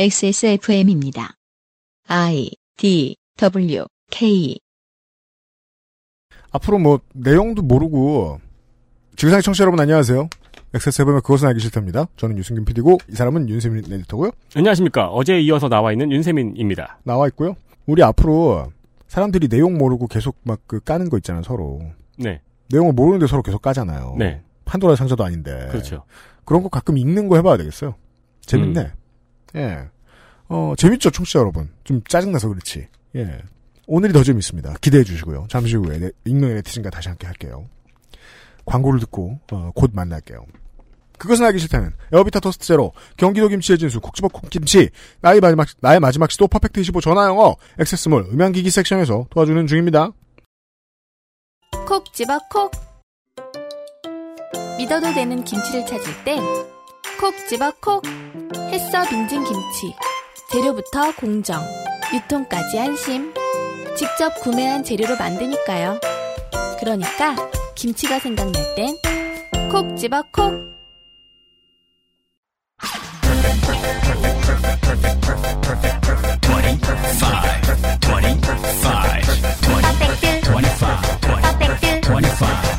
XSFM입니다. 0.00 1.34
I 2.06 2.50
D 2.76 3.16
W 3.36 3.84
K 4.12 4.56
앞으로 6.52 6.78
뭐 6.78 7.00
내용도 7.14 7.62
모르고 7.62 8.40
지구상의 9.16 9.42
청취자 9.42 9.64
여러분 9.64 9.80
안녕하세요. 9.80 10.28
XSFM의 10.72 11.22
그것은 11.22 11.48
알기 11.48 11.58
싫답니다. 11.58 12.06
저는 12.16 12.38
유승균 12.38 12.64
PD고 12.64 12.98
이 13.10 13.16
사람은 13.16 13.48
윤세민 13.48 13.92
에디터고요. 13.92 14.30
안녕하십니까. 14.54 15.08
어제에 15.08 15.40
이어서 15.40 15.68
나와 15.68 15.90
있는 15.90 16.12
윤세민입니다. 16.12 17.00
나와 17.02 17.26
있고요. 17.28 17.56
우리 17.86 18.00
앞으로 18.04 18.70
사람들이 19.08 19.48
내용 19.48 19.76
모르고 19.78 20.06
계속 20.06 20.36
막 20.44 20.60
그 20.68 20.78
까는 20.78 21.08
거 21.10 21.16
있잖아요, 21.16 21.42
서로. 21.42 21.80
네. 22.16 22.40
내용을 22.70 22.92
모르는데 22.92 23.26
서로 23.26 23.42
계속 23.42 23.62
까잖아요. 23.62 24.14
네. 24.16 24.42
판도라 24.64 24.94
상자도 24.94 25.24
아닌데. 25.24 25.66
그렇죠. 25.72 26.04
그런 26.44 26.62
거 26.62 26.68
가끔 26.68 26.96
읽는 26.98 27.26
거 27.26 27.34
해봐야 27.34 27.56
되겠어요. 27.56 27.96
재밌네. 28.42 28.80
음. 28.80 28.92
예. 29.56 29.88
어, 30.48 30.74
재밌죠, 30.76 31.10
청취자 31.10 31.38
여러분. 31.40 31.70
좀 31.84 32.02
짜증나서 32.04 32.48
그렇지. 32.48 32.88
예. 33.16 33.40
오늘이 33.86 34.12
더 34.12 34.22
재밌습니다. 34.22 34.74
기대해 34.80 35.02
주시고요. 35.04 35.46
잠시 35.48 35.76
후에 35.76 35.98
네, 35.98 36.10
익명의 36.24 36.56
네티즌과 36.56 36.90
다시 36.90 37.08
함께 37.08 37.26
할게요. 37.26 37.66
광고를 38.66 39.00
듣고 39.00 39.40
어, 39.50 39.70
곧 39.74 39.90
만날게요. 39.94 40.44
그것은 41.18 41.46
알기 41.46 41.58
싫다는 41.58 41.92
에어비타 42.12 42.40
Dust 42.40 42.64
Zero, 42.64 42.92
경기도 43.16 43.48
김치의 43.48 43.78
진수, 43.78 44.00
콕지버 44.00 44.28
콕김치, 44.28 44.90
나의 45.20 45.40
마지막, 45.40 45.66
나의 45.80 45.98
마지막 46.00 46.30
시도 46.30 46.46
Perfect 46.46 46.78
25 46.80 47.00
전화영어, 47.00 47.56
액세스몰 47.80 48.28
음향기기 48.32 48.70
섹션에서 48.70 49.26
도와주는 49.30 49.66
중입니다. 49.66 50.12
콕 51.88 52.12
집어 52.12 52.38
콕 52.50 52.70
믿어도 54.78 55.12
되는 55.12 55.42
김치를 55.44 55.86
찾을 55.86 56.24
땐 56.24 56.40
콕 57.18 57.34
집어 57.48 57.72
콕 57.80 58.02
햇서 58.70 59.04
빙진 59.08 59.44
김치 59.44 59.94
재료부터 60.50 61.14
공정 61.16 61.60
유통까지 62.14 62.78
안심 62.78 63.32
직접 63.96 64.34
구매한 64.40 64.82
재료로 64.82 65.16
만드니까요 65.16 65.98
그러니까 66.80 67.34
김치가 67.74 68.18
생각날 68.18 68.62
땐 68.74 68.96
콕 69.70 69.96
집어 69.96 70.22
콕 70.32 70.52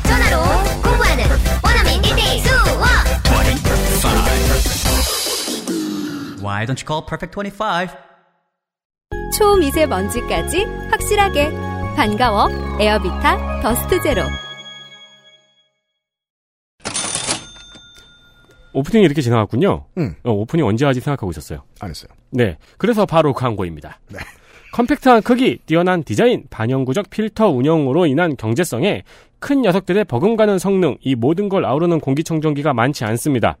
전화로 0.04 0.42
공부하는 0.82 1.24
원어민 1.62 2.02
1대1 2.02 2.42
수 2.42 2.59
Why 6.50 6.66
don't 6.66 6.80
you 6.80 6.84
call 6.84 7.06
Perfect 7.06 7.32
25? 7.36 7.94
초미세먼지까지 9.38 10.64
확실하게 10.90 11.50
반가워 11.94 12.48
에어비타 12.80 13.60
Dust 13.62 14.02
Zero 14.02 14.22
오프닝이 18.72 19.04
이렇게 19.04 19.22
지나갔군요. 19.22 19.86
음. 19.98 20.16
어, 20.24 20.32
오프닝 20.32 20.66
언제 20.66 20.84
하지 20.84 20.98
생각하고 21.00 21.30
있었어요. 21.30 21.62
안 21.78 21.90
했어요. 21.90 22.08
네. 22.30 22.58
그래서 22.78 23.06
바로 23.06 23.32
광고입니다. 23.32 24.00
네. 24.08 24.18
컴팩트한 24.72 25.22
크기, 25.22 25.58
뛰어난 25.66 26.02
디자인, 26.02 26.46
반영구적 26.50 27.10
필터 27.10 27.48
운영으로 27.50 28.06
인한 28.06 28.36
경제성에 28.36 29.04
큰 29.38 29.62
녀석들의 29.62 30.04
버금가는 30.04 30.58
성능, 30.58 30.96
이 31.00 31.14
모든 31.14 31.48
걸 31.48 31.64
아우르는 31.64 32.00
공기청정기가 32.00 32.74
많지 32.74 33.04
않습니다. 33.04 33.56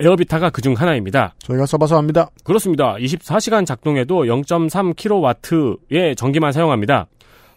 에어비타가 0.00 0.50
그중 0.50 0.74
하나입니다. 0.74 1.34
저희가 1.38 1.66
써봐서 1.66 1.96
합니다. 1.96 2.30
그렇습니다. 2.44 2.94
24시간 2.94 3.66
작동해도 3.66 4.24
0.3kW의 4.24 6.16
전기만 6.16 6.52
사용합니다. 6.52 7.06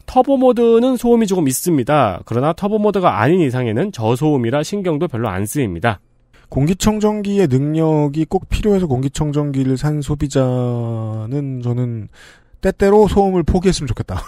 터보 0.06 0.38
모드는 0.38 0.98
소음이 0.98 1.28
조금 1.28 1.48
있습니다. 1.48 2.22
그러나 2.26 2.54
터보 2.54 2.78
모드가 2.80 3.22
아닌 3.22 3.42
이상에는 3.42 3.92
저소음이라 3.92 4.64
신경도 4.64 5.08
별로 5.08 5.30
안 5.30 5.46
쓰입니다. 5.46 6.00
공기청정기의 6.50 7.48
능력이 7.48 8.26
꼭 8.26 8.48
필요해서 8.50 8.88
공기청정기를 8.88 9.78
산 9.78 10.02
소비자는 10.02 11.62
저는 11.64 12.10
때때로 12.62 13.08
소음을 13.08 13.44
포기했으면 13.44 13.88
좋겠다. 13.88 14.22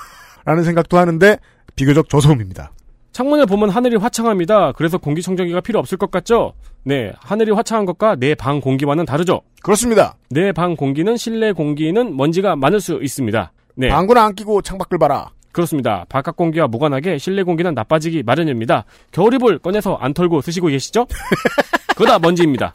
라는 0.45 0.63
생각도 0.63 0.97
하는데 0.97 1.37
비교적 1.75 2.09
저소음입니다. 2.09 2.71
창문을 3.17 3.47
보면 3.47 3.71
하늘이 3.71 3.95
화창합니다. 3.95 4.73
그래서 4.73 4.99
공기청정기가 4.99 5.61
필요 5.61 5.79
없을 5.79 5.97
것 5.97 6.11
같죠? 6.11 6.53
네, 6.83 7.13
하늘이 7.19 7.49
화창한 7.51 7.87
것과 7.87 8.15
내 8.15 8.35
방 8.35 8.61
공기와는 8.61 9.07
다르죠? 9.07 9.41
그렇습니다. 9.63 10.15
내 10.29 10.51
방 10.51 10.75
공기는 10.75 11.17
실내 11.17 11.51
공기는 11.51 12.15
먼지가 12.15 12.55
많을 12.55 12.79
수 12.79 12.99
있습니다. 13.01 13.51
네, 13.73 13.87
방구는 13.89 14.21
안 14.21 14.35
끼고 14.35 14.61
창밖을 14.61 14.99
봐라. 14.99 15.31
그렇습니다. 15.51 16.05
바깥 16.09 16.35
공기와 16.35 16.67
무관하게 16.67 17.17
실내 17.17 17.41
공기는 17.41 17.73
나빠지기 17.73 18.21
마련입니다. 18.21 18.85
겨울이불 19.11 19.57
꺼내서 19.59 19.95
안 19.95 20.13
털고 20.13 20.41
쓰시고 20.41 20.67
계시죠? 20.67 21.07
그다 21.97 22.19
먼지입니다. 22.19 22.71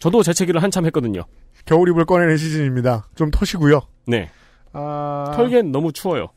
저도 0.00 0.24
재채기를 0.24 0.60
한참 0.60 0.86
했거든요. 0.86 1.22
겨울 1.66 1.88
이불 1.90 2.04
꺼내는 2.04 2.36
시즌입니다. 2.36 3.06
좀 3.14 3.30
터시고요. 3.30 3.82
네, 4.08 4.28
아... 4.72 5.30
털기엔 5.36 5.70
너무 5.70 5.92
추워요. 5.92 6.30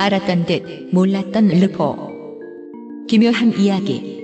알았던 0.00 0.46
듯 0.46 0.62
몰랐던 0.94 1.48
르포. 1.48 1.94
기묘한 3.06 3.52
이야기. 3.52 4.18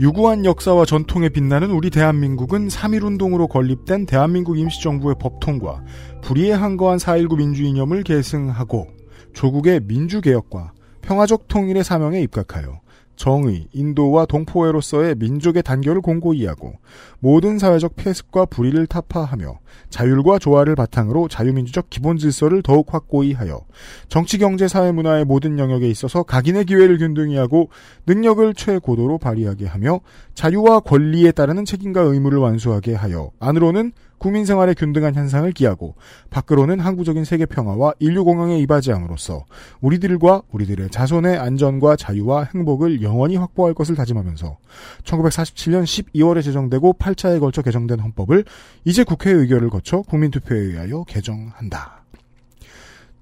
유구한 0.00 0.46
역사와 0.46 0.86
전통에 0.86 1.28
빛나는 1.28 1.72
우리 1.72 1.90
대한민국은 1.90 2.68
3.1운동으로 2.68 3.50
건립된 3.50 4.06
대한민국 4.06 4.58
임시정부의 4.58 5.16
법통과 5.20 5.84
불의에 6.22 6.52
한거한 6.52 6.96
4.19 6.96 7.36
민주이념을 7.36 8.02
계승하고 8.02 8.88
조국의 9.34 9.82
민주개혁과 9.84 10.72
평화적 11.02 11.48
통일의 11.48 11.84
사명에 11.84 12.22
입각하여 12.22 12.80
정의, 13.16 13.68
인도와 13.72 14.26
동포애로서의 14.26 15.14
민족의 15.16 15.62
단결을 15.62 16.00
공고히 16.00 16.46
하고 16.46 16.74
모든 17.20 17.58
사회적 17.58 17.96
폐습과 17.96 18.46
불의를 18.46 18.86
타파하며 18.86 19.58
자율과 19.90 20.38
조화를 20.38 20.74
바탕으로 20.74 21.28
자유민주적 21.28 21.90
기본 21.90 22.16
질서를 22.18 22.62
더욱 22.62 22.92
확고히 22.92 23.32
하여 23.32 23.60
정치, 24.08 24.38
경제, 24.38 24.66
사회, 24.66 24.90
문화의 24.92 25.24
모든 25.24 25.58
영역에 25.58 25.88
있어서 25.88 26.22
각인의 26.22 26.64
기회를 26.64 26.98
균등히 26.98 27.36
하고 27.36 27.70
능력을 28.06 28.54
최고도로 28.54 29.18
발휘하게 29.18 29.66
하며 29.66 30.00
자유와 30.34 30.80
권리에 30.80 31.32
따르는 31.32 31.64
책임과 31.64 32.00
의무를 32.00 32.38
완수하게 32.38 32.94
하여 32.94 33.30
안으로는 33.38 33.92
국민 34.22 34.44
생활의 34.44 34.76
균등한 34.76 35.16
현상을 35.16 35.50
기하고 35.50 35.96
밖으로는 36.30 36.78
항구적인 36.78 37.24
세계 37.24 37.44
평화와 37.44 37.94
인류 37.98 38.24
공영에 38.24 38.56
이바지함으로써 38.60 39.44
우리들과 39.80 40.42
우리들의 40.52 40.90
자손의 40.90 41.38
안전과 41.38 41.96
자유와 41.96 42.50
행복을 42.54 43.02
영원히 43.02 43.34
확보할 43.34 43.74
것을 43.74 43.96
다짐하면서 43.96 44.58
1947년 45.02 45.82
12월에 45.82 46.40
제정되고 46.40 46.92
8차에 47.00 47.40
걸쳐 47.40 47.62
개정된 47.62 47.98
헌법을 47.98 48.44
이제 48.84 49.02
국회 49.02 49.32
의결을 49.32 49.70
거쳐 49.70 50.02
국민 50.02 50.30
투표에 50.30 50.56
의하여 50.56 51.02
개정한다. 51.02 52.01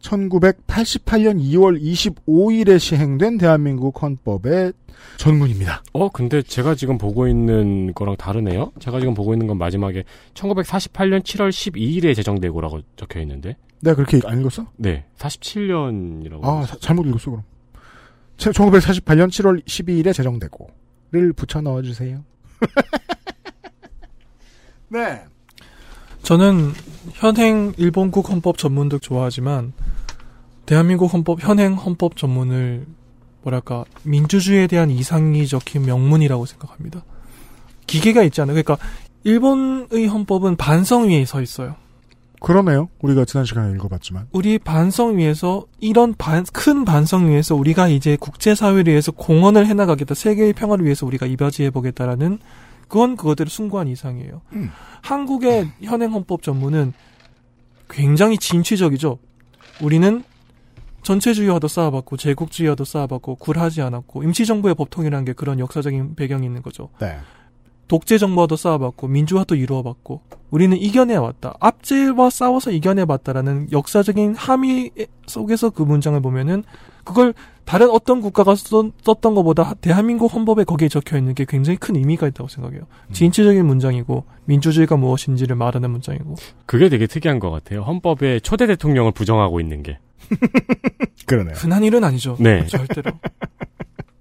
1988년 0.02 1.40
2월 1.42 1.80
25일에 1.80 2.78
시행된 2.78 3.38
대한민국 3.38 4.02
헌법의 4.02 4.72
전문입니다. 5.16 5.82
어, 5.92 6.08
근데 6.08 6.42
제가 6.42 6.74
지금 6.74 6.98
보고 6.98 7.28
있는 7.28 7.92
거랑 7.94 8.16
다르네요? 8.16 8.72
제가 8.80 8.98
지금 9.00 9.14
보고 9.14 9.32
있는 9.34 9.46
건 9.46 9.58
마지막에 9.58 10.04
1948년 10.34 11.20
7월 11.22 11.50
12일에 11.50 12.14
제정되고라고 12.16 12.80
적혀 12.96 13.20
있는데. 13.20 13.56
내가 13.80 13.96
그렇게 13.96 14.20
안 14.26 14.40
읽었어? 14.40 14.66
네, 14.76 15.04
47년이라고. 15.18 16.44
아, 16.44 16.64
사- 16.66 16.76
잘못 16.80 17.06
읽었어, 17.06 17.30
그럼. 17.30 17.44
1948년 18.36 19.28
7월 19.28 19.62
12일에 19.64 20.12
제정되고,를 20.14 21.32
붙여 21.34 21.60
넣어주세요. 21.60 22.24
네. 24.88 25.22
저는 26.22 26.72
현행 27.14 27.72
일본국 27.76 28.30
헌법 28.30 28.58
전문도 28.58 28.98
좋아하지만 28.98 29.72
대한민국 30.66 31.12
헌법 31.12 31.42
현행 31.42 31.74
헌법 31.74 32.16
전문을 32.16 32.86
뭐랄까 33.42 33.84
민주주의에 34.02 34.66
대한 34.66 34.90
이상이 34.90 35.46
적힌 35.46 35.82
명문이라고 35.82 36.46
생각합니다. 36.46 37.04
기계가 37.86 38.22
있지 38.22 38.40
않아요. 38.40 38.54
그러니까 38.54 38.78
일본의 39.24 40.06
헌법은 40.06 40.56
반성 40.56 41.08
위에 41.08 41.24
서 41.24 41.42
있어요. 41.42 41.76
그러네요. 42.40 42.88
우리가 43.02 43.26
지난 43.26 43.44
시간에 43.44 43.72
읽어봤지만. 43.74 44.28
우리 44.32 44.58
반성 44.58 45.18
위해서 45.18 45.66
이런 45.78 46.14
반, 46.16 46.44
큰 46.52 46.86
반성 46.86 47.28
위해서 47.28 47.54
우리가 47.54 47.88
이제 47.88 48.16
국제사회를 48.16 48.92
위해서 48.92 49.12
공헌을 49.12 49.66
해나가겠다. 49.66 50.14
세계의 50.14 50.54
평화를 50.54 50.84
위해서 50.86 51.04
우리가 51.04 51.26
이바지해 51.26 51.70
보겠다라는 51.70 52.38
그건 52.90 53.16
그거대로 53.16 53.48
숭고한 53.48 53.86
이상이에요. 53.86 54.42
음. 54.52 54.70
한국의 55.02 55.70
현행 55.82 56.12
헌법 56.12 56.42
전문은 56.42 56.92
굉장히 57.88 58.36
진취적이죠. 58.36 59.18
우리는 59.80 60.24
전체주의와도 61.02 61.68
싸워봤고 61.68 62.16
제국주의와도 62.16 62.84
싸워봤고 62.84 63.36
굴하지 63.36 63.80
않았고 63.80 64.24
임시정부의 64.24 64.74
법통이라는 64.74 65.24
게 65.24 65.32
그런 65.32 65.60
역사적인 65.60 66.16
배경이 66.16 66.44
있는 66.44 66.62
거죠. 66.62 66.90
네. 66.98 67.18
독재 67.90 68.18
정부와도 68.18 68.54
싸워봤고 68.54 69.08
민주화도 69.08 69.56
이루어봤고 69.56 70.20
우리는 70.50 70.76
이겨내왔다. 70.76 71.56
압제와 71.58 72.30
싸워서 72.30 72.70
이겨내봤다라는 72.70 73.72
역사적인 73.72 74.36
함의 74.36 74.92
속에서 75.26 75.70
그 75.70 75.82
문장을 75.82 76.20
보면은 76.22 76.62
그걸 77.02 77.34
다른 77.64 77.90
어떤 77.90 78.20
국가가 78.20 78.54
썼, 78.54 78.92
썼던 79.02 79.34
것보다 79.34 79.74
대한민국 79.80 80.32
헌법에 80.32 80.62
거기에 80.62 80.88
적혀 80.88 81.18
있는 81.18 81.34
게 81.34 81.44
굉장히 81.48 81.78
큰 81.78 81.96
의미가 81.96 82.28
있다고 82.28 82.48
생각해요. 82.48 82.82
진취적인 83.10 83.66
문장이고 83.66 84.24
민주주의가 84.44 84.96
무엇인지를 84.96 85.56
말하는 85.56 85.90
문장이고 85.90 86.36
그게 86.66 86.88
되게 86.88 87.08
특이한 87.08 87.40
것 87.40 87.50
같아요. 87.50 87.82
헌법에 87.82 88.38
초대 88.38 88.68
대통령을 88.68 89.10
부정하고 89.10 89.58
있는 89.58 89.82
게. 89.82 89.98
그러네요. 91.26 91.54
흔한 91.56 91.82
일은 91.82 92.04
아니죠. 92.04 92.36
네. 92.38 92.64
절대로. 92.66 93.10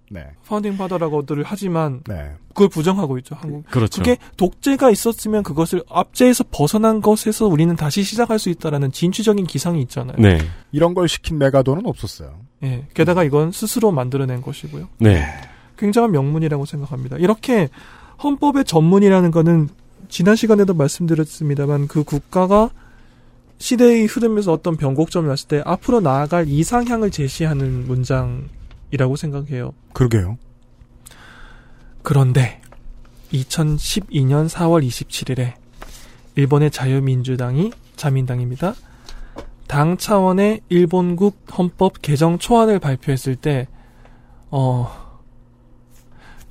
네. 0.10 0.26
파운딩 0.48 0.78
파더라고들 0.78 1.44
하지만 1.46 2.02
네. 2.08 2.32
그걸 2.50 2.68
부정하고 2.70 3.18
있죠. 3.20 3.36
한국 3.36 3.66
그렇죠. 3.70 4.02
그게 4.02 4.18
독재가 4.38 4.90
있었으면 4.90 5.44
그것을 5.44 5.84
압제에서 5.90 6.46
벗어난 6.52 7.02
것에서 7.02 7.48
우리는 7.48 7.76
다시 7.76 8.04
시작할 8.04 8.40
수 8.40 8.50
있다라는 8.50 8.92
진취적인 8.92 9.46
기상이 9.46 9.82
있잖아요. 9.84 10.18
네. 10.20 10.40
이런 10.72 10.94
걸 10.94 11.08
시킨 11.08 11.38
메가돈은 11.38 11.86
없었어요. 11.86 12.40
예. 12.64 12.86
게다가 12.94 13.24
이건 13.24 13.52
스스로 13.52 13.92
만들어낸 13.92 14.42
것이고요. 14.42 14.90
네. 15.00 15.26
굉장한 15.78 16.12
명문이라고 16.12 16.66
생각합니다. 16.66 17.18
이렇게 17.18 17.70
헌법의 18.22 18.66
전문이라는 18.66 19.32
거는 19.32 19.70
지난 20.10 20.36
시간에도 20.36 20.74
말씀드렸습니다만 20.74 21.88
그 21.88 22.04
국가가 22.04 22.70
시대의 23.60 24.06
흐름에서 24.06 24.52
어떤 24.52 24.76
변곡점이 24.76 25.28
왔을 25.28 25.48
때 25.48 25.62
앞으로 25.66 26.00
나아갈 26.00 26.48
이상향을 26.48 27.12
제시하는 27.12 27.88
문장 27.88 28.50
이라고 28.92 29.16
생각해요. 29.16 29.74
그러게요. 29.94 30.38
그런데 32.04 32.62
2012년 33.34 34.50
4월 34.50 34.86
27일에 34.88 35.54
일본의 36.36 36.72
자유민주당이 36.72 37.72
자민당입니다. 37.96 38.74
당 39.68 39.98
차원의 39.98 40.62
일본국 40.70 41.38
헌법 41.58 42.02
개정 42.02 42.40
초안을 42.40 42.80
발표했을 42.80 43.36
때 43.36 43.68
어, 44.50 44.90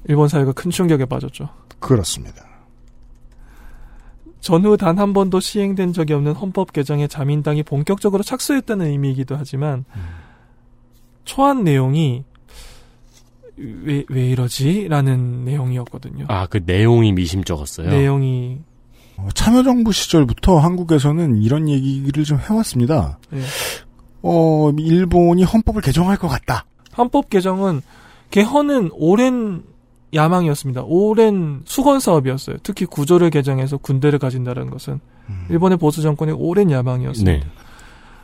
일본 0.06 0.29
사회가 0.29 0.52
큰 0.52 0.70
충격에 0.70 1.05
빠졌죠. 1.06 1.49
그렇습니다. 1.81 2.46
전후 4.40 4.76
단 4.76 4.99
한 4.99 5.12
번도 5.12 5.40
시행된 5.40 5.93
적이 5.93 6.14
없는 6.14 6.32
헌법 6.32 6.73
개정에 6.73 7.08
자민당이 7.08 7.64
본격적으로 7.64 8.23
착수했다는 8.23 8.87
의미이기도 8.87 9.37
하지만 9.37 9.85
초안 11.28 11.62
내용이 11.62 12.25
왜, 13.56 14.04
왜 14.08 14.28
이러지? 14.30 14.88
라는 14.88 15.44
내용이었거든요. 15.44 16.25
아, 16.28 16.46
그 16.46 16.60
내용이 16.64 17.12
미심쩍었어요. 17.12 17.90
내용이 17.90 18.58
어, 19.16 19.28
참여정부 19.34 19.92
시절부터 19.92 20.58
한국에서는 20.58 21.42
이런 21.42 21.69
얘기를 21.69 22.25
좀 22.25 22.38
해왔습니다. 22.38 23.19
예. 23.34 23.40
어, 24.22 24.70
일본이 24.78 25.42
헌법을 25.44 25.82
개정할 25.82 26.16
것 26.16 26.28
같다. 26.28 26.64
헌법 26.96 27.28
개정은 27.28 27.82
개헌은 28.30 28.90
오랜 28.94 29.64
야망이었습니다. 30.14 30.84
오랜 30.86 31.60
수건 31.66 32.00
사업이었어요. 32.00 32.56
특히 32.62 32.86
구조를 32.86 33.28
개정해서 33.28 33.76
군대를 33.76 34.19
가진다는 34.19 34.70
것은 34.70 35.00
일본의 35.50 35.76
보수 35.76 36.00
정권의 36.00 36.34
오랜 36.38 36.70
야망이었습니다. 36.70 37.30
네. 37.30 37.52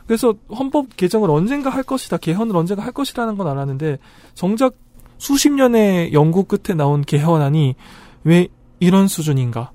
그래서 0.07 0.35
헌법 0.55 0.95
개정을 0.97 1.29
언젠가 1.31 1.69
할 1.69 1.83
것이다, 1.83 2.17
개헌을 2.17 2.55
언젠가 2.55 2.83
할 2.83 2.91
것이라는 2.91 3.37
건 3.37 3.47
알았는데 3.47 3.97
정작 4.35 4.75
수십 5.17 5.49
년의 5.51 6.13
연구 6.13 6.43
끝에 6.43 6.75
나온 6.75 7.01
개헌안이 7.01 7.75
왜 8.23 8.47
이런 8.79 9.07
수준인가? 9.07 9.71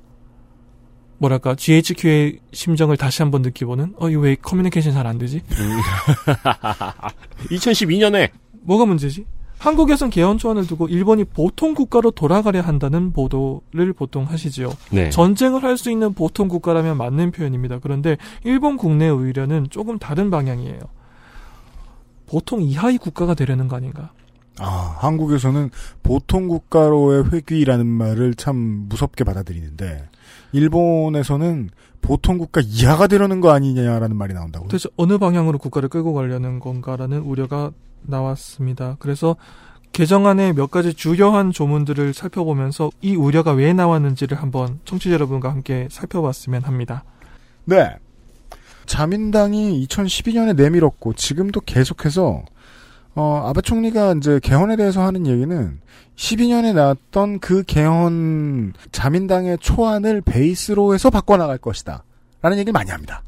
뭐랄까 1.19 1.55
GHQ의 1.55 2.39
심정을 2.53 2.97
다시 2.97 3.23
한번 3.23 3.43
느끼고는 3.43 3.95
어 3.99 4.09
이거 4.09 4.21
왜 4.23 4.37
커뮤니케이션 4.37 4.93
잘 4.95 5.07
안 5.07 5.19
되지? 5.19 5.43
2012년에 7.51 8.31
뭐가 8.63 8.85
문제지? 8.87 9.27
한국에선 9.61 10.09
개헌 10.09 10.39
초안을 10.39 10.67
두고 10.67 10.89
일본이 10.89 11.23
보통 11.25 11.75
국가로 11.75 12.13
돌아가려 12.13 12.63
한다는 12.63 13.13
보도를 13.13 13.93
보통 13.93 14.25
하시지요. 14.25 14.73
네. 14.91 15.11
전쟁을 15.11 15.63
할 15.63 15.77
수 15.77 15.91
있는 15.91 16.15
보통 16.15 16.49
국가라면 16.49 16.97
맞는 16.97 17.31
표현입니다. 17.31 17.79
그런데 17.79 18.17
일본 18.43 18.77
국내 18.77 19.07
의뢰는 19.07 19.67
조금 19.71 19.99
다른 19.99 20.31
방향이에요. 20.31 20.81
보통 22.27 22.63
이하의 22.63 22.99
국가가 22.99 23.35
되려는 23.35 23.69
거 23.69 23.77
아닌가? 23.77 24.13
아, 24.59 24.97
한국에서는 24.99 25.71
보통 26.03 26.49
국가로의 26.49 27.31
회귀라는 27.33 27.87
말을 27.87 28.35
참 28.35 28.87
무섭게 28.89 29.25
받아들이는데 29.25 30.09
일본에서는 30.53 31.71
보통 32.01 32.39
국가 32.39 32.61
이하가 32.65 33.07
되려는 33.07 33.41
거 33.41 33.51
아니냐라는 33.53 34.17
말이 34.17 34.33
나온다고요. 34.35 34.69
도대체 34.69 34.89
어느 34.97 35.19
방향으로 35.19 35.59
국가를 35.59 35.89
끌고 35.89 36.15
가려는 36.15 36.61
건가라는 36.61 37.19
우려가 37.21 37.73
나왔습니다. 38.03 38.97
그래서 38.99 39.37
개정안의 39.93 40.55
몇 40.55 40.71
가지 40.71 40.95
주요한 40.95 41.53
조문들을 41.53 42.15
살펴보면서 42.15 42.91
이 43.01 43.17
우려가 43.17 43.53
왜 43.53 43.73
나왔는지를 43.73 44.41
한번 44.41 44.81
청취자 44.85 45.13
여러분과 45.13 45.51
함께 45.51 45.89
살펴봤으면 45.91 46.63
합니다. 46.63 47.05
네. 47.65 47.97
자민당이 48.87 49.87
2012년에 49.87 50.57
내밀었고 50.57 51.15
지금도 51.15 51.61
계속해서 51.61 52.45
어, 53.15 53.43
아베 53.47 53.61
총리가 53.61 54.15
이제 54.17 54.39
개헌에 54.43 54.77
대해서 54.77 55.03
하는 55.03 55.27
얘기는 55.27 55.81
12년에 56.17 56.75
나왔던 56.75 57.41
그 57.41 57.63
개헌 57.65 58.73
자민당의 58.93 59.59
초안을 59.59 60.21
베이스로 60.21 60.95
해서 60.95 61.11
바꿔나갈 61.11 61.59
것이다. 61.59 62.05
라는 62.43 62.59
얘기를 62.59 62.73
많이 62.73 62.91
합니다. 62.91 63.23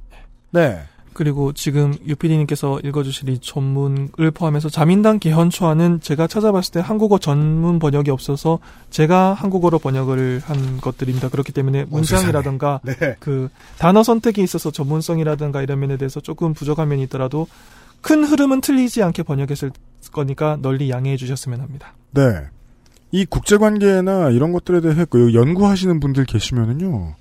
네. 0.50 0.82
그리고 1.14 1.52
지금 1.52 1.94
유피디님께서 2.06 2.80
읽어주실 2.84 3.28
이 3.28 3.38
전문을 3.38 4.30
포함해서 4.32 4.68
자민당 4.68 5.18
개헌 5.18 5.50
초안은 5.50 6.00
제가 6.00 6.26
찾아봤을 6.26 6.72
때 6.72 6.80
한국어 6.80 7.18
전문 7.18 7.78
번역이 7.78 8.10
없어서 8.10 8.58
제가 8.90 9.34
한국어로 9.34 9.78
번역을 9.78 10.42
한 10.44 10.80
것들입니다. 10.80 11.28
그렇기 11.28 11.52
때문에 11.52 11.84
문장이라든가 11.88 12.80
네. 12.84 13.16
그 13.20 13.48
단어 13.78 14.02
선택에 14.02 14.42
있어서 14.42 14.70
전문성이라든가 14.70 15.62
이런 15.62 15.80
면에 15.80 15.96
대해서 15.96 16.20
조금 16.20 16.54
부족한 16.54 16.88
면이 16.88 17.02
있더라도 17.04 17.46
큰 18.00 18.24
흐름은 18.24 18.60
틀리지 18.60 19.02
않게 19.02 19.22
번역했을 19.22 19.70
거니까 20.12 20.58
널리 20.60 20.90
양해해 20.90 21.16
주셨으면 21.16 21.60
합니다. 21.60 21.94
네. 22.10 22.22
이 23.12 23.26
국제관계나 23.26 24.30
이런 24.30 24.52
것들에 24.52 24.80
대해 24.80 25.04
그 25.08 25.34
연구하시는 25.34 26.00
분들 26.00 26.24
계시면은요. 26.24 27.14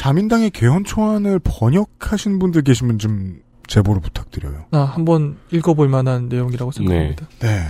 자민당의 0.00 0.48
개헌 0.52 0.84
초안을 0.84 1.40
번역하신 1.40 2.38
분들 2.38 2.62
계시면 2.62 2.98
좀 2.98 3.42
제보를 3.66 4.00
부탁드려요. 4.00 4.64
아, 4.70 4.78
한번 4.78 5.36
읽어볼 5.50 5.90
만한 5.90 6.30
내용이라고 6.30 6.70
생각합니다. 6.70 7.28
네. 7.40 7.66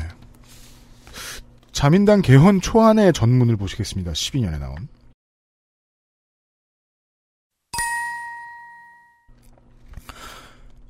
자민당 1.73 2.23
개헌 2.23 2.61
초안의 2.61 3.15
전문을 3.15 3.57
보시겠습니다. 3.57 4.13
12년에 4.13 4.61
나온. 4.61 4.77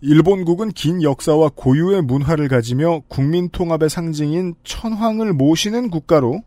일본국은 0.02 0.72
긴 0.72 1.02
역사와 1.02 1.52
고유의 1.54 2.02
문화를 2.02 2.48
가지며 2.48 3.00
국민 3.08 3.48
통합의 3.48 3.88
상징인 3.88 4.56
천황을 4.64 5.32
모시는 5.32 5.88
국가로 5.88 6.42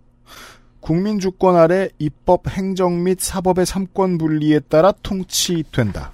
국민 0.84 1.18
주권 1.18 1.56
아래 1.56 1.88
입법, 1.98 2.50
행정 2.50 3.06
및 3.06 3.18
사법의 3.22 3.66
삼권 3.66 4.18
분리에 4.18 4.60
따라 4.60 4.92
통치된다. 5.02 6.12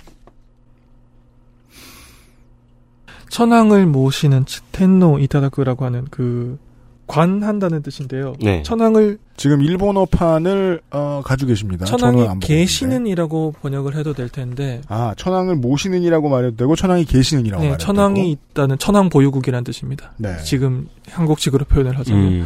천황을 3.29 3.87
모시는 3.87 4.45
텐노 4.71 5.17
이타다크라고 5.17 5.85
하는 5.85 6.05
그 6.11 6.59
관한다는 7.07 7.81
뜻인데요. 7.81 8.35
네. 8.39 8.61
천황을 8.61 9.17
지금 9.35 9.63
일본어판을 9.63 10.81
어, 10.91 11.21
가지고 11.25 11.49
계십니다. 11.49 11.85
천황이. 11.85 12.27
계시는이라고 12.39 13.55
번역을 13.63 13.95
해도 13.95 14.13
될 14.13 14.29
텐데 14.29 14.81
아 14.87 15.15
천황을 15.17 15.55
모시는이라고 15.55 16.29
말해도 16.29 16.57
되고 16.57 16.75
천황이 16.75 17.05
계시는이라고 17.05 17.63
네, 17.63 17.69
말해도 17.69 17.83
천황이 17.83 18.21
되고. 18.21 18.29
있다는 18.51 18.77
천황 18.77 19.09
보유국이라는 19.09 19.63
뜻입니다. 19.63 20.11
네. 20.17 20.37
지금 20.43 20.87
한국식으로 21.09 21.65
표현을 21.65 21.97
하자면 21.97 22.23
음. 22.23 22.45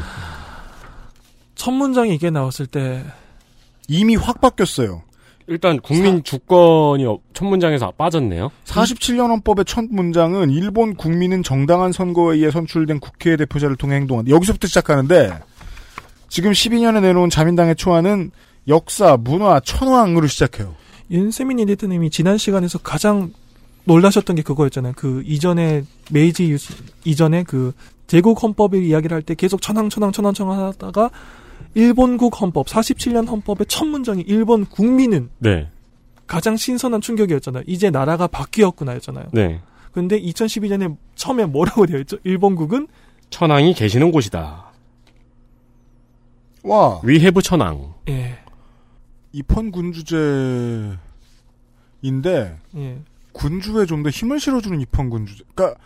첫 1.64 1.72
문장이 1.72 2.14
이게 2.14 2.30
나왔을 2.30 2.68
때 2.68 3.06
이미 3.88 4.18
확 4.18 4.42
바뀌었어요. 4.42 5.02
일단 5.48 5.80
국민 5.80 6.22
주권이 6.22 7.06
어- 7.06 7.20
첫 7.34 7.46
문장에서 7.46 7.92
빠졌네요. 7.92 8.52
47년 8.66 9.30
헌법의 9.30 9.64
첫 9.64 9.86
문장은 9.90 10.50
일본 10.50 10.94
국민은 10.94 11.42
정당한 11.42 11.94
선거에 11.94 12.36
의해 12.36 12.52
선출된 12.52 13.00
국회 13.00 13.38
대표자를 13.38 13.78
통해 13.78 13.96
행동한다. 13.96 14.30
여기서부터 14.30 14.68
시작하는데 14.68 15.40
지금 16.28 16.52
12년에 16.52 17.02
내놓은 17.02 17.30
자민당의 17.30 17.78
초안은 17.78 18.32
역사, 18.68 19.16
문화, 19.16 19.62
천황으로 19.62 20.28
시작해요. 20.28 20.76
윤세민 21.12 21.60
에디터님이 21.62 22.10
지난 22.10 22.38
시간에서 22.38 22.78
가장 22.80 23.32
놀라셨던 23.86 24.36
게 24.36 24.42
그거였잖아요. 24.42 24.94
그 24.98 25.24
이전에 25.26 25.84
메이지 26.12 26.52
유 26.52 26.58
이전에 27.06 27.44
그 27.44 27.72
제국 28.08 28.44
헌법을 28.44 28.84
이야기를 28.84 29.16
할 29.16 29.22
때 29.22 29.34
계속 29.34 29.62
천황 29.62 29.90
천황 29.90 30.12
천황 30.12 30.34
천황 30.34 30.60
하다가 30.60 31.10
일본국 31.74 32.42
헌법 32.42 32.68
47년 32.68 33.28
헌법의 33.28 33.66
첫 33.68 33.86
문장이 33.86 34.22
일본 34.28 34.66
국민은 34.66 35.30
네. 35.40 35.70
가장 36.28 36.56
신선한 36.58 37.02
충격이었잖아요. 37.02 37.64
이제 37.68 37.90
나라가 37.90 38.28
바뀌었구나였잖아요. 38.28 39.28
네. 39.34 39.62
근데 39.92 40.20
2012년에 40.22 40.98
처음에 41.16 41.46
뭐라고 41.46 41.86
되어 41.86 42.00
있죠? 42.00 42.18
일본국은 42.24 42.88
천황이 43.30 43.74
계시는 43.74 44.12
곳이다. 44.12 44.72
와, 46.64 47.00
위해부 47.04 47.42
천황. 47.42 47.94
예. 48.08 48.40
입헌 49.34 49.72
군주제인데 49.72 50.98
예. 52.76 53.02
군주에 53.34 53.86
좀 53.86 54.04
더 54.04 54.10
힘을 54.10 54.40
실어주는 54.40 54.80
입헌 54.82 55.10
군주제. 55.10 55.44
그러니까 55.56 55.80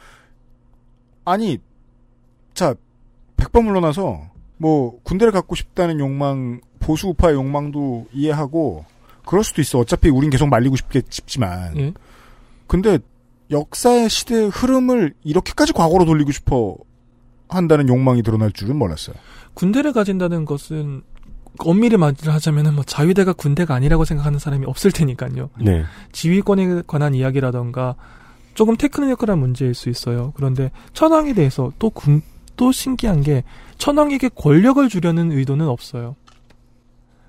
아니 1.25 1.57
자 2.53 2.75
백번 3.38 3.65
물러나서 3.65 4.29
뭐 4.57 4.99
군대를 5.03 5.31
갖고 5.31 5.55
싶다는 5.55 5.99
욕망 5.99 6.61
보수 6.79 7.07
우파의 7.09 7.35
욕망도 7.35 8.07
이해하고 8.13 8.85
그럴 9.25 9.43
수도 9.43 9.61
있어. 9.61 9.79
어차피 9.79 10.09
우린 10.09 10.29
계속 10.29 10.47
말리고 10.47 10.75
싶겠 10.75 11.05
싶지만. 11.09 11.77
예. 11.77 11.93
근데 12.65 12.99
역사의 13.51 14.09
시대의 14.09 14.49
흐름을 14.49 15.13
이렇게까지 15.23 15.73
과거로 15.73 16.05
돌리고 16.05 16.31
싶어 16.31 16.75
한다는 17.49 17.87
욕망이 17.87 18.23
드러날 18.23 18.51
줄은 18.51 18.75
몰랐어요. 18.77 19.15
군대를 19.53 19.93
가진다는 19.93 20.45
것은 20.45 21.01
엄밀히 21.59 21.97
말을 21.97 22.15
하자면은 22.27 22.75
뭐 22.75 22.83
자위대가 22.83 23.33
군대가 23.33 23.73
아니라고 23.73 24.05
생각하는 24.05 24.37
사람이 24.37 24.65
없을 24.65 24.91
테니까요. 24.91 25.49
네. 25.61 25.83
지휘권에 26.11 26.83
관한 26.85 27.15
이야기라던가 27.15 27.95
조금 28.53 28.75
테크니컬한 28.75 29.39
문제일 29.39 29.73
수 29.73 29.89
있어요. 29.89 30.33
그런데 30.35 30.71
천황에 30.93 31.33
대해서 31.33 31.71
또, 31.79 31.89
군, 31.89 32.21
또 32.55 32.71
신기한 32.71 33.21
게 33.21 33.43
천황에게 33.77 34.29
권력을 34.29 34.88
주려는 34.89 35.31
의도는 35.31 35.67
없어요. 35.67 36.15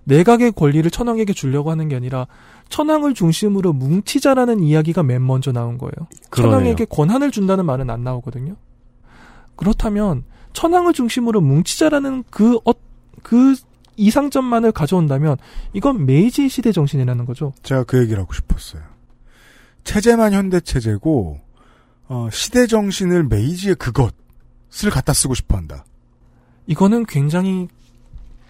내각의 0.04 0.52
권리를 0.52 0.90
천황에게 0.90 1.34
주려고 1.34 1.70
하는 1.70 1.88
게 1.88 1.96
아니라 1.96 2.26
천황을 2.70 3.14
중심으로 3.14 3.74
뭉치자라는 3.74 4.62
이야기가 4.62 5.02
맨 5.02 5.24
먼저 5.24 5.52
나온 5.52 5.76
거예요. 5.76 5.92
그러네요. 6.30 6.58
천황에게 6.58 6.84
권한을 6.86 7.30
준다는 7.30 7.66
말은 7.66 7.90
안 7.90 8.04
나오거든요. 8.04 8.56
그렇다면 9.56 10.24
천황을 10.54 10.94
중심으로 10.94 11.40
뭉치자라는 11.40 12.24
그, 12.30 12.56
어, 12.64 12.72
그 13.22 13.54
이상점만을 13.96 14.72
가져온다면 14.72 15.36
이건 15.74 16.06
메이지 16.06 16.48
시대 16.48 16.72
정신이라는 16.72 17.24
거죠. 17.26 17.52
제가 17.62 17.84
그 17.84 18.00
얘기를 18.00 18.22
하고 18.22 18.32
싶었어요. 18.32 18.82
체제만 19.84 20.32
현대 20.32 20.60
체제고 20.60 21.40
어, 22.08 22.28
시대 22.32 22.66
정신을 22.66 23.24
메이지의 23.24 23.74
그것을 23.74 24.90
갖다 24.90 25.12
쓰고 25.12 25.34
싶어 25.34 25.56
한다. 25.56 25.84
이거는 26.68 27.04
굉장히 27.06 27.66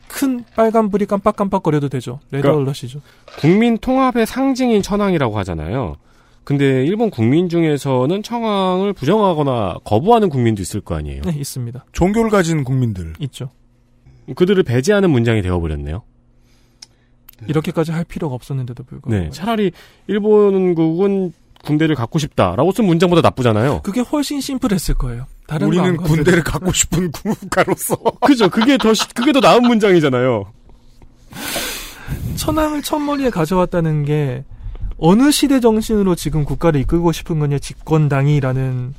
큰 0.08 0.44
빨간불이 0.56 1.06
깜빡깜빡거려도 1.06 1.88
되죠. 1.88 2.20
Red 2.30 2.42
그러니까- 2.42 2.56
alert이죠. 2.62 3.00
국민 3.38 3.78
통합의 3.78 4.26
상징인 4.26 4.82
천황이라고 4.82 5.38
하잖아요. 5.38 5.96
근데 6.44 6.84
일본 6.86 7.10
국민 7.10 7.48
중에서는 7.50 8.22
천황을 8.22 8.92
부정하거나 8.94 9.76
거부하는 9.84 10.30
국민도 10.30 10.62
있을 10.62 10.80
거 10.80 10.94
아니에요. 10.96 11.22
네, 11.22 11.32
있습니다. 11.38 11.84
종교를 11.92 12.30
가진 12.30 12.64
국민들. 12.64 13.12
있죠. 13.20 13.50
그들을 14.34 14.62
배제하는 14.62 15.10
문장이 15.10 15.42
되어버렸네요. 15.42 16.02
이렇게까지 17.46 17.92
할 17.92 18.04
필요가 18.04 18.34
없었는데도 18.34 18.82
불구하고. 18.82 19.24
네. 19.24 19.30
차라리 19.30 19.70
일본국은 20.06 21.32
군대를 21.64 21.94
갖고 21.96 22.18
싶다라고 22.18 22.72
쓴 22.72 22.86
문장보다 22.86 23.20
나쁘잖아요. 23.22 23.82
그게 23.82 24.00
훨씬 24.00 24.40
심플했을 24.40 24.94
거예요. 24.94 25.26
다른 25.46 25.68
우리는. 25.68 25.96
군대를 25.96 26.42
갖고 26.44 26.72
싶은 26.72 27.10
국가로서 27.12 27.96
그죠? 28.24 28.48
그게 28.48 28.78
더 28.78 28.94
시- 28.94 29.08
그게 29.14 29.32
더 29.32 29.40
나은 29.40 29.62
문장이잖아요. 29.62 30.52
천황을 32.36 32.82
첫머리에 32.82 33.30
가져왔다는 33.30 34.04
게 34.04 34.44
어느 34.96 35.30
시대 35.30 35.60
정신으로 35.60 36.14
지금 36.14 36.44
국가를 36.44 36.80
이끌고 36.80 37.12
싶은 37.12 37.38
거냐 37.38 37.58
집권당이라는 37.58 38.94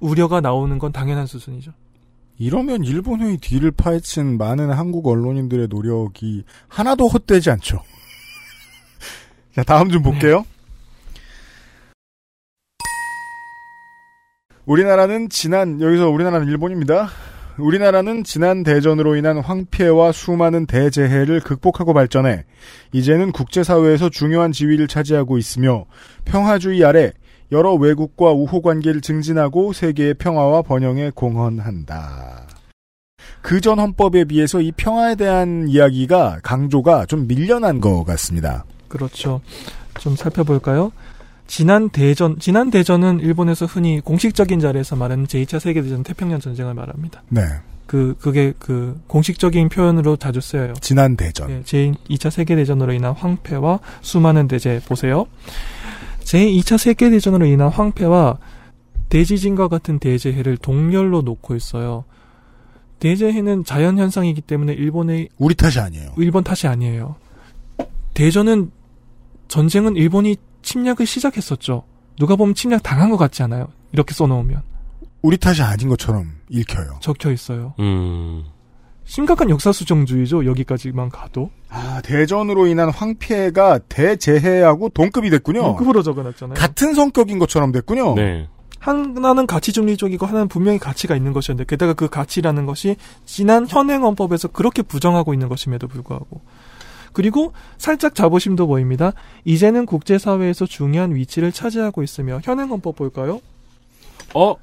우려가 0.00 0.40
나오는 0.40 0.78
건 0.78 0.92
당연한 0.92 1.26
수순이죠. 1.26 1.72
이러면 2.38 2.82
일본의 2.84 3.38
뒤를 3.38 3.70
파헤친 3.70 4.36
많은 4.38 4.70
한국 4.72 5.06
언론인들의 5.06 5.68
노력이 5.68 6.44
하나도 6.68 7.06
헛되지 7.08 7.50
않죠. 7.50 7.82
자, 9.54 9.62
다음 9.62 9.90
좀 9.90 10.02
볼게요. 10.02 10.44
우리나라는 14.66 15.28
지난, 15.28 15.80
여기서 15.80 16.08
우리나라는 16.10 16.46
일본입니다. 16.48 17.08
우리나라는 17.58 18.24
지난 18.24 18.62
대전으로 18.62 19.16
인한 19.16 19.38
황폐와 19.38 20.12
수많은 20.12 20.66
대재해를 20.66 21.40
극복하고 21.40 21.92
발전해 21.92 22.44
이제는 22.92 23.32
국제사회에서 23.32 24.08
중요한 24.08 24.52
지위를 24.52 24.88
차지하고 24.88 25.36
있으며 25.36 25.84
평화주의 26.24 26.82
아래 26.84 27.12
여러 27.50 27.74
외국과 27.74 28.30
우호 28.32 28.62
관계를 28.62 29.02
증진하고 29.02 29.74
세계의 29.74 30.14
평화와 30.14 30.62
번영에 30.62 31.10
공헌한다. 31.14 32.46
그 33.42 33.60
전 33.60 33.78
헌법에 33.78 34.24
비해서 34.24 34.60
이 34.60 34.72
평화에 34.72 35.16
대한 35.16 35.66
이야기가 35.68 36.38
강조가 36.42 37.04
좀 37.06 37.26
밀려난 37.26 37.80
것 37.80 38.04
같습니다. 38.04 38.64
그렇죠. 38.88 39.42
좀 39.98 40.16
살펴볼까요? 40.16 40.92
지난 41.52 41.90
대전, 41.90 42.38
지난 42.38 42.70
대전은 42.70 43.20
일본에서 43.20 43.66
흔히 43.66 44.00
공식적인 44.00 44.58
자리에서 44.58 44.96
말하는 44.96 45.26
제2차 45.26 45.60
세계대전 45.60 46.02
태평양 46.02 46.40
전쟁을 46.40 46.72
말합니다. 46.72 47.22
네. 47.28 47.42
그, 47.84 48.16
그게 48.18 48.54
그 48.58 48.98
공식적인 49.06 49.68
표현으로 49.68 50.16
자주 50.16 50.40
쓰여요. 50.40 50.72
지난 50.80 51.14
대전. 51.14 51.50
예, 51.50 51.60
제2차 51.60 52.30
세계대전으로 52.30 52.94
인한 52.94 53.12
황폐와 53.12 53.80
수많은 54.00 54.48
대재 54.48 54.80
보세요. 54.88 55.26
제2차 56.20 56.78
세계대전으로 56.78 57.44
인한 57.44 57.68
황폐와 57.68 58.38
대지진과 59.10 59.68
같은 59.68 59.98
대재해를 59.98 60.56
동렬로 60.56 61.20
놓고 61.20 61.54
있어요. 61.54 62.06
대재해는 62.98 63.64
자연 63.64 63.98
현상이기 63.98 64.40
때문에 64.40 64.72
일본의 64.72 65.28
우리 65.36 65.54
탓이 65.54 65.80
아니에요. 65.80 66.14
일본 66.16 66.44
탓이 66.44 66.66
아니에요. 66.66 67.16
대전은 68.14 68.70
전쟁은 69.48 69.96
일본이 69.96 70.36
침략을 70.62 71.06
시작했었죠. 71.06 71.84
누가 72.18 72.36
보면 72.36 72.54
침략 72.54 72.82
당한 72.82 73.10
것 73.10 73.16
같지 73.16 73.42
않아요. 73.42 73.68
이렇게 73.92 74.14
써놓으면 74.14 74.62
우리 75.22 75.36
탓이 75.36 75.62
아닌 75.62 75.88
것처럼 75.88 76.32
읽혀요. 76.48 76.98
적혀 77.00 77.30
있어요. 77.32 77.74
음. 77.78 78.44
심각한 79.04 79.50
역사 79.50 79.72
수정주의죠. 79.72 80.46
여기까지만 80.46 81.08
가도 81.08 81.50
아, 81.68 82.00
대전으로 82.04 82.66
인한 82.66 82.90
황폐가 82.90 83.80
대재해하고 83.88 84.90
동급이 84.90 85.30
됐군요. 85.30 85.62
동급으로 85.62 86.02
적어놨잖아요. 86.02 86.54
같은 86.54 86.94
성격인 86.94 87.38
것처럼 87.38 87.72
됐군요. 87.72 88.14
네. 88.14 88.48
하나는 88.78 89.46
가치 89.46 89.72
중립적이고 89.72 90.26
하나는 90.26 90.48
분명히 90.48 90.78
가치가 90.78 91.14
있는 91.14 91.32
것이었는데 91.32 91.68
게다가 91.68 91.92
그 91.94 92.08
가치라는 92.08 92.66
것이 92.66 92.96
지난 93.24 93.66
현행 93.68 94.02
헌법에서 94.02 94.48
그렇게 94.48 94.82
부정하고 94.82 95.32
있는 95.34 95.48
것임에도 95.48 95.86
불구하고 95.86 96.40
그리고 97.12 97.52
살짝 97.78 98.14
자부심도 98.14 98.66
보입니다. 98.66 99.12
이제는 99.44 99.86
국제사회에서 99.86 100.66
중요한 100.66 101.14
위치를 101.14 101.52
차지하고 101.52 102.02
있으며 102.02 102.40
현행 102.42 102.70
헌법 102.70 102.96
볼까요? 102.96 103.40
어, 104.34 104.54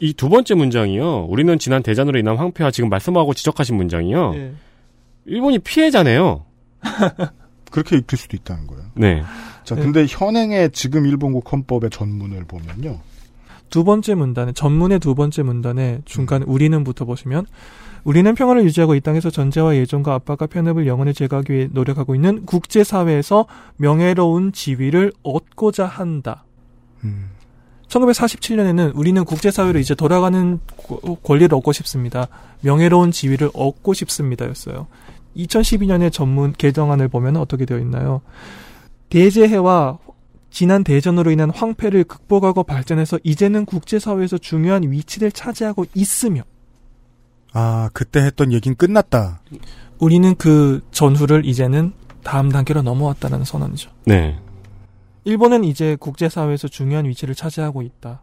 이 0.00 0.14
두 0.14 0.28
번째 0.28 0.54
문장이요. 0.54 1.26
우리는 1.28 1.58
지난 1.58 1.82
대전으로 1.82 2.18
인한 2.18 2.36
황폐와 2.36 2.70
지금 2.70 2.88
말씀하고 2.88 3.34
지적하신 3.34 3.76
문장이요. 3.76 4.32
예. 4.34 4.52
일본이 5.26 5.58
피해자네요. 5.58 6.44
그렇게 7.70 7.96
읽힐 7.96 8.18
수도 8.18 8.36
있다는 8.36 8.66
거예요. 8.66 8.84
네. 8.94 9.22
자, 9.64 9.74
네. 9.74 9.82
근데 9.82 10.06
현행의 10.08 10.70
지금 10.72 11.06
일본국 11.06 11.52
헌법의 11.52 11.90
전문을 11.90 12.44
보면요. 12.44 12.98
두 13.70 13.84
번째 13.84 14.14
문단에 14.14 14.52
전문의 14.52 14.98
두 14.98 15.14
번째 15.14 15.42
문단에 15.42 16.00
중간 16.04 16.42
우리는부터 16.42 17.04
보시면 17.04 17.46
우리는 18.04 18.34
평화를 18.34 18.64
유지하고 18.64 18.94
이 18.94 19.00
땅에서 19.00 19.30
전제와 19.30 19.76
예전과 19.76 20.14
압박과 20.14 20.46
편협을 20.46 20.86
영원히 20.86 21.12
제거하기 21.14 21.52
위해 21.52 21.68
노력하고 21.70 22.14
있는 22.14 22.46
국제사회에서 22.46 23.46
명예로운 23.76 24.52
지위를 24.52 25.12
얻고자 25.22 25.86
한다. 25.86 26.44
음. 27.04 27.26
1947년에는 27.88 28.92
우리는 28.94 29.24
국제사회로 29.24 29.78
이제 29.78 29.94
돌아가는 29.94 30.60
고- 30.76 31.16
권리를 31.16 31.52
얻고 31.54 31.72
싶습니다. 31.72 32.28
명예로운 32.62 33.10
지위를 33.10 33.50
얻고 33.52 33.94
싶습니다 33.94 34.48
였어요. 34.48 34.86
2012년에 35.36 36.12
전문 36.12 36.52
개정안을 36.52 37.08
보면 37.08 37.36
어떻게 37.36 37.64
되어 37.64 37.78
있나요? 37.78 38.20
대재해와 39.10 39.98
지난 40.50 40.84
대전으로 40.84 41.30
인한 41.30 41.50
황폐를 41.50 42.04
극복하고 42.04 42.64
발전해서 42.64 43.18
이제는 43.22 43.64
국제사회에서 43.64 44.38
중요한 44.38 44.90
위치를 44.90 45.32
차지하고 45.32 45.86
있으며 45.94 46.42
아, 47.52 47.88
그때 47.92 48.20
했던 48.20 48.52
얘긴 48.52 48.74
끝났다. 48.74 49.40
우리는 49.98 50.34
그 50.36 50.80
전후를 50.92 51.44
이제는 51.44 51.92
다음 52.22 52.50
단계로 52.50 52.82
넘어왔다는 52.82 53.44
선언이죠. 53.44 53.90
네. 54.04 54.38
일본은 55.24 55.64
이제 55.64 55.96
국제사회에서 55.96 56.68
중요한 56.68 57.06
위치를 57.06 57.34
차지하고 57.34 57.82
있다. 57.82 58.22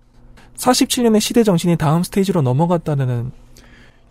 47년의 0.55 1.19
시대 1.19 1.43
정신이 1.43 1.77
다음 1.77 2.03
스테이지로 2.03 2.41
넘어갔다는 2.41 3.31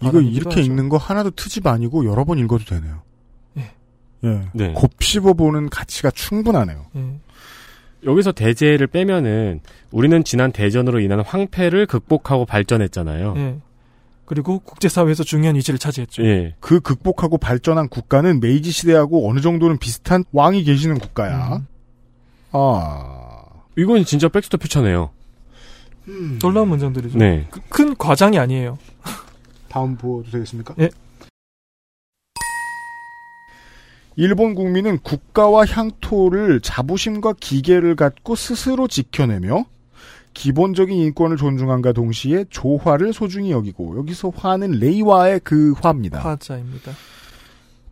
이거 0.00 0.20
이렇게 0.20 0.60
하죠. 0.60 0.60
읽는 0.60 0.88
거 0.88 0.96
하나도 0.96 1.30
트집 1.30 1.66
아니고 1.66 2.04
여러 2.04 2.24
번 2.24 2.38
읽어도 2.38 2.64
되네요. 2.64 3.02
예. 3.56 3.72
예. 4.24 4.48
네. 4.52 4.72
곱씹어보는 4.72 5.70
가치가 5.70 6.10
충분하네요. 6.10 6.86
예. 6.94 7.20
여기서 8.04 8.32
대제를 8.32 8.86
빼면은 8.86 9.60
우리는 9.90 10.22
지난 10.24 10.52
대전으로 10.52 11.00
인한 11.00 11.20
황폐를 11.20 11.86
극복하고 11.86 12.44
발전했잖아요. 12.46 13.34
예. 13.36 13.56
그리고 14.24 14.58
국제사회에서 14.58 15.22
중요한 15.24 15.56
위치를 15.56 15.78
차지했죠. 15.78 16.24
예. 16.24 16.54
그 16.60 16.80
극복하고 16.80 17.38
발전한 17.38 17.88
국가는 17.88 18.40
메이지 18.40 18.70
시대하고 18.70 19.28
어느 19.30 19.40
정도는 19.40 19.78
비슷한 19.78 20.24
왕이 20.32 20.64
계시는 20.64 20.98
국가야. 20.98 21.56
음. 21.56 21.66
아. 22.52 23.44
이건 23.78 24.04
진짜 24.04 24.28
백스터 24.28 24.56
퓨처네요. 24.58 25.10
놀라운 26.40 26.68
문장들이죠. 26.68 27.18
네. 27.18 27.46
그- 27.50 27.60
큰 27.68 27.96
과장이 27.96 28.38
아니에요. 28.38 28.78
다음 29.68 29.96
보도 29.96 30.30
되겠습니까? 30.30 30.74
예. 30.80 30.88
일본 34.16 34.54
국민은 34.54 34.98
국가와 34.98 35.66
향토를 35.66 36.60
자부심과 36.60 37.34
기계를 37.38 37.96
갖고 37.96 38.34
스스로 38.34 38.88
지켜내며 38.88 39.64
기본적인 40.32 40.96
인권을 40.96 41.36
존중함과 41.36 41.92
동시에 41.92 42.44
조화를 42.50 43.12
소중히 43.12 43.50
여기고 43.52 43.98
여기서 43.98 44.32
화는 44.34 44.72
레이와의 44.72 45.40
그 45.44 45.72
화입니다. 45.80 46.20
화자입니다. 46.20 46.92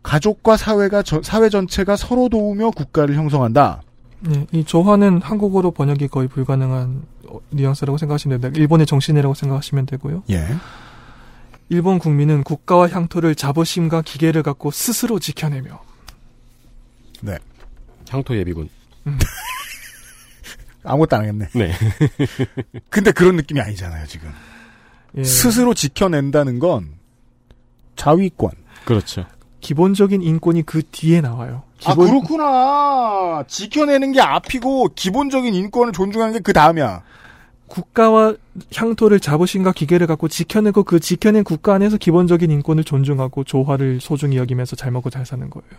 가족과 0.03 0.57
사회가 0.57 1.01
저- 1.03 1.21
사회 1.23 1.49
전체가 1.49 1.95
서로 1.95 2.29
도우며 2.29 2.71
국가를 2.71 3.15
형성한다. 3.15 3.81
네, 4.21 4.45
이 4.51 4.63
조화는 4.63 5.21
한국어로 5.21 5.71
번역이 5.71 6.07
거의 6.07 6.27
불가능한 6.27 7.03
어, 7.27 7.39
뉘앙스라고 7.51 7.97
생각하시면 7.97 8.41
됩니다. 8.41 8.59
일본의 8.59 8.85
정신이라고 8.85 9.33
생각하시면 9.33 9.85
되고요. 9.87 10.23
예. 10.29 10.45
일본 11.69 11.97
국민은 11.97 12.43
국가와 12.43 12.87
향토를 12.89 13.33
자부심과 13.35 14.03
기계를 14.03 14.43
갖고 14.43 14.69
스스로 14.69 15.17
지켜내며 15.19 15.79
향토 18.09 18.35
예비군. 18.37 18.69
아무것도 20.83 21.15
안 21.15 21.21
하겠네. 21.23 21.47
네. 21.53 21.71
근데 22.89 23.11
그런 23.11 23.35
느낌이 23.37 23.59
아니잖아요, 23.59 24.05
지금. 24.05 24.29
예, 25.17 25.23
스스로 25.23 25.73
지켜낸다는 25.73 26.59
건 26.59 26.89
자위권. 27.95 28.51
그렇죠. 28.85 29.25
기본적인 29.61 30.21
인권이 30.21 30.63
그 30.63 30.83
뒤에 30.91 31.21
나와요. 31.21 31.63
아, 31.85 31.91
기본 31.91 32.07
그렇구나. 32.09 33.43
지켜내는 33.47 34.11
게 34.11 34.21
앞이고 34.21 34.89
기본적인 34.95 35.53
인권을 35.55 35.91
존중하는 35.93 36.33
게 36.33 36.39
그 36.39 36.53
다음이야. 36.53 37.01
국가와 37.67 38.35
향토를 38.75 39.19
자부심과 39.19 39.71
기계를 39.71 40.05
갖고 40.05 40.27
지켜내고 40.27 40.83
그 40.83 40.99
지켜낸 40.99 41.43
국가 41.43 41.73
안에서 41.73 41.97
기본적인 41.97 42.51
인권을 42.51 42.83
존중하고 42.83 43.43
조화를 43.43 43.99
소중히 44.01 44.37
여기면서 44.37 44.75
잘 44.75 44.91
먹고 44.91 45.09
잘 45.09 45.25
사는 45.25 45.49
거예요. 45.49 45.69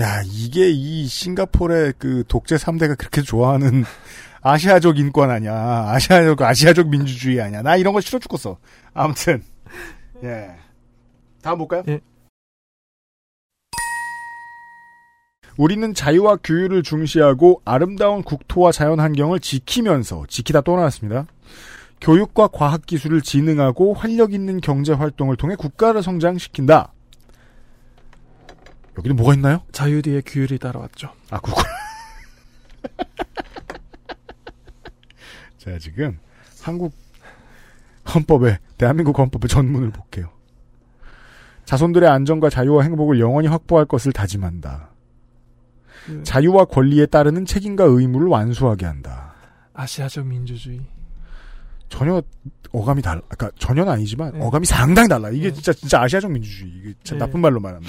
야, 0.00 0.22
이게 0.24 0.70
이 0.70 1.06
싱가포르의 1.06 1.94
그 1.98 2.22
독재 2.28 2.54
3대가 2.54 2.96
그렇게 2.96 3.20
좋아하는 3.20 3.84
아시아적 4.42 4.98
인권 4.98 5.30
아니야. 5.30 5.52
아시아적, 5.88 6.40
아시아적 6.40 6.88
민주주의 6.88 7.40
아니야. 7.40 7.62
나 7.62 7.76
이런 7.76 7.92
거 7.92 8.00
싫어 8.00 8.20
죽겠어. 8.20 8.58
아무튼. 8.94 9.42
예. 10.22 10.54
다음 11.42 11.58
볼까요? 11.58 11.82
예. 11.88 12.00
우리는 15.56 15.92
자유와 15.92 16.36
규율을 16.36 16.84
중시하고 16.84 17.62
아름다운 17.64 18.22
국토와 18.22 18.70
자연 18.70 19.00
환경을 19.00 19.40
지키면서 19.40 20.24
지키다 20.28 20.60
또 20.60 20.76
나왔습니다. 20.76 21.26
교육과 22.00 22.46
과학 22.46 22.86
기술을 22.86 23.22
진흥하고 23.22 23.94
활력 23.94 24.32
있는 24.32 24.60
경제 24.60 24.92
활동을 24.92 25.36
통해 25.36 25.56
국가를 25.56 26.04
성장시킨다. 26.04 26.92
여기는 28.98 29.16
뭐가 29.16 29.34
있나요? 29.34 29.62
자유 29.72 30.02
뒤에 30.02 30.22
규율이 30.26 30.58
따라왔죠. 30.58 31.12
아, 31.30 31.38
그렇구나. 31.40 31.68
제가 35.58 35.78
지금 35.80 36.18
한국 36.62 36.92
헌법에, 38.12 38.58
대한민국 38.76 39.18
헌법의 39.18 39.48
전문을 39.48 39.90
볼게요. 39.90 40.30
자손들의 41.64 42.08
안전과 42.08 42.50
자유와 42.50 42.82
행복을 42.82 43.20
영원히 43.20 43.46
확보할 43.46 43.84
것을 43.84 44.12
다짐한다. 44.12 44.88
그 46.06 46.22
자유와 46.24 46.64
권리에 46.64 47.06
따르는 47.06 47.44
책임과 47.44 47.84
의무를 47.84 48.28
완수하게 48.28 48.86
한다. 48.86 49.34
아시아적 49.74 50.26
민주주의. 50.26 50.80
전혀 51.88 52.22
어감이 52.72 53.02
달라. 53.02 53.20
그러니까 53.28 53.50
전혀는 53.58 53.92
아니지만 53.92 54.32
네. 54.32 54.40
어감이 54.40 54.66
상당히 54.66 55.08
달라. 55.08 55.30
이게 55.30 55.48
네. 55.48 55.54
진짜 55.54 55.72
진짜 55.72 56.00
아시아적 56.00 56.30
민주주의. 56.30 56.70
이게 56.70 56.94
진짜 57.04 57.14
네. 57.14 57.18
나쁜 57.18 57.40
말로 57.40 57.60
말하면. 57.60 57.88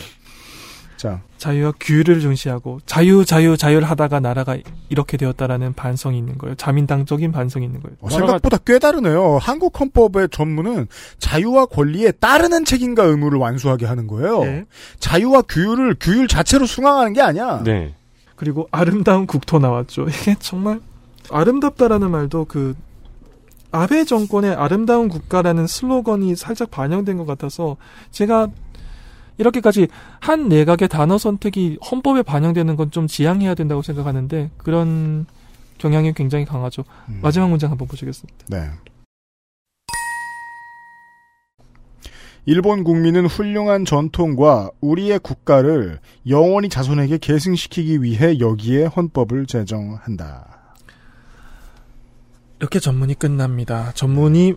자, 0.99 1.21
자유와 1.37 1.75
규율을 1.79 2.19
중시하고 2.19 2.81
자유 2.85 3.23
자유 3.23 3.55
자유를 3.55 3.89
하다가 3.89 4.19
나라가 4.19 4.57
이렇게 4.89 5.15
되었다라는 5.15 5.71
반성이 5.71 6.17
있는 6.17 6.37
거예요. 6.37 6.55
자민당적인 6.55 7.31
반성이 7.31 7.67
있는 7.67 7.81
거예요. 7.81 7.95
어, 8.01 8.09
생각보다 8.09 8.57
꽤 8.65 8.79
다르네요. 8.79 9.37
한국 9.37 9.79
헌법의 9.79 10.27
전문은 10.29 10.87
자유와 11.19 11.67
권리에 11.67 12.11
따르는 12.11 12.65
책임과 12.65 13.05
의무를 13.05 13.39
완수하게 13.39 13.85
하는 13.85 14.07
거예요. 14.07 14.43
예. 14.43 14.65
자유와 14.99 15.43
규율을 15.43 15.95
규율 16.01 16.27
자체로 16.27 16.65
승화하는 16.65 17.13
게 17.13 17.21
아니야. 17.21 17.63
네. 17.63 17.95
그리고 18.35 18.67
아름다운 18.69 19.25
국토 19.25 19.57
나왔죠. 19.57 20.05
이게 20.11 20.35
정말 20.37 20.81
아름답다라는 21.31 22.11
말도 22.11 22.43
그 22.49 22.75
아베 23.71 24.03
정권의 24.03 24.53
아름다운 24.53 25.07
국가라는 25.07 25.65
슬로건이 25.65 26.35
살짝 26.35 26.69
반영된 26.71 27.15
것 27.15 27.25
같아서 27.25 27.77
제가 28.11 28.49
이렇게까지 29.39 29.87
한 30.19 30.49
내각의 30.49 30.87
단어 30.89 31.17
선택이 31.17 31.79
헌법에 31.89 32.21
반영되는 32.21 32.75
건 32.75 32.89
좀 32.91 33.07
지양해야 33.07 33.53
된다고 33.55 33.81
생각하는데 33.83 34.49
그런 34.57 35.25
경향이 35.77 36.13
굉장히 36.13 36.43
강하죠. 36.45 36.83
음. 37.07 37.19
마지막 37.21 37.49
문장 37.49 37.69
한번 37.71 37.87
보시겠습니다. 37.87 38.45
네. 38.47 38.69
일본 42.45 42.83
국민은 42.83 43.27
훌륭한 43.27 43.85
전통과 43.85 44.71
우리의 44.81 45.19
국가를 45.19 45.99
영원히 46.27 46.67
자손에게 46.67 47.19
계승시키기 47.19 48.01
위해 48.01 48.39
여기에 48.39 48.85
헌법을 48.85 49.45
제정한다. 49.45 50.73
이렇게 52.59 52.79
전문이 52.79 53.13
끝납니다. 53.13 53.91
전문이 53.93 54.55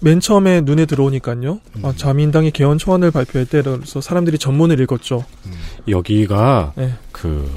맨 0.00 0.20
처음에 0.20 0.60
눈에 0.60 0.86
들어오니까요. 0.86 1.60
아, 1.82 1.92
자민당이 1.96 2.50
개헌 2.50 2.78
초안을 2.78 3.10
발표할 3.10 3.46
때라서 3.46 4.00
사람들이 4.00 4.38
전문을 4.38 4.80
읽었죠. 4.80 5.24
여기가 5.88 6.72
네. 6.76 6.92
그 7.12 7.50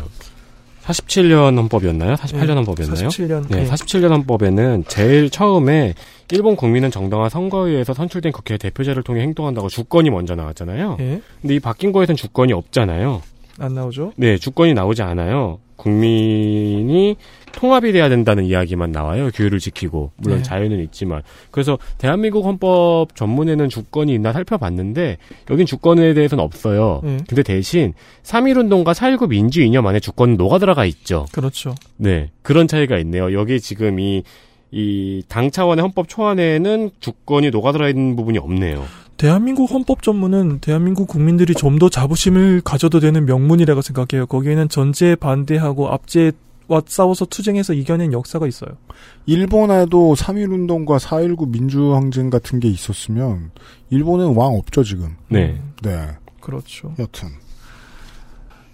47년 0.84 1.56
헌법이었나요? 1.58 2.16
48년 2.16 2.48
네, 2.48 2.54
헌법이었나요? 2.54 3.08
47년. 3.10 3.48
네, 3.50 3.64
네. 3.64 3.70
47년 3.70 4.10
헌법에는 4.10 4.86
제일 4.88 5.30
처음에 5.30 5.94
일본 6.32 6.56
국민은 6.56 6.92
정당한 6.92 7.30
선거에 7.30 7.72
의해서 7.72 7.94
선출된 7.94 8.32
국회 8.32 8.58
대표제를 8.58 9.04
통해 9.04 9.22
행동한다고 9.22 9.68
주권이 9.68 10.10
먼저 10.10 10.36
나왔잖아요. 10.36 10.98
예, 11.00 11.22
근데 11.42 11.56
이 11.56 11.60
바뀐 11.60 11.92
거에선 11.92 12.16
주권이 12.16 12.54
없잖아요. 12.54 13.22
안 13.60 13.76
나오죠. 13.76 14.14
네, 14.16 14.38
주권이 14.38 14.74
나오지 14.74 15.02
않아요. 15.02 15.60
국민이 15.76 17.16
통합이 17.60 17.92
돼야 17.92 18.08
된다는 18.08 18.46
이야기만 18.46 18.94
나와요. 18.94 19.30
규율을 19.34 19.60
지키고 19.60 20.12
물론 20.16 20.38
네. 20.38 20.44
자유는 20.44 20.80
있지만 20.86 21.24
그래서 21.52 21.78
대한민국 21.98 22.46
헌법 22.46 23.14
전문에는 23.16 23.68
주권이 23.68 24.14
있나 24.14 24.32
살펴봤는데 24.32 25.18
여긴 25.50 25.66
주권에 25.66 26.14
대해서는 26.14 26.42
없어요. 26.42 27.02
네. 27.04 27.18
근데 27.28 27.44
대신 27.44 27.94
3.1운동과 28.24 28.94
4.19 28.94 29.28
민주 29.28 29.62
이념 29.62 29.86
안에 29.88 30.00
주권은 30.00 30.38
녹아 30.38 30.58
들어가 30.60 30.86
있죠. 30.86 31.26
그렇죠. 31.34 31.76
네, 31.98 32.32
그런 32.44 32.70
차이가 32.70 32.98
있네요. 33.00 33.34
여기 33.34 33.60
지금 33.60 34.00
이, 34.00 34.24
이 34.72 35.22
당 35.28 35.52
차원의 35.52 35.82
헌법 35.82 36.08
초안에는 36.08 36.92
주권이 37.02 37.50
녹아들어 37.50 37.90
있는 37.90 38.16
부분이 38.16 38.38
없네요. 38.38 38.86
대한민국 39.18 39.70
헌법 39.74 40.02
전문은 40.02 40.60
대한민국 40.60 41.10
국민들이 41.10 41.54
좀 41.54 41.78
더 41.78 41.90
자부심을 41.90 42.62
가져도 42.64 43.02
되는 43.02 43.26
명문이라고 43.26 43.82
생각해요. 43.82 44.28
거기에는 44.28 44.70
전제에 44.70 45.16
반대하고 45.16 45.90
압제 45.90 46.32
와 46.70 46.82
싸워서 46.86 47.26
투쟁해서 47.26 47.74
이겨낸 47.74 48.14
역사가 48.14 48.46
있어요. 48.48 48.78
일본에도 49.26 50.14
3.1운동과 50.14 51.00
4.19 51.00 51.50
민주항쟁 51.50 52.30
같은 52.30 52.60
게 52.60 52.68
있었으면 52.68 53.52
일본은 53.90 54.36
왕 54.36 54.54
없죠 54.54 54.84
지금. 54.84 55.16
네. 55.30 55.60
네. 55.82 56.08
그렇죠. 56.40 56.94
여튼 57.00 57.30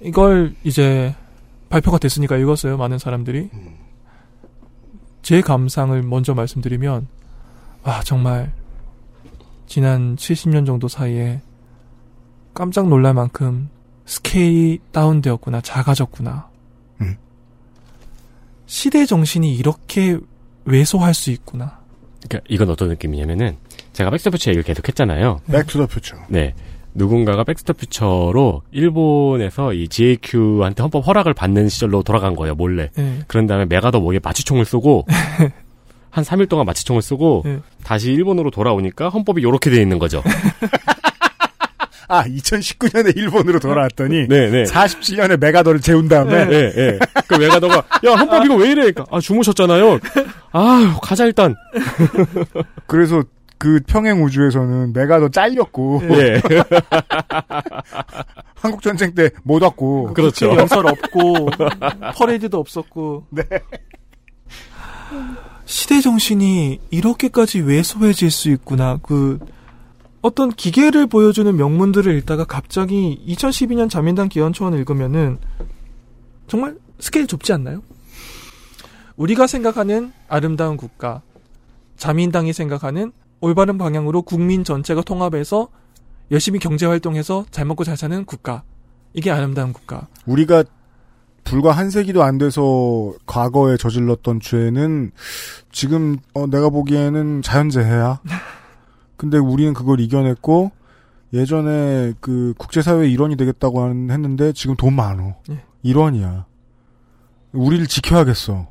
이걸 0.01 0.53
이제 0.65 1.15
발표가 1.69 1.97
됐으니까 1.97 2.36
읽었어요. 2.38 2.77
많은 2.77 2.99
사람들이. 2.99 3.49
제 5.21 5.41
감상을 5.41 6.03
먼저 6.03 6.36
말씀드리면 6.36 7.08
아 7.84 8.03
정말 8.03 8.53
지난 9.67 10.17
70년 10.17 10.65
정도 10.65 10.88
사이에 10.89 11.41
깜짝 12.53 12.89
놀랄 12.89 13.13
만큼 13.13 13.69
스케일이 14.05 14.79
다운되었구나, 14.91 15.62
작아졌구나. 15.62 16.55
음. 18.65 18.67
시대 18.67 19.06
정신이 19.06 19.56
이렇게 19.56 20.17
왜소할 20.65 21.13
수 21.13 21.32
있구나. 21.32 21.80
그러니까 22.28 22.45
이건 22.49 22.69
어떤 22.69 22.89
느낌이냐면은 22.89 23.58
제가 23.93 24.10
Back 24.10 24.21
to 24.21 24.26
the 24.26 24.35
Future 24.35 24.52
얘기를 24.51 24.63
계속 24.63 24.88
했잖아요. 24.88 25.41
Back 25.48 25.65
to 25.65 25.74
the 25.74 25.88
Future. 25.88 26.17
네. 26.28 26.54
누군가가 26.95 27.43
백스터퓨처로 27.43 28.63
일본에서 28.71 29.73
이 29.73 29.88
GHQ한테 29.88 30.82
헌법 30.82 31.06
허락을 31.06 31.34
받는 31.34 31.69
시절로 31.69 32.04
돌아간 32.04 32.36
거예요, 32.36 32.56
몰래. 32.56 32.89
예. 32.97 33.19
그런 33.28 33.47
다음에 33.47 33.65
맥아더 33.65 34.00
목에 33.99 34.19
마취총을 34.23 34.65
쏘고 34.65 35.06
한 36.10 36.23
3일 36.23 36.47
동안 36.47 36.65
마취총을 36.65 37.01
쏘고 37.01 37.43
예. 37.45 37.60
다시 37.84 38.13
일본으로 38.13 38.49
돌아오니까 38.49 39.10
헌법이 39.10 39.41
이렇게 39.41 39.69
돼 39.69 39.82
있는 39.82 39.99
거죠. 39.99 40.23
아 42.08 42.24
2019년에 42.24 43.15
일본으로 43.18 43.60
돌아왔더니 43.60 44.28
네, 44.28 44.50
네. 44.50 44.63
47년에 44.63 45.38
메가더를 45.38 45.82
재운 45.82 46.08
다음에 46.08 46.48
예, 46.52 46.74
예. 46.78 47.00
그 47.28 47.36
메가더가 47.36 47.76
야 48.06 48.13
헌법 48.15 48.46
이거 48.46 48.56
왜 48.56 48.68
이래? 48.72 48.91
그러니까 48.91 49.06
아 49.10 49.20
주무셨잖아요. 49.20 50.00
아 50.52 51.00
가자 51.02 51.26
일단. 51.26 51.56
그래서 52.88 53.24
그 53.58 53.80
평행 53.88 54.24
우주에서는 54.24 54.94
메가더 54.94 55.30
잘렸고 55.30 56.02
예. 56.12 56.41
한국 58.56 58.82
전쟁 58.82 59.13
때 59.13 59.30
못 59.44 59.62
왔고 59.62 60.13
그렇죠. 60.13 60.50
국회 60.50 60.62
연설 60.62 60.86
없고 60.88 61.50
퍼레이드도 62.15 62.58
없었고. 62.60 63.26
네. 63.30 63.44
시대 65.65 66.02
정신이 66.02 66.80
이렇게까지 66.91 67.62
왜소해질 67.62 68.30
수 68.30 68.50
있구나. 68.50 69.00
그 69.02 69.39
어떤 70.26 70.50
기계를 70.50 71.06
보여주는 71.06 71.56
명문들을 71.56 72.18
읽다가 72.18 72.46
갑자기 72.46 73.24
2012년 73.28 73.92
자민당 73.92 74.28
기원초원을 74.28 74.80
읽으면은 74.80 75.38
정말 76.48 76.80
스케일 76.98 77.28
좁지 77.28 77.54
않나요? 77.54 77.84
우리가 79.18 79.46
생각하는 79.46 80.14
아름다운 80.28 80.78
국가, 80.78 81.22
자민당이 81.98 82.54
생각하는 82.54 83.12
올바른 83.40 83.78
방향으로 83.78 84.24
국민 84.24 84.64
전체가 84.64 85.04
통합해서 85.04 85.68
열심히 86.32 86.58
경제 86.58 86.88
활동해서 86.88 87.46
잘 87.52 87.66
먹고 87.66 87.84
잘 87.84 87.96
사는 87.96 88.26
국가. 88.26 88.64
이게 89.14 89.30
아름다운 89.30 89.74
국가. 89.74 90.08
우리가 90.26 90.64
불과 91.44 91.72
한 91.72 91.92
세기도 91.92 92.24
안 92.24 92.40
돼서 92.40 93.14
과거에 93.28 93.78
저질렀던 93.78 94.40
죄는 94.40 95.12
지금 95.72 96.18
어, 96.34 96.48
내가 96.48 96.70
보기에는 96.72 97.44
자연재해야. 97.44 98.22
근데 99.17 99.38
우리는 99.38 99.73
그걸 99.73 99.99
이겨냈고 99.99 100.71
예전에 101.34 102.13
그 102.19 102.54
국제사회 102.58 103.10
일원이 103.10 103.36
되겠다고 103.36 103.82
한- 103.82 104.10
했는데 104.12 104.54
지금 104.54 104.75
돈 104.75 104.93
많어. 104.93 105.36
예. 105.49 105.60
일원이야. 105.84 106.45
우리를 107.54 107.88
지켜야겠어. 107.88 108.67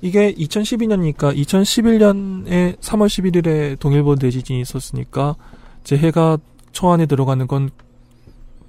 이게 0.00 0.32
2012년이니까 0.34 1.36
2011년에 1.36 2.78
3월 2.78 3.06
11일에 3.08 3.78
동일본 3.80 4.18
대지진이 4.18 4.60
있었으니까 4.60 5.34
재해가 5.82 6.38
초안에 6.72 7.06
들어가는 7.06 7.46
건 7.48 7.70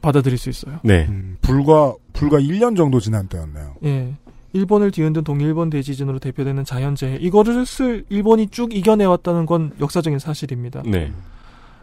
받아들일 0.01 0.38
수 0.38 0.49
있어요. 0.49 0.79
네. 0.83 1.05
음, 1.09 1.38
불과 1.41 1.93
불과 2.13 2.39
1년 2.39 2.75
정도 2.75 2.99
지난 2.99 3.27
때였네요. 3.27 3.75
예. 3.83 4.15
일본을 4.53 4.91
뒤흔든 4.91 5.23
동일본 5.23 5.69
대지진으로 5.69 6.19
대표되는 6.19 6.65
자연재해. 6.65 7.17
이거를 7.17 7.65
쓸 7.65 8.05
일본이 8.09 8.47
쭉 8.47 8.73
이겨내왔다는 8.75 9.45
건 9.45 9.71
역사적인 9.79 10.17
사실입니다. 10.19 10.81
네. 10.85 11.12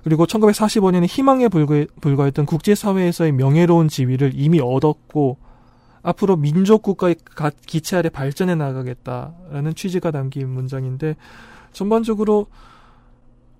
그리고 0.03 0.27
1945년에 0.27 1.07
희망에 1.07 1.49
불과, 1.49 1.85
불과했던 2.01 2.47
국제사회에서의 2.47 3.33
명예로운 3.33 3.89
지위를 3.89 4.33
이미 4.35 4.61
얻었고 4.61 5.37
앞으로 6.03 6.37
민족국가의 6.37 7.17
가- 7.25 7.51
기체 7.67 7.97
아래 7.97 8.09
발전해 8.09 8.55
나가겠다라는 8.55 9.75
취지가 9.75 10.13
담긴 10.13 10.49
문장인데 10.51 11.17
전반적으로 11.73 12.47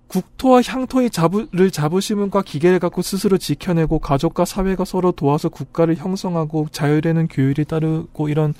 국토와 0.07 0.61
향토의 0.65 1.09
자부를 1.09 1.69
자부심과 1.69 2.41
기계를 2.43 2.79
갖고 2.79 3.01
스스로 3.01 3.37
지켜내고 3.37 3.99
가족과 3.99 4.45
사회가 4.45 4.85
서로 4.85 5.11
도와서 5.11 5.49
국가를 5.49 5.95
형성하고 5.95 6.67
자율에는 6.71 7.27
교율이 7.27 7.65
따르고 7.65 8.29
이런 8.29 8.53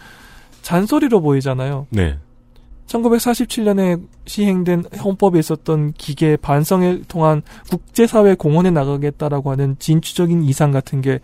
잔소리로 0.67 1.21
보이잖아요. 1.21 1.87
네. 1.91 2.17
1947년에 2.87 4.05
시행된 4.25 4.83
헌법에 5.01 5.39
있었던 5.39 5.93
기계 5.93 6.35
반성을 6.35 7.03
통한 7.07 7.41
국제사회 7.69 8.35
공헌에 8.35 8.71
나가겠다라고 8.71 9.51
하는 9.51 9.77
진취적인 9.79 10.43
이상 10.43 10.71
같은 10.71 11.01
게 11.01 11.19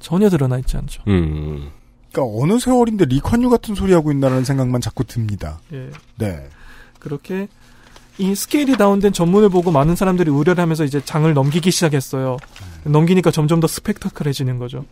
전혀 0.00 0.28
드러나 0.28 0.58
있지 0.58 0.76
않죠. 0.76 1.04
음. 1.06 1.70
그러니까 2.10 2.42
어느 2.42 2.58
세월인데 2.58 3.04
리컨유 3.04 3.50
같은 3.50 3.76
소리 3.76 3.92
하고 3.92 4.10
있나라는 4.10 4.44
생각만 4.44 4.80
자꾸 4.80 5.04
듭니다. 5.04 5.60
예. 5.72 5.90
네. 6.18 6.48
그렇게 6.98 7.46
이 8.18 8.34
스케일이 8.34 8.76
다운된 8.76 9.12
전문을 9.12 9.48
보고 9.48 9.70
많은 9.70 9.94
사람들이 9.94 10.28
우려를 10.28 10.60
하면서 10.60 10.82
이제 10.82 11.00
장을 11.04 11.32
넘기기 11.32 11.70
시작했어요. 11.70 12.36
넘기니까 12.82 13.30
점점 13.30 13.60
더 13.60 13.68
스펙터클해지는 13.68 14.58
거죠. 14.58 14.84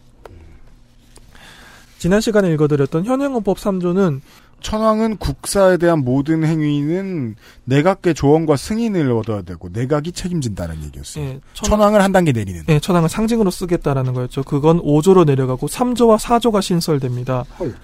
지난 2.00 2.22
시간에 2.22 2.50
읽어드렸던 2.54 3.04
현행헌법 3.04 3.58
3조는 3.58 4.22
천황은 4.62 5.18
국사에 5.18 5.76
대한 5.76 6.02
모든 6.02 6.44
행위는 6.44 7.36
내각의 7.64 8.14
조언과 8.14 8.56
승인을 8.56 9.12
얻어야 9.12 9.42
되고 9.42 9.68
내각이 9.70 10.12
책임진다는 10.12 10.82
얘기였어요. 10.84 11.24
예, 11.24 11.40
천황 11.52 11.94
을 11.94 12.00
한 12.00 12.10
단계 12.10 12.32
내리는. 12.32 12.64
예, 12.70 12.80
천황을 12.80 13.10
상징으로 13.10 13.50
쓰겠다라는 13.50 14.14
거였죠. 14.14 14.44
그건 14.44 14.80
5조로 14.80 15.26
내려가고 15.26 15.66
3조와 15.66 16.18
4조가 16.18 16.62
신설됩니다. 16.62 17.44
헐. 17.58 17.74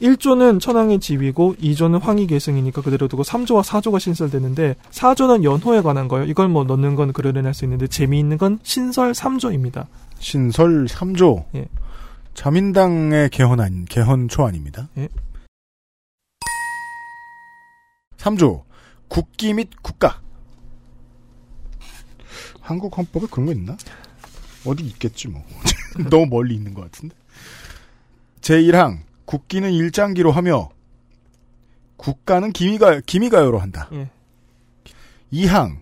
1조는 0.00 0.60
천황의 0.60 1.00
지위고 1.00 1.56
2조는 1.60 2.00
황희 2.00 2.28
계승이니까 2.28 2.82
그대로 2.82 3.08
두고 3.08 3.24
3조와 3.24 3.64
4조가 3.64 3.98
신설되는데 3.98 4.76
4조는 4.92 5.42
연호에 5.42 5.82
관한 5.82 6.06
거예요. 6.06 6.26
이걸 6.26 6.46
뭐 6.46 6.62
넣는 6.62 6.94
건할수 6.94 7.64
있는데 7.64 7.88
재미있는 7.88 8.38
건 8.38 8.60
신설 8.62 9.10
3조입니다. 9.10 9.86
신설 10.20 10.86
3조. 10.86 11.46
예. 11.56 11.66
자민당의 12.38 13.30
개헌안, 13.30 13.86
개헌 13.86 14.28
초안입니다. 14.28 14.88
예. 14.96 15.08
3조. 18.16 18.62
국기 19.08 19.54
및 19.54 19.70
국가. 19.82 20.20
한국 22.60 22.96
헌법에 22.96 23.26
그런 23.28 23.46
거 23.46 23.52
있나? 23.52 23.76
어디 24.64 24.84
있겠지 24.84 25.26
뭐. 25.26 25.42
너무 26.10 26.26
멀리 26.26 26.54
있는 26.54 26.74
것 26.74 26.82
같은데. 26.82 27.16
제1항. 28.40 29.00
국기는 29.24 29.72
일장기로 29.72 30.30
하며 30.30 30.68
국가는 31.96 32.52
기미가, 32.52 33.00
기미가요로 33.00 33.58
한다. 33.58 33.88
예. 33.94 34.10
2항. 35.32 35.80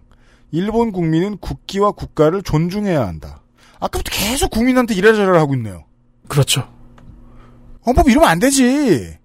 일본 0.53 0.90
국민은 0.90 1.37
국기와 1.37 1.92
국가를 1.92 2.42
존중해야 2.42 3.07
한다. 3.07 3.42
아까부터 3.79 4.11
계속 4.11 4.51
국민한테 4.51 4.95
이래저래 4.95 5.38
하고 5.38 5.55
있네요. 5.55 5.86
그렇죠. 6.28 6.68
헌법 7.84 8.08
이러면 8.08 8.28
안 8.28 8.38
되지. 8.38 9.16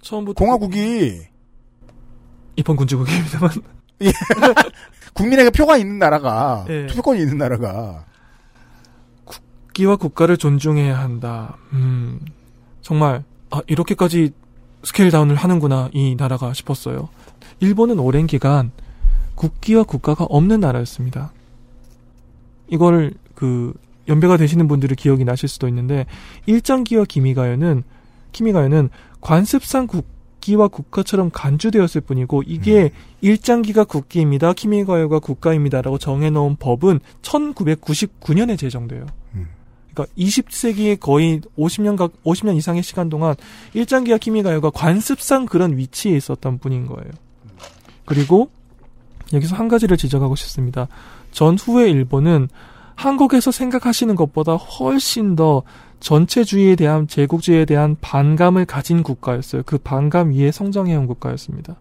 처음부터 0.00 0.44
공화국이 0.44 1.20
이번 2.56 2.76
군주국입니다만 2.76 3.50
국민에게 5.14 5.50
표가 5.50 5.76
있는 5.76 5.98
나라가 5.98 6.64
예. 6.68 6.86
투표권이 6.86 7.20
있는 7.20 7.38
나라가 7.38 8.04
국기와 9.24 9.96
국가를 9.96 10.36
존중해야 10.36 10.98
한다. 10.98 11.56
음, 11.72 12.20
정말 12.80 13.24
아 13.50 13.60
이렇게까지 13.66 14.32
스케일 14.82 15.10
다운을 15.10 15.36
하는구나 15.36 15.88
이 15.92 16.16
나라가 16.16 16.52
싶었어요. 16.52 17.08
일본은 17.60 17.98
오랜 17.98 18.26
기간 18.26 18.72
국기와 19.34 19.84
국가가 19.84 20.24
없는 20.24 20.60
나라였습니다. 20.60 21.32
이거를 22.68 23.14
그 23.34 23.74
연배가 24.08 24.36
되시는 24.36 24.68
분들이 24.68 24.94
기억이 24.94 25.24
나실 25.24 25.48
수도 25.48 25.68
있는데 25.68 26.06
일장기와 26.46 27.04
기미가요는 27.04 27.84
키미가요는 28.32 28.90
관습상 29.20 29.86
국기와 29.86 30.68
국가처럼 30.68 31.30
간주되었을 31.32 32.00
뿐이고 32.00 32.42
이게 32.46 32.90
일장기가 33.20 33.84
국기입니다. 33.84 34.52
키미가요가 34.52 35.18
국가입니다라고 35.20 35.98
정해놓은 35.98 36.56
법은 36.56 37.00
1999년에 37.22 38.58
제정돼요. 38.58 39.06
음. 39.34 39.48
그러니까 39.92 40.12
20세기의 40.16 40.98
거의 40.98 41.40
50년 41.58 41.96
각 41.96 42.12
50년 42.24 42.56
이상의 42.56 42.82
시간 42.82 43.08
동안 43.08 43.34
일장기와 43.74 44.18
키미가요가 44.18 44.70
관습상 44.70 45.46
그런 45.46 45.76
위치에 45.76 46.16
있었던 46.16 46.58
뿐인 46.58 46.86
거예요. 46.86 47.10
그리고 48.04 48.50
여기서 49.32 49.56
한 49.56 49.68
가지를 49.68 49.96
지적하고 49.96 50.34
싶습니다. 50.34 50.88
전후의 51.30 51.90
일본은 51.90 52.48
한국에서 53.02 53.50
생각하시는 53.50 54.14
것보다 54.14 54.54
훨씬 54.54 55.34
더 55.34 55.62
전체주의에 55.98 56.76
대한 56.76 57.08
제국주의에 57.08 57.64
대한 57.64 57.96
반감을 58.00 58.64
가진 58.64 59.02
국가였어요. 59.02 59.62
그 59.66 59.78
반감 59.78 60.30
위에 60.30 60.52
성장해온 60.52 61.06
국가였습니다. 61.06 61.76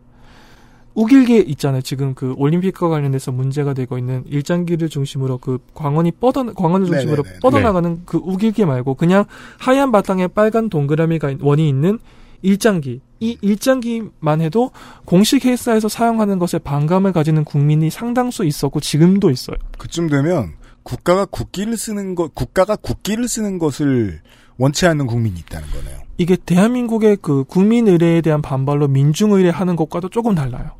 우길기 0.94 1.46
있잖아요. 1.50 1.82
지금 1.82 2.14
그 2.16 2.34
올림픽과 2.38 2.90
관련해서 2.90 3.32
문제가 3.32 3.74
되고 3.74 3.98
있는 3.98 4.24
일장기를 4.28 4.90
중심으로 4.90 5.38
그 5.38 5.60
광원이 5.74 6.12
뻗어 6.14 6.44
광원을 6.54 6.88
중심으로 6.88 7.24
네네네. 7.24 7.40
뻗어나가는 7.40 8.02
그 8.06 8.18
우길기 8.18 8.66
말고 8.66 8.96
그냥 8.96 9.26
하얀 9.58 9.92
바탕에 9.92 10.28
빨간 10.28 10.70
동그라미가 10.70 11.36
원이 11.40 11.70
있는 11.70 12.00
일장기. 12.42 13.00
이 13.20 13.38
일장기만 13.42 14.42
해도 14.42 14.72
공식 15.06 15.46
회사에서 15.46 15.88
사용하는 15.88 16.40
것에 16.40 16.58
반감을 16.58 17.14
가지는 17.14 17.44
국민이 17.44 17.92
상당수 17.92 18.44
있었고 18.44 18.80
지금도 18.80 19.30
있어요. 19.30 19.58
그쯤 19.78 20.10
되면 20.10 20.54
국가가 20.84 21.26
국기를 21.26 21.78
쓰는 21.78 22.15
것, 22.15 22.34
국가가 22.36 22.76
국기를 22.76 23.28
쓰는 23.28 23.60
것을 23.60 24.22
원치 24.58 24.86
않는 24.88 25.08
국민이 25.08 25.39
있다는 25.39 25.67
거네요. 25.70 26.02
이게 26.17 26.36
대한민국의 26.36 27.17
그 27.22 27.44
국민 27.46 27.88
의례에 27.88 28.22
대한 28.22 28.41
반발로 28.41 28.88
민중 28.88 29.32
의례 29.32 29.50
하는 29.50 29.76
것과도 29.76 30.10
조금 30.10 30.36
달라요. 30.36 30.72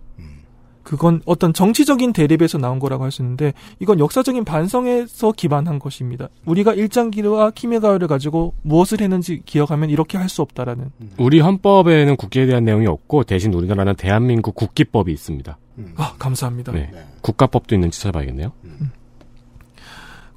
그건 0.84 1.22
어떤 1.26 1.54
정치적인 1.54 2.12
대립에서 2.12 2.58
나온 2.58 2.80
거라고 2.80 3.04
할 3.04 3.12
수 3.12 3.22
있는데 3.22 3.54
이건 3.80 4.00
역사적인 4.00 4.44
반성에서 4.44 5.32
기반한 5.32 5.80
것입니다. 5.80 6.28
우리가 6.46 6.74
일장기와 6.74 7.52
키메가요를 7.52 8.08
가지고 8.08 8.56
무엇을 8.64 9.00
했는지 9.00 9.42
기억하면 9.46 9.90
이렇게 9.90 10.18
할 10.18 10.28
수 10.28 10.42
없다라는. 10.42 10.92
우리 11.18 11.40
헌법에는 11.40 12.16
국기에 12.18 12.46
대한 12.48 12.66
내용이 12.66 12.88
없고 12.88 13.24
대신 13.24 13.54
우리나라는 13.54 13.96
대한민국 13.96 14.56
국기법이 14.56 15.12
있습니다. 15.14 15.58
아 15.96 16.16
감사합니다. 16.20 16.72
네. 16.74 16.92
국가법도 17.22 17.76
있는지 17.76 18.02
찾아봐야겠네요. 18.02 18.52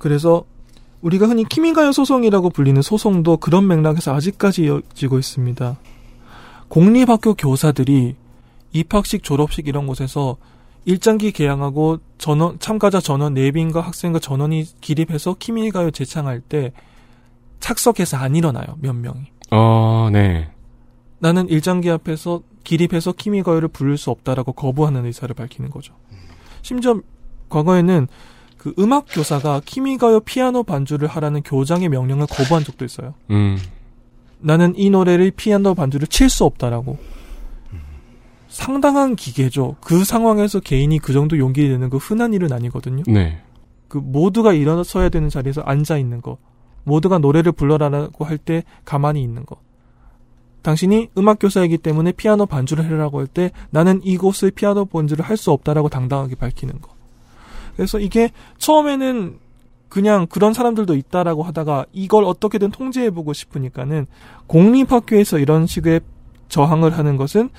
그래서 0.05 0.45
우리가 1.01 1.27
흔히 1.29 1.45
키미가요 1.45 1.90
소송이라고 1.93 2.51
불리는 2.51 2.83
소송도 2.83 3.38
그런 3.38 3.67
맥락에서 3.67 4.14
아직까지 4.14 4.64
이어지고 4.64 5.19
있습니다. 5.19 5.79
공립학교 6.69 7.33
교사들이 7.33 8.14
입학식, 8.73 9.23
졸업식 9.23 9.67
이런 9.67 9.87
곳에서 9.87 10.37
일장기 10.85 11.33
개항하고 11.33 12.01
전원 12.19 12.59
참가자 12.59 13.01
전원 13.01 13.33
내빈과 13.33 13.81
학생과 13.81 14.19
전원이 14.19 14.67
기립해서 14.83 15.37
키미가요 15.38 15.90
재창할 15.90 16.43
때 16.43 16.75
착석해서 17.61 18.19
안 18.19 18.37
일어나요 18.37 18.77
몇 18.81 18.93
명이. 18.93 19.25
어, 19.53 20.11
네. 20.12 20.51
나는 21.19 21.49
일장기 21.49 21.88
앞에서 21.88 22.43
기립해서 22.62 23.12
키미가요를 23.12 23.69
부를 23.69 23.97
수 23.97 24.11
없다라고 24.11 24.53
거부하는 24.53 25.07
의사를 25.07 25.35
밝히는 25.35 25.71
거죠. 25.71 25.95
심지어 26.61 27.01
과거에는 27.49 28.07
그 28.64 28.72
음악 28.79 29.05
교사가 29.11 29.61
키미가요 29.62 30.20
피아노 30.20 30.62
반주를 30.62 31.07
하라는 31.07 31.42
교장의 31.42 31.90
명령을 31.90 32.27
거부한 32.27 32.64
적도 32.64 32.87
있어요. 32.87 33.12
음, 33.31 33.59
나는 34.40 34.72
이 34.79 34.88
노래를 34.88 35.33
피아노 35.33 35.74
반주를 35.74 36.07
칠 36.07 36.31
수 36.31 36.44
없다라고. 36.46 36.96
상당한 38.48 39.16
기계죠. 39.16 39.77
그 39.83 40.03
상황에서 40.05 40.61
개인이 40.61 40.98
그 41.00 41.12
정도 41.12 41.37
용기 41.37 41.68
내는 41.68 41.90
거 41.90 41.98
흔한 41.98 42.33
일은 42.33 42.55
아니거든요. 42.55 43.03
네. 43.07 43.42
그 43.88 43.98
모두가 43.98 44.55
일어서야 44.55 45.11
되는 45.11 45.29
자리에서 45.29 45.61
앉아 45.61 45.98
있는 45.98 46.22
거. 46.22 46.38
모두가 46.85 47.18
노래를 47.18 47.53
불러라라고 47.53 48.24
할 48.24 48.38
때 48.38 48.64
가만히 48.87 49.22
있는 49.22 49.44
거. 49.44 49.57
당신이 50.62 51.11
음악 51.18 51.38
교사이기 51.38 51.77
때문에 51.79 52.12
피아노 52.12 52.46
반주를 52.46 52.87
해라고 52.87 53.18
할 53.18 53.27
때 53.27 53.50
나는 53.68 54.00
이곳의 54.03 54.53
피아노 54.53 54.87
반주를 54.87 55.22
할 55.22 55.37
수 55.37 55.50
없다라고 55.50 55.90
당당하게 55.90 56.37
밝히는 56.37 56.81
거. 56.81 56.93
그래서 57.76 57.98
이게 57.98 58.30
처음에는 58.58 59.38
그냥 59.88 60.26
그런 60.26 60.52
사람들도 60.52 60.94
있다라고 60.94 61.44
하다가 61.44 61.87
이걸 61.92 62.24
어떻게든 62.24 62.72
통제해보고 62.72 63.32
싶으니까는 63.32 64.06
공립학교에서 64.48 65.38
이런 65.38 65.66
식의 65.66 66.00
저항을 66.48 66.98
하는 66.98 67.16
것은 67.16 67.50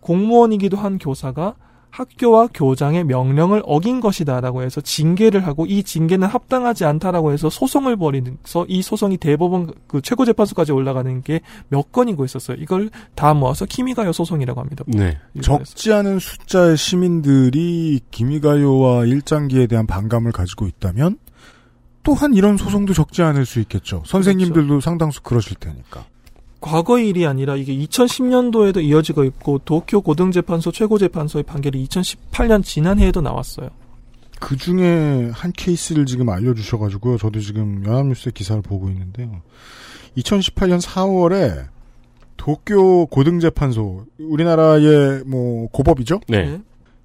공무원이기도 0.00 0.76
한 0.76 0.98
교사가 0.98 1.54
학교와 1.94 2.48
교장의 2.52 3.04
명령을 3.04 3.62
어긴 3.64 4.00
것이다라고 4.00 4.62
해서 4.62 4.80
징계를 4.80 5.46
하고 5.46 5.64
이 5.66 5.82
징계는 5.82 6.26
합당하지 6.26 6.84
않다라고 6.84 7.32
해서 7.32 7.48
소송을 7.48 7.96
벌이면서 7.96 8.66
이 8.68 8.82
소송이 8.82 9.16
대법원 9.16 9.72
그 9.86 10.02
최고재판소까지 10.02 10.72
올라가는 10.72 11.22
게 11.22 11.40
몇 11.68 11.92
건이고 11.92 12.24
있었어요. 12.24 12.56
이걸 12.60 12.90
다 13.14 13.34
모아서 13.34 13.66
키미가요 13.66 14.12
소송이라고 14.12 14.60
합니다. 14.60 14.84
네. 14.86 15.18
일본에서. 15.34 15.64
적지 15.64 15.92
않은 15.92 16.18
숫자의 16.18 16.76
시민들이 16.76 18.00
기미가요와 18.10 19.06
일장기에 19.06 19.66
대한 19.66 19.86
반감을 19.86 20.32
가지고 20.32 20.66
있다면 20.66 21.18
또한 22.02 22.34
이런 22.34 22.56
소송도 22.56 22.92
적지 22.92 23.22
않을 23.22 23.46
수 23.46 23.60
있겠죠. 23.60 24.02
선생님들도 24.06 24.80
상당수 24.80 25.22
그러실 25.22 25.56
테니까. 25.56 26.04
과거의 26.64 27.10
일이 27.10 27.26
아니라 27.26 27.56
이게 27.56 27.76
2010년도에도 27.76 28.82
이어지고 28.82 29.24
있고 29.24 29.60
도쿄 29.66 30.00
고등재판소 30.00 30.72
최고재판소의 30.72 31.42
판결이 31.42 31.86
2018년 31.86 32.64
지난해에도 32.64 33.20
나왔어요. 33.20 33.68
그 34.40 34.56
중에 34.56 35.30
한 35.34 35.52
케이스를 35.52 36.06
지금 36.06 36.30
알려주셔가지고요. 36.30 37.18
저도 37.18 37.40
지금 37.40 37.84
연합뉴스의 37.84 38.32
기사를 38.32 38.62
보고 38.62 38.88
있는데요. 38.88 39.42
2018년 40.16 40.80
4월에 40.80 41.66
도쿄 42.38 43.06
고등재판소, 43.10 44.06
우리나라의 44.18 45.24
뭐 45.26 45.68
고법이죠? 45.68 46.20
네. 46.28 46.62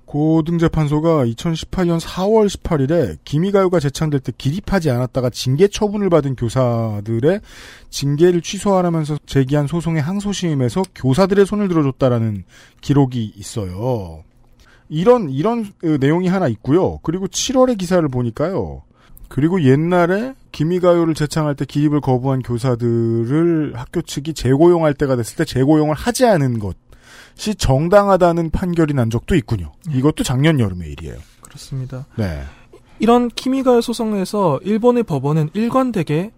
고등재판소가 0.10 1.24
2018년 1.26 2.00
4월 2.00 2.50
18일에 2.50 3.19
기미가요가 3.26 3.80
재창될 3.80 4.22
때 4.22 4.32
기립하지 4.36 4.89
않았다가 4.89 5.30
징계 5.30 5.67
처분을 5.67 6.10
받은 6.10 6.36
교사들의 6.36 7.41
징계를 7.91 8.41
취소하라면서 8.41 9.19
제기한 9.28 9.67
소송의 9.67 10.02
항소심에서 10.02 10.82
교사들의 10.95 11.45
손을 11.45 11.67
들어줬다라는 11.67 12.43
기록이 12.82 13.34
있어요. 13.36 14.24
이런 14.89 15.30
이런 15.30 15.72
어, 15.84 15.98
내용이 16.00 16.28
하나 16.28 16.48
있고요. 16.48 16.98
그리고 17.04 17.28
7월의 17.28 17.78
기사를 17.78 18.08
보니까요. 18.10 18.82
그리고 19.28 19.62
옛날에 19.62 20.34
기미가요를 20.52 21.13
재창할 21.13 21.54
때 21.54 21.65
기립을 21.65 22.02
거부한 22.02 22.41
교사들을 22.41 23.74
학교 23.76 24.02
측이 24.02 24.34
재고용할 24.34 24.95
때가 24.95 25.15
됐을 25.15 25.38
때 25.38 25.45
재고용을 25.45 25.93
하지 25.93 26.26
않은 26.26 26.58
것 26.58 26.76
이 27.47 27.56
정당하다는 27.56 28.49
판결이 28.52 28.93
난 28.93 29.10
적도 29.10 29.36
있군요. 29.36 29.71
이것도 29.89 30.23
작년 30.23 30.60
여름의 30.60 30.91
일이에요. 30.91 31.17
그렇습니다. 31.41 32.06
네. 32.17 32.41
이런 32.99 33.30
키미가요 33.30 33.82
소송에서 33.82 34.60
일본의 34.63 35.04
법원은 35.04 35.52
일관되게 35.54 36.32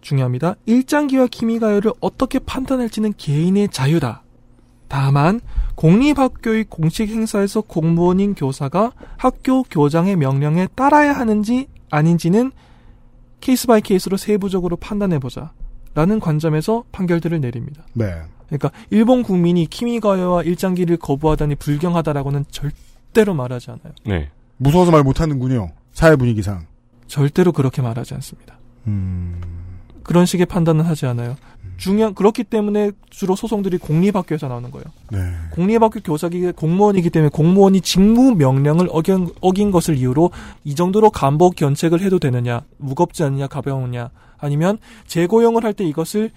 중요합니다. 0.00 0.56
일장기와 0.66 1.28
키미가요를 1.28 1.92
어떻게 2.00 2.38
판단할지는 2.38 3.14
개인의 3.16 3.68
자유다. 3.68 4.22
다만 4.88 5.40
공립학교의 5.76 6.64
공식 6.64 7.08
행사에서 7.10 7.60
공무원인 7.60 8.34
교사가 8.34 8.92
학교 9.16 9.62
교장의 9.64 10.16
명령에 10.16 10.68
따라야 10.74 11.12
하는지 11.12 11.68
아닌지는 11.90 12.50
case 13.40 13.66
by 13.66 13.80
case로 13.80 14.16
세부적으로 14.16 14.76
판단해보자. 14.76 15.52
라는 15.94 16.20
관점에서 16.20 16.84
판결들을 16.92 17.40
내립니다. 17.40 17.84
네. 17.92 18.22
그러니까 18.48 18.70
일본 18.90 19.22
국민이 19.22 19.66
키미가요와 19.66 20.42
일장기를 20.42 20.96
거부하다니 20.96 21.56
불경하다라고는 21.56 22.46
절대로 22.50 23.34
말하지 23.34 23.70
않아요. 23.70 23.92
네. 24.04 24.30
무서워서 24.56 24.90
말 24.90 25.02
못하는군요. 25.02 25.70
사회 25.92 26.16
분위기상. 26.16 26.66
절대로 27.06 27.52
그렇게 27.52 27.82
말하지 27.82 28.14
않습니다. 28.14 28.58
음. 28.86 29.40
그런 30.02 30.24
식의 30.26 30.46
판단은 30.46 30.84
하지 30.84 31.06
않아요. 31.06 31.36
중요한 31.76 32.12
그렇기 32.14 32.42
때문에 32.44 32.90
주로 33.08 33.36
소송들이 33.36 33.78
공립학교에서 33.78 34.48
나오는 34.48 34.70
거예요. 34.70 34.84
네. 35.12 35.18
공립학교 35.52 36.00
교사기 36.00 36.50
공무원이기 36.52 37.10
때문에 37.10 37.28
공무원이 37.30 37.82
직무 37.82 38.34
명령을 38.34 38.88
어긴, 38.90 39.28
어긴 39.40 39.70
것을 39.70 39.96
이유로 39.96 40.30
이 40.64 40.74
정도로 40.74 41.10
감복 41.10 41.54
견책을 41.54 42.00
해도 42.00 42.18
되느냐, 42.18 42.62
무겁지 42.78 43.22
않느냐, 43.22 43.46
가벼우냐, 43.46 44.10
아니면 44.38 44.78
재고용을 45.06 45.62
할 45.64 45.72
때 45.72 45.84
이것을 45.84 46.30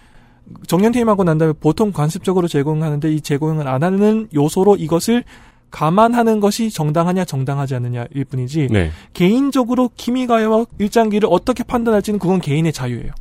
정년퇴임하고 0.68 1.24
난 1.24 1.38
다음에 1.38 1.54
보통 1.60 1.92
관습적으로 1.92 2.48
제공하는데 2.48 3.14
이 3.14 3.22
제고용을 3.22 3.68
안 3.68 3.84
하는 3.84 4.28
요소로 4.34 4.76
이것을 4.76 5.24
감안하는 5.72 6.40
것이 6.42 6.70
정당하냐 6.70 7.26
정당하지 7.26 7.76
않느냐일 7.76 8.26
뿐이지 8.30 8.68
네. 8.72 8.92
개인적으로 9.14 9.90
키미가요와 9.96 10.66
일장기를 10.80 11.30
어떻게 11.32 11.64
판단할지는 11.64 12.20
그건 12.20 12.42
개인의 12.42 12.74
자유예요. 12.74 13.12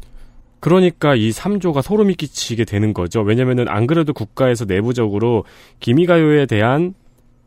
그러니까 0.59 1.15
이 1.15 1.31
3조가 1.31 1.81
소름이 1.81 2.15
끼치게 2.15 2.65
되는 2.65 2.93
거죠. 2.93 3.23
왜냐면은 3.23 3.67
안 3.69 3.87
그래도 3.87 4.13
국가에서 4.13 4.67
내부적으로 4.67 5.45
기미가요에 5.79 6.47
대한 6.47 6.95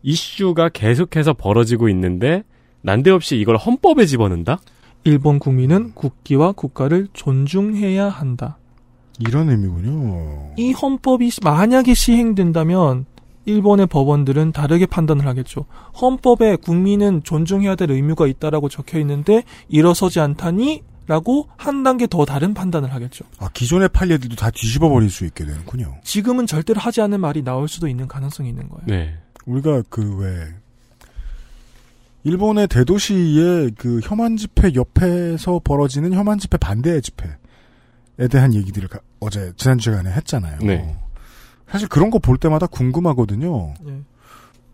이슈가 0.02 0.70
계속해서 0.70 1.34
벌어지고 1.34 1.90
있는데 1.90 2.44
난데없이 2.82 3.38
이걸 3.38 3.56
헌법에 3.58 4.06
집어넣는다? 4.06 4.60
일본 5.04 5.38
국민은 5.38 5.94
국기와 5.94 6.54
국가를 6.54 7.08
존중해야 7.14 8.10
한다. 8.10 8.58
이런 9.20 9.50
의미군요. 9.50 10.54
이 10.58 10.72
헌법이 10.72 11.30
시- 11.30 11.40
만약에 11.44 11.94
시행된다면 11.94 13.06
일본의 13.46 13.88
법원들은 13.88 14.52
다르게 14.54 14.86
판단을 14.86 15.26
하겠죠. 15.28 15.66
헌법에 16.02 16.56
국민은 16.56 17.24
존중해야 17.24 17.76
될 17.76 17.92
의무가 17.92 18.26
있다라고 18.28 18.70
적혀 18.70 19.00
있는데 19.00 19.44
일어서지 19.68 20.20
않다니 20.20 20.84
라고 21.06 21.50
한 21.58 21.84
단계 21.84 22.08
더 22.08 22.24
다른 22.24 22.54
판단을 22.54 22.94
하겠죠. 22.94 23.26
아, 23.38 23.50
기존의 23.54 23.90
판례들도 23.90 24.38
다 24.38 24.50
뒤집어 24.50 24.88
버릴 24.88 25.10
수 25.10 25.26
있게 25.26 25.44
되는군요. 25.46 25.96
지금은 26.06 26.48
절대로 26.48 26.80
하지 26.80 27.02
않는 27.02 27.20
말이 27.20 27.44
나올 27.44 27.68
수도 27.68 27.90
있는 27.90 28.08
가능성이 28.08 28.48
있는 28.50 28.70
거예요. 28.70 28.86
네. 28.88 29.14
우리가 29.46 29.84
그 29.90 30.18
왜 30.20 30.48
일본의 32.24 32.68
대도시의 32.70 33.72
그 33.78 34.00
혐한 34.02 34.38
집회 34.38 34.74
옆에서 34.76 35.60
벌어지는 35.62 36.14
혐한 36.14 36.40
집회 36.40 36.56
반대 36.58 37.02
집회에 37.02 37.32
대한 38.30 38.54
얘기들을 38.54 38.88
가- 38.90 39.00
어제 39.20 39.54
지난 39.58 39.78
주간에 39.78 40.12
했잖아요. 40.12 40.60
네. 40.62 40.96
사실 41.68 41.88
그런 41.88 42.10
거 42.12 42.20
볼 42.20 42.38
때마다 42.38 42.68
궁금하거든요. 42.68 43.74
예. 43.88 44.02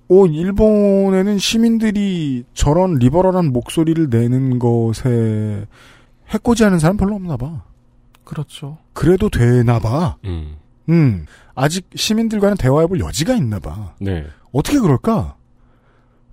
오, 0.10 0.25
일본에는 0.25 1.38
시민들이 1.38 2.43
저런 2.54 2.95
리버럴한 2.95 3.54
목소리를 3.54 4.10
내는 4.10 4.58
것에 4.60 5.65
해코지하는 6.30 6.80
사람 6.80 6.97
별로 6.97 7.15
없나 7.15 7.38
봐. 7.38 7.63
그렇죠. 8.23 8.78
그래도 8.93 9.30
되나 9.30 9.80
봐. 9.80 10.17
음. 10.25 10.56
음, 10.89 11.25
아직 11.56 11.88
시민들과는 11.95 12.58
대화해볼 12.58 12.99
여지가 12.99 13.36
있나 13.36 13.60
봐. 13.60 13.93
네. 14.02 14.25
어떻게 14.52 14.80
그럴까? 14.80 15.36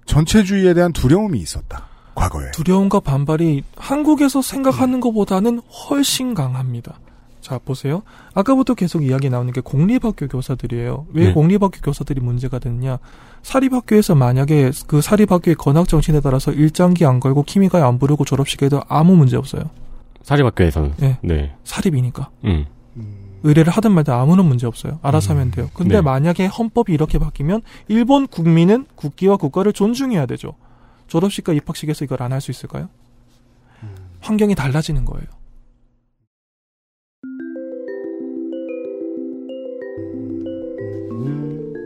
전체주의에 0.06 0.72
대한 0.74 0.92
두려움이 0.92 1.38
있었다. 1.38 1.88
과거에. 2.16 2.50
두려움과 2.50 2.98
반발이 3.00 3.62
한국에서 3.76 4.42
생각하는 4.42 4.98
것보다는 5.00 5.60
훨씬 5.60 6.34
강합니다. 6.34 6.98
자, 7.40 7.60
보세요. 7.64 8.02
아까부터 8.34 8.74
계속 8.74 9.04
이야기 9.04 9.30
나오는 9.30 9.52
게 9.52 9.60
공립학교 9.60 10.26
교사들이에요. 10.26 11.06
왜 11.12 11.26
네. 11.26 11.32
공립학교 11.32 11.78
교사들이 11.80 12.20
문제가 12.20 12.58
되느냐? 12.58 12.98
사립학교에서 13.42 14.16
만약에 14.16 14.72
그 14.88 15.00
사립학교의 15.00 15.54
건학 15.54 15.86
정신에 15.86 16.20
따라서 16.20 16.50
일장기 16.50 17.06
안 17.06 17.20
걸고 17.20 17.44
키미가에 17.44 17.82
안 17.82 18.00
부르고 18.00 18.24
졸업식에도 18.24 18.82
아무 18.88 19.14
문제 19.14 19.36
없어요. 19.36 19.62
사립학교에서는. 20.22 20.94
예. 21.02 21.18
네. 21.22 21.54
사립이니까. 21.62 22.30
음. 22.46 22.66
의뢰를 23.44 23.72
하든 23.74 23.92
말든 23.92 24.12
아무런 24.12 24.46
문제 24.46 24.66
없어요. 24.66 24.98
알아서 25.02 25.34
하면 25.34 25.52
돼요. 25.52 25.70
근데 25.74 25.96
네. 25.96 26.00
만약에 26.00 26.46
헌법이 26.46 26.92
이렇게 26.92 27.18
바뀌면 27.18 27.62
일본 27.86 28.26
국민은 28.26 28.86
국기와 28.96 29.36
국가를 29.36 29.72
존중해야 29.72 30.26
되죠. 30.26 30.54
졸업식과 31.06 31.52
입학식에서 31.52 32.04
이걸 32.04 32.22
안 32.22 32.32
할 32.32 32.40
수 32.40 32.50
있을까요? 32.50 32.88
환경이 34.20 34.54
달라지는 34.54 35.04
거예요. 35.04 35.26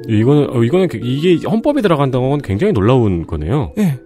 이거는 0.09 0.51
어, 0.51 0.65
이거는 0.65 0.89
그- 0.89 0.99
이게 1.03 1.37
헌법에 1.47 1.83
들어간다는 1.83 2.31
건 2.31 2.41
굉장히 2.43 2.73
놀라운 2.73 3.27
거네요. 3.27 3.73
예. 3.79 3.99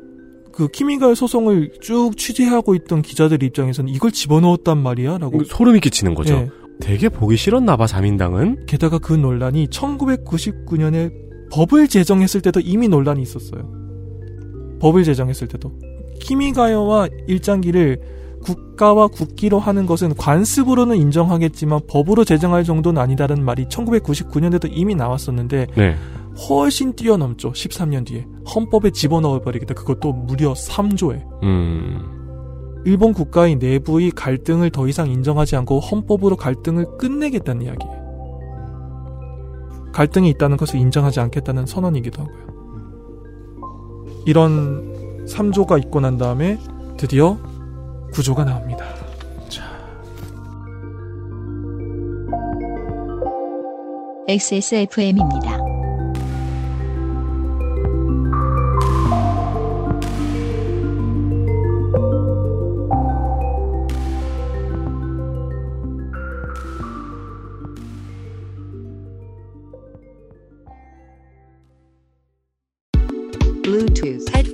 그 0.53 0.68
키미가의 0.68 1.16
소송을 1.16 1.72
쭉 1.81 2.12
취재하고 2.16 2.74
있던 2.77 3.03
기자들 3.03 3.42
입장에서는 3.42 3.92
이걸 3.92 4.12
집어넣었단 4.12 4.79
말이야 4.79 5.18
라고 5.18 5.42
소름이 5.44 5.81
끼치는 5.81 6.14
거죠. 6.14 6.35
예. 6.35 6.50
되게 6.81 7.09
보기 7.09 7.37
싫었나 7.37 7.77
봐 7.77 7.87
자민당은. 7.87 8.66
게다가 8.66 8.98
그 8.98 9.14
논란이 9.14 9.68
1999년에 9.68 11.12
법을 11.53 11.88
제정했을 11.88 12.40
때도 12.42 12.61
이미 12.61 12.88
논란이 12.88 13.22
있었어요. 13.22 13.84
법을 14.81 15.05
제정했을 15.05 15.49
때도. 15.49 15.73
키미가요와 16.21 17.09
일장기를 17.27 18.01
국가와 18.45 19.09
국기로 19.09 19.59
하는 19.59 19.87
것은 19.87 20.15
관습으로는 20.15 20.97
인정하겠지만 20.97 21.81
법으로 21.89 22.25
제정할 22.25 22.63
정도는 22.65 23.01
아니다라는 23.01 23.45
말이 23.45 23.65
1999년에도 23.67 24.69
이미 24.71 24.95
나왔었는데 24.95 25.67
네. 25.75 25.97
훨씬 26.49 26.95
뛰어넘죠. 26.95 27.53
13년 27.53 28.05
뒤에. 28.07 28.27
헌법에 28.55 28.91
집어넣어버리겠다. 28.91 29.75
그것도 29.75 30.13
무려 30.13 30.53
3조에. 30.53 31.23
음. 31.43 32.83
일본 32.85 33.15
국가의 33.15 33.57
내부의 33.57 34.11
갈등을 34.11 34.71
더 34.71 34.87
이상 34.89 35.09
인정하지 35.09 35.57
않고 35.57 35.81
헌법으로 35.81 36.37
갈등을 36.37 36.99
끝내겠다는 36.99 37.63
이야기예요. 37.63 38.05
갈등이 39.93 40.29
있다는 40.31 40.57
것을 40.57 40.81
인정하지 40.81 41.21
않겠다는 41.21 41.67
선언이기도 41.67 42.23
하고요. 42.23 42.54
이런 44.27 45.25
3조가 45.27 45.83
있고 45.85 46.01
난 46.01 46.19
다음에 46.19 46.59
드디어 46.97 47.39
구조가 48.13 48.45
나옵니다. 48.45 48.85
XSFM입니다. 54.27 55.63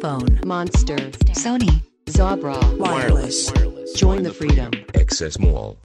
Headphone, 0.00 0.40
Monster, 0.46 0.96
Sony, 1.36 1.82
Zabra, 2.06 2.56
wireless. 2.78 3.52
Join 3.96 4.22
the 4.22 4.32
freedom. 4.32 4.70
Access 4.94 5.38
Mall. 5.38 5.76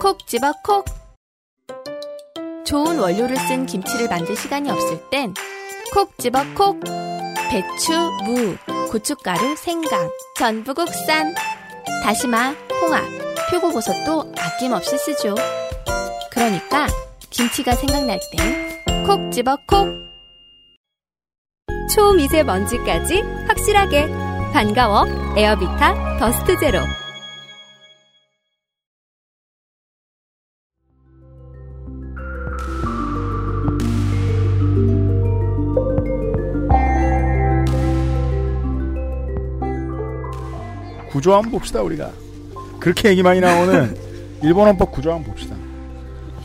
콕 0.00 0.24
집어 0.28 0.52
콕. 0.62 0.84
좋은 2.64 2.96
원료를 2.96 3.36
쓴 3.36 3.66
김치를 3.66 4.08
만들 4.08 4.36
시간이 4.36 4.70
없을 4.70 5.00
땐 5.10 5.34
콕 5.92 6.16
집어 6.18 6.44
콕. 6.54 6.78
배추, 7.50 7.92
무, 8.24 8.56
고춧가루, 8.92 9.56
생강, 9.56 10.08
전부 10.38 10.72
국산. 10.72 11.34
다시마, 12.04 12.54
홍합, 12.80 13.02
표고버섯도 13.50 14.32
아낌없이 14.38 14.96
쓰죠. 14.96 15.34
그러니까 16.30 16.86
김치가 17.30 17.74
생각날 17.74 18.20
땐 18.30 19.04
콕 19.04 19.32
집어 19.32 19.56
콕. 19.66 20.13
초미세먼지까지 21.88 23.22
확실하게 23.46 24.08
반가워 24.52 25.06
에어비타 25.36 26.18
더스트 26.18 26.58
제로 26.58 26.80
구조 41.14 41.32
한번 41.32 41.52
봅시다, 41.52 41.80
우리가. 41.80 42.10
그렇게 42.80 43.08
얘기 43.08 43.22
많이 43.22 43.38
나오는 43.38 43.96
일본 44.42 44.66
헌법 44.66 44.90
구조 44.90 45.12
한번 45.12 45.30
봅시다. 45.30 45.53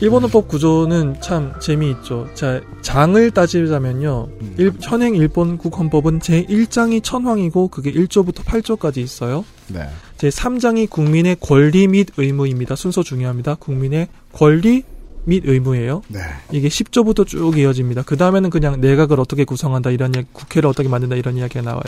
일본 0.02 0.22
헌법 0.22 0.48
구조는 0.48 1.20
참 1.20 1.52
재미있죠. 1.60 2.26
자, 2.34 2.62
장을 2.80 3.30
따지자면요. 3.30 4.28
일- 4.56 4.72
현행 4.80 5.14
일본 5.14 5.58
국 5.58 5.78
헌법은 5.78 6.20
제1장이 6.20 7.02
천황이고 7.02 7.68
그게 7.68 7.92
1조부터 7.92 8.36
8조까지 8.44 8.96
있어요. 8.98 9.44
네. 9.68 9.86
제3장이 10.16 10.88
국민의 10.88 11.36
권리 11.40 11.86
및 11.86 12.08
의무입니다. 12.16 12.76
순서 12.76 13.02
중요합니다. 13.02 13.56
국민의 13.56 14.08
권리 14.32 14.84
및 15.26 15.42
의무예요. 15.46 16.00
네. 16.08 16.20
이게 16.50 16.68
10조부터 16.68 17.26
쭉 17.26 17.58
이어집니다. 17.58 18.02
그 18.02 18.16
다음에는 18.16 18.48
그냥 18.48 18.80
내각을 18.80 19.20
어떻게 19.20 19.44
구성한다 19.44 19.90
이런 19.90 20.14
이야기, 20.14 20.28
국회를 20.32 20.66
어떻게 20.70 20.88
만든다 20.88 21.16
이런 21.16 21.36
이야기가 21.36 21.60
나와요. 21.60 21.82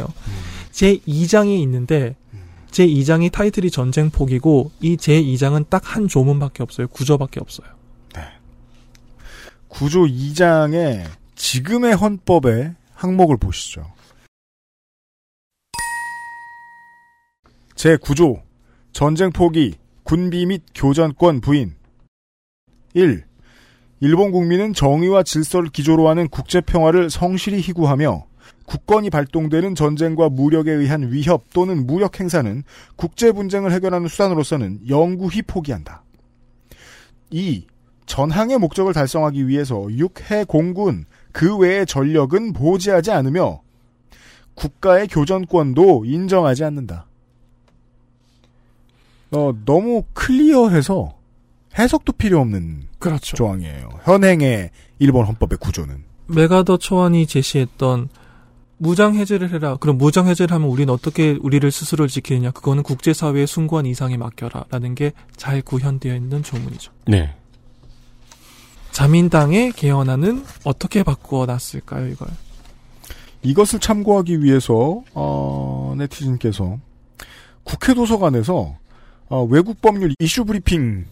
제2장이 0.73 1.59
있는데 1.63 2.15
제2장이 2.73 3.33
타이틀이 3.33 3.71
전쟁 3.71 4.11
폭이고 4.11 4.71
이 4.83 4.99
제2장은 4.99 5.71
딱 5.71 5.83
한 5.97 6.09
조문밖에 6.09 6.63
없어요. 6.63 6.89
구조밖에 6.89 7.41
없어요. 7.41 7.67
구조 9.73 10.03
2장의 10.03 11.03
지금의 11.35 11.95
헌법의 11.95 12.75
항목을 12.93 13.39
보시죠. 13.39 13.91
제9조 17.75 18.43
전쟁 18.93 19.33
포기 19.33 19.75
군비 20.03 20.45
및 20.45 20.63
교전권 20.75 21.41
부인 21.41 21.75
1. 22.93 23.25
일본 24.01 24.31
국민은 24.31 24.75
정의와 24.75 25.23
질서를 25.23 25.71
기조로 25.71 26.07
하는 26.07 26.29
국제 26.29 26.61
평화를 26.61 27.09
성실히 27.09 27.61
희구하며 27.63 28.27
국권이 28.67 29.09
발동되는 29.09 29.75
전쟁과 29.75 30.29
무력에 30.29 30.71
의한 30.71 31.11
위협 31.11 31.51
또는 31.55 31.87
무력 31.87 32.21
행사는 32.21 32.63
국제 32.97 33.33
분쟁을 33.33 33.73
해결하는 33.73 34.09
수단으로서는 34.09 34.81
영구히 34.91 35.41
포기한다. 35.41 36.05
2. 37.31 37.72
전항의 38.07 38.59
목적을 38.59 38.93
달성하기 38.93 39.49
위해서 39.49 39.87
육해 39.91 40.45
공군 40.47 41.05
그 41.33 41.57
외의 41.57 41.87
전력은 41.87 42.53
보지하지 42.53 43.11
않으며 43.11 43.61
국가의 44.55 45.09
교전권도 45.09 46.05
인정하지 46.05 46.65
않는다. 46.65 47.07
어, 49.31 49.53
너무 49.65 50.05
클리어해서 50.13 51.15
해석도 51.79 52.13
필요 52.13 52.41
없는 52.41 52.83
그렇죠. 52.99 53.37
조항이에요. 53.37 53.89
현행의 54.05 54.71
일본 54.99 55.25
헌법의 55.25 55.57
구조는. 55.59 56.05
메가더 56.27 56.77
초안이 56.77 57.27
제시했던 57.27 58.11
무장 58.77 59.15
해제를 59.15 59.51
해라. 59.55 59.77
그럼 59.77 59.97
무장 59.97 60.27
해제를 60.27 60.55
하면 60.55 60.69
우리는 60.69 60.93
어떻게 60.93 61.39
우리를 61.41 61.71
스스로 61.71 62.07
지키느냐? 62.09 62.51
그거는 62.51 62.83
국제사회의 62.83 63.47
숭고한 63.47 63.87
이상에 63.87 64.17
맡겨라라는 64.19 64.95
게 64.97 65.13
잘 65.37 65.63
구현되어 65.63 66.15
있는 66.15 66.43
조문이죠. 66.43 66.93
네. 67.07 67.35
자민당의 68.93 69.73
개헌안은 69.73 70.45
어떻게 70.65 71.03
바꾸어 71.03 71.47
놨을까요, 71.47 72.09
이걸? 72.09 72.29
이것을 73.43 73.81
참고하기 73.81 74.43
위해서 74.43 75.03
어, 75.15 75.95
네티즌께서 75.99 76.79
국회 77.65 77.95
도서관에서 77.95 78.77
어, 79.29 79.45
외국 79.45 79.81
법률 79.81 80.15
이슈 80.21 80.45
브리핑을 80.45 81.07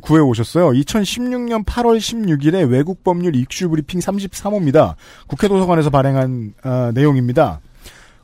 구해 0.00 0.20
오셨어요. 0.22 0.70
2016년 0.70 1.64
8월 1.64 1.98
16일에 1.98 2.70
외국 2.70 3.04
법률 3.04 3.34
이슈 3.36 3.68
브리핑 3.68 4.00
33호입니다. 4.00 4.94
국회 5.26 5.48
도서관에서 5.48 5.90
발행한 5.90 6.54
어, 6.64 6.90
내용입니다. 6.94 7.60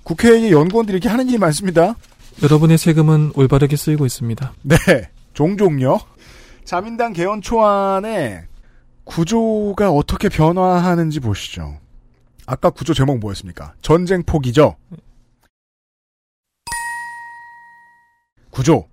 국회의 0.05 0.53
연구원들이 0.53 0.97
이렇게 0.97 1.09
하는 1.09 1.29
일이 1.29 1.37
많습니다. 1.37 1.97
여러분의 2.43 2.79
세금은 2.79 3.33
올바르게 3.35 3.77
쓰이고 3.77 4.07
있습니다. 4.07 4.53
네, 4.63 4.77
종종요. 5.35 5.99
자민당 6.67 7.13
개헌 7.13 7.43
초안의 7.43 8.45
구조가 9.05 9.93
어떻게 9.93 10.29
변화하는지 10.29 11.21
보시죠. 11.21 11.79
아까 12.45 12.71
구조 12.71 12.93
제목 12.93 13.21
뭐였습니까? 13.21 13.75
전쟁 13.83 14.25
포기죠. 14.25 14.75
구조 18.51 18.89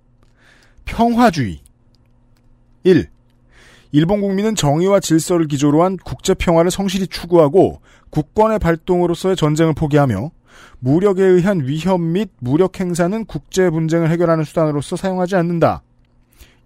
평화주의 0.84 1.62
1. 2.84 3.08
일본 3.90 4.20
국민은 4.20 4.54
정의와 4.54 5.00
질서를 5.00 5.48
기조로 5.48 5.82
한 5.82 5.96
국제 5.96 6.32
평화를 6.34 6.70
성실히 6.70 7.08
추구하고 7.08 7.80
국권의 8.10 8.60
발동으로서의 8.60 9.34
전쟁을 9.34 9.74
포기하며 9.74 10.30
무력에 10.78 11.24
의한 11.24 11.66
위협 11.66 12.00
및 12.00 12.30
무력 12.38 12.78
행사는 12.78 13.24
국제 13.24 13.68
분쟁을 13.68 14.10
해결하는 14.10 14.44
수단으로서 14.44 14.94
사용하지 14.94 15.34
않는다. 15.34 15.82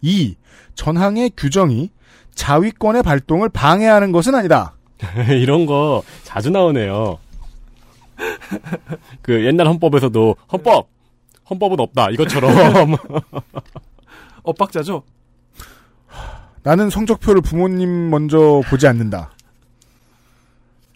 2. 0.01 0.37
전항의 0.75 1.33
규정이 1.37 1.91
자위권의 2.35 3.03
발동을 3.03 3.49
방해하는 3.49 4.13
것은 4.13 4.35
아니다. 4.35 4.75
이런 5.29 5.67
거 5.67 6.03
자주 6.23 6.51
나오네요. 6.51 7.19
그 9.23 9.45
옛날 9.45 9.67
헌법에서도 9.69 10.37
헌법 10.53 10.89
헌법은 11.51 11.81
없다 11.81 12.11
이것처럼 12.11 12.97
엇박자죠? 14.43 15.03
나는 16.63 16.91
성적표를 16.91 17.41
부모님 17.43 18.11
먼저 18.11 18.61
보지 18.69 18.87
않는다. 18.87 19.33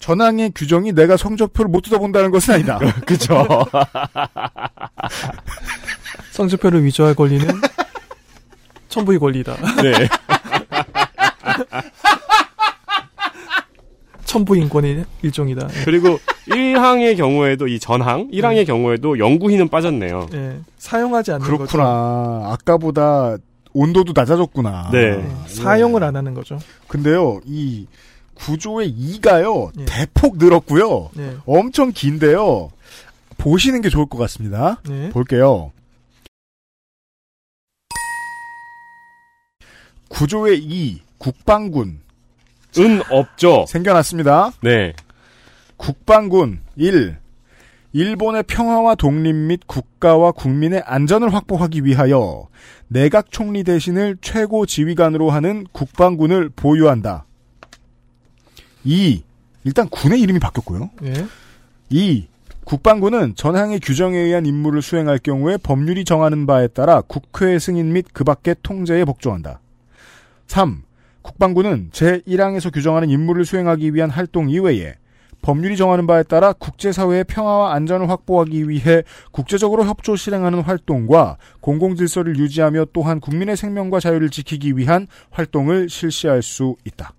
전항의 0.00 0.52
규정이 0.54 0.92
내가 0.92 1.16
성적표를 1.16 1.70
못 1.70 1.82
뜯어본다는 1.82 2.32
것은 2.32 2.54
아니다. 2.54 2.78
그죠. 3.06 3.46
성적표를 6.32 6.84
위조할 6.84 7.14
권리는 7.14 7.46
천부의 8.92 9.18
권리다. 9.18 9.56
네. 9.82 9.92
천부 14.26 14.56
인권의 14.56 15.04
일종이다. 15.22 15.68
그리고 15.84 16.18
1항의 16.48 17.16
경우에도 17.16 17.68
이 17.68 17.78
전항 17.78 18.28
1항의 18.30 18.66
경우에도 18.66 19.18
영구히는 19.18 19.68
빠졌네요. 19.68 20.28
예, 20.32 20.58
사용하지 20.78 21.32
않는 21.32 21.46
거죠. 21.46 21.58
그렇구나. 21.58 22.50
아까보다 22.52 23.36
온도도 23.74 24.12
낮아졌구나. 24.14 24.90
네. 24.92 25.26
사용을 25.46 26.04
안 26.04 26.16
하는 26.16 26.34
거죠. 26.34 26.58
근데요, 26.88 27.40
이 27.44 27.86
구조의 28.34 28.94
2가요, 28.94 29.70
예. 29.80 29.84
대폭 29.86 30.36
늘었고요. 30.38 31.10
네. 31.14 31.36
엄청 31.46 31.92
긴데요. 31.92 32.70
보시는 33.38 33.80
게 33.80 33.88
좋을 33.88 34.06
것 34.06 34.18
같습니다. 34.18 34.80
네. 34.88 35.08
볼게요. 35.10 35.72
구조의 40.12 40.58
2, 40.58 41.00
국방군. 41.16 42.00
은 42.78 43.02
없죠. 43.10 43.64
생겨났습니다. 43.66 44.52
네. 44.62 44.92
국방군 45.78 46.60
1. 46.76 47.16
일본의 47.94 48.44
평화와 48.44 48.94
독립 48.94 49.34
및 49.34 49.60
국가와 49.66 50.32
국민의 50.32 50.82
안전을 50.84 51.32
확보하기 51.34 51.84
위하여 51.84 52.48
내각 52.88 53.30
총리 53.30 53.64
대신을 53.64 54.18
최고 54.20 54.64
지휘관으로 54.66 55.30
하는 55.30 55.66
국방군을 55.72 56.50
보유한다. 56.50 57.24
2. 58.84 59.22
일단 59.64 59.88
군의 59.88 60.20
이름이 60.20 60.40
바뀌었고요. 60.40 60.90
예. 61.04 61.26
2. 61.88 62.28
국방군은 62.64 63.34
전항의 63.34 63.80
규정에 63.80 64.18
의한 64.18 64.44
임무를 64.46 64.82
수행할 64.82 65.18
경우에 65.18 65.56
법률이 65.56 66.04
정하는 66.04 66.46
바에 66.46 66.68
따라 66.68 67.00
국회 67.00 67.58
승인 67.58 67.92
및 67.92 68.06
그 68.12 68.24
밖의 68.24 68.56
통제에 68.62 69.04
복종한다. 69.04 69.61
3. 70.52 70.82
국방군은 71.22 71.88
제1항에서 71.92 72.70
규정하는 72.70 73.08
임무를 73.08 73.46
수행하기 73.46 73.94
위한 73.94 74.10
활동 74.10 74.50
이외에 74.50 74.96
법률이 75.40 75.78
정하는 75.78 76.06
바에 76.06 76.24
따라 76.24 76.52
국제사회의 76.52 77.24
평화와 77.24 77.72
안전을 77.72 78.10
확보하기 78.10 78.68
위해 78.68 79.02
국제적으로 79.30 79.86
협조 79.86 80.14
실행하는 80.14 80.60
활동과 80.60 81.38
공공질서를 81.62 82.38
유지하며 82.38 82.88
또한 82.92 83.18
국민의 83.18 83.56
생명과 83.56 83.98
자유를 84.00 84.28
지키기 84.28 84.76
위한 84.76 85.06
활동을 85.30 85.88
실시할 85.88 86.42
수 86.42 86.76
있다. 86.84 87.14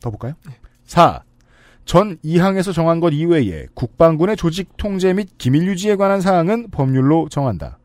더 0.00 0.08
볼까요? 0.08 0.32
4. 0.86 1.22
전 1.84 2.16
2항에서 2.24 2.72
정한 2.72 2.98
것 3.00 3.10
이외에 3.10 3.66
국방군의 3.74 4.38
조직 4.38 4.78
통제 4.78 5.12
및 5.12 5.28
기밀 5.36 5.66
유지에 5.66 5.96
관한 5.96 6.22
사항은 6.22 6.70
법률로 6.70 7.28
정한다. 7.28 7.78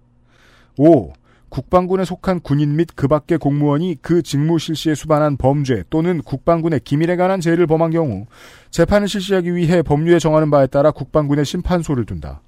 5. 0.77 1.11
국방군에 1.53 2.03
속한 2.03 2.39
군인 2.39 2.75
및 2.75 2.87
그 2.95 3.07
밖의 3.07 3.37
공무원이 3.37 3.97
그 4.01 4.23
직무 4.23 4.57
실시에 4.57 4.95
수반한 4.95 5.37
범죄 5.37 5.83
또는 5.91 6.23
국방군의 6.23 6.79
기밀에 6.79 7.15
관한 7.15 7.41
죄를 7.41 7.67
범한 7.67 7.91
경우 7.91 8.25
재판을 8.71 9.07
실시하기 9.07 9.53
위해 9.53 9.83
법률에 9.83 10.17
정하는 10.17 10.49
바에 10.49 10.65
따라 10.65 10.89
국방군의 10.89 11.45
심판소를 11.45 12.07
둔다. 12.07 12.41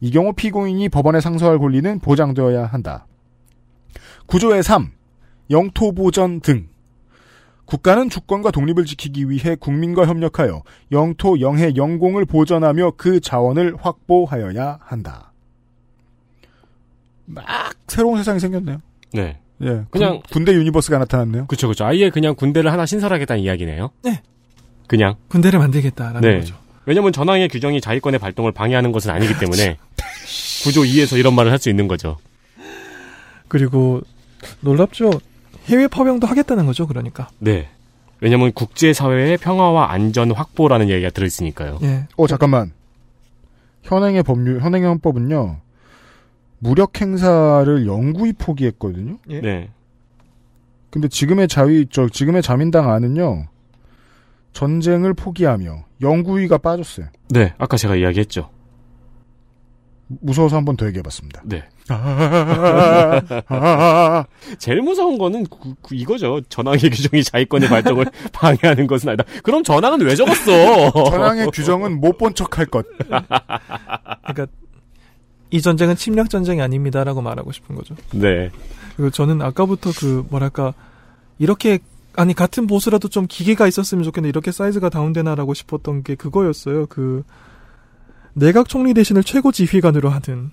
이 0.00 0.12
경우 0.12 0.32
피고인이 0.32 0.88
법원에 0.90 1.20
상소할 1.20 1.58
권리는 1.58 1.98
보장되어야 1.98 2.66
한다. 2.66 3.08
구조의 4.26 4.62
3. 4.62 4.92
영토 5.50 5.90
보전 5.90 6.40
등 6.40 6.68
국가는 7.64 8.08
주권과 8.08 8.52
독립을 8.52 8.84
지키기 8.84 9.28
위해 9.28 9.56
국민과 9.56 10.06
협력하여 10.06 10.62
영토, 10.92 11.40
영해, 11.40 11.72
영공을 11.74 12.26
보전하며 12.26 12.92
그 12.96 13.18
자원을 13.18 13.74
확보하여야 13.80 14.78
한다. 14.82 15.31
막 17.34 17.44
새로운 17.88 18.18
세상이 18.18 18.40
생겼네요. 18.40 18.78
네. 19.12 19.38
예, 19.62 19.82
그냥- 19.90 20.14
군, 20.14 20.22
군대 20.32 20.52
universe가 20.54 20.98
나타났네요. 20.98 21.46
그쵸, 21.46 21.68
그쵸. 21.68 21.84
아예 21.84 22.10
그냥 22.10 22.34
군대를 22.34 22.72
하나 22.72 22.84
신설하겠다는 22.86 23.42
이야기네요. 23.42 23.90
네. 24.02 24.20
그냥. 24.88 25.14
군대를 25.28 25.58
만들겠다라는 25.60 26.20
네. 26.20 26.38
거죠. 26.40 26.54
왜냐면 26.84 27.12
전항의 27.12 27.48
규정이 27.48 27.80
자위권의 27.80 28.18
발동을 28.18 28.50
방해하는 28.52 28.90
것은 28.90 29.10
아니기 29.12 29.38
때문에 29.38 29.78
구조 30.64 30.82
2에서 30.82 31.16
이런 31.18 31.34
말을 31.34 31.52
할 31.52 31.58
수 31.58 31.70
있는 31.70 31.86
거죠. 31.86 32.16
그리고 33.48 34.00
놀랍죠. 34.60 35.10
해외 35.66 35.86
파병도 35.86 36.26
하겠다는 36.26 36.66
거죠. 36.66 36.86
그러니까. 36.86 37.28
네. 37.38 37.68
왜냐면 38.20 38.52
국제 38.52 38.92
사회의 38.92 39.36
평화와 39.36 39.92
안전 39.92 40.32
확보라는 40.32 40.88
얘기가 40.88 41.10
들어 41.10 41.26
있으니까요. 41.26 41.78
예. 41.82 42.06
어 42.16 42.26
잠깐만. 42.26 42.72
현행의 43.82 44.22
법률, 44.22 44.60
현행의 44.60 44.88
헌법은요. 44.88 45.58
무력 46.62 47.00
행사를 47.00 47.86
영구히 47.86 48.32
포기했거든요. 48.34 49.16
예. 49.30 49.40
네. 49.40 49.70
근데 50.90 51.08
지금의 51.08 51.48
자위, 51.48 51.86
저 51.90 52.08
지금의 52.08 52.40
자민당 52.42 52.88
안은요. 52.88 53.46
전쟁을 54.52 55.14
포기하며 55.14 55.84
영구히가 56.00 56.58
빠졌어요. 56.58 57.06
네. 57.30 57.52
아까 57.58 57.76
제가 57.76 57.96
이야기했죠. 57.96 58.48
무서워서 60.06 60.56
한 60.56 60.64
번 60.64 60.76
더 60.76 60.86
얘기해봤습니다. 60.86 61.42
네. 61.46 61.64
아, 61.88 63.22
제일 64.58 64.82
무서운 64.82 65.16
거는 65.18 65.46
그- 65.46 65.74
그 65.82 65.94
이거죠. 65.94 66.42
전항의 66.48 66.78
규정이 66.80 67.24
자위권의 67.24 67.68
발동을 67.70 68.06
방해하는 68.32 68.86
것은 68.86 69.08
아니다. 69.08 69.24
그럼 69.42 69.64
전항은 69.64 70.00
왜 70.02 70.14
적었어? 70.14 70.92
전항의 71.10 71.48
규정은 71.52 71.98
못 72.00 72.18
본 72.18 72.34
척할 72.34 72.66
것. 72.66 72.86
그러니까 72.98 74.46
이 75.52 75.60
전쟁은 75.60 75.94
침략 75.96 76.28
전쟁이 76.30 76.60
아닙니다라고 76.62 77.22
말하고 77.22 77.52
싶은 77.52 77.76
거죠. 77.76 77.94
네. 78.12 78.50
그리고 78.96 79.10
저는 79.10 79.40
아까부터 79.42 79.90
그 79.96 80.26
뭐랄까 80.30 80.74
이렇게 81.38 81.78
아니 82.16 82.34
같은 82.34 82.66
보수라도 82.66 83.08
좀 83.08 83.26
기계가 83.28 83.68
있었으면 83.68 84.02
좋겠는데 84.02 84.28
이렇게 84.30 84.50
사이즈가 84.50 84.88
다운되나라고 84.88 85.54
싶었던 85.54 86.02
게 86.02 86.14
그거였어요. 86.14 86.86
그 86.86 87.22
내각 88.34 88.68
총리 88.68 88.94
대신을 88.94 89.22
최고 89.24 89.52
지휘관으로 89.52 90.08
하는 90.08 90.50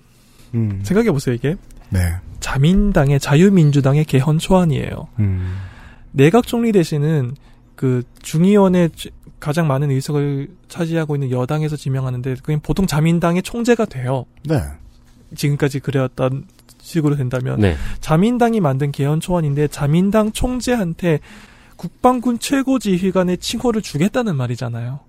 음, 0.54 0.80
생각해 0.82 1.10
보세요 1.12 1.34
이게 1.34 1.56
네. 1.88 1.98
자민당의 2.40 3.20
자유민주당의 3.20 4.04
개헌 4.04 4.38
초안이에요. 4.38 5.08
음, 5.18 5.56
내각 6.12 6.46
총리 6.46 6.72
대신은 6.72 7.34
그 7.74 8.02
중의원의 8.22 8.90
지- 8.94 9.10
가장 9.38 9.66
많은 9.66 9.90
의석을 9.90 10.48
차지하고 10.68 11.16
있는 11.16 11.30
여당에서 11.30 11.74
지명하는데 11.76 12.36
그냥 12.42 12.60
보통 12.62 12.86
자민당의 12.86 13.42
총재가 13.42 13.86
돼요. 13.86 14.26
네. 14.44 14.60
지금까지 15.34 15.80
그래왔던 15.80 16.44
식으로 16.80 17.16
된다면 17.16 17.60
네. 17.60 17.76
자민당이 18.00 18.60
만든 18.60 18.90
개헌 18.90 19.20
초안인데 19.20 19.68
자민당 19.68 20.32
총재한테 20.32 21.20
국방군 21.76 22.38
최고 22.38 22.78
지휘관의 22.78 23.38
칭호를 23.38 23.82
주겠다는 23.82 24.36
말이잖아요. 24.36 25.00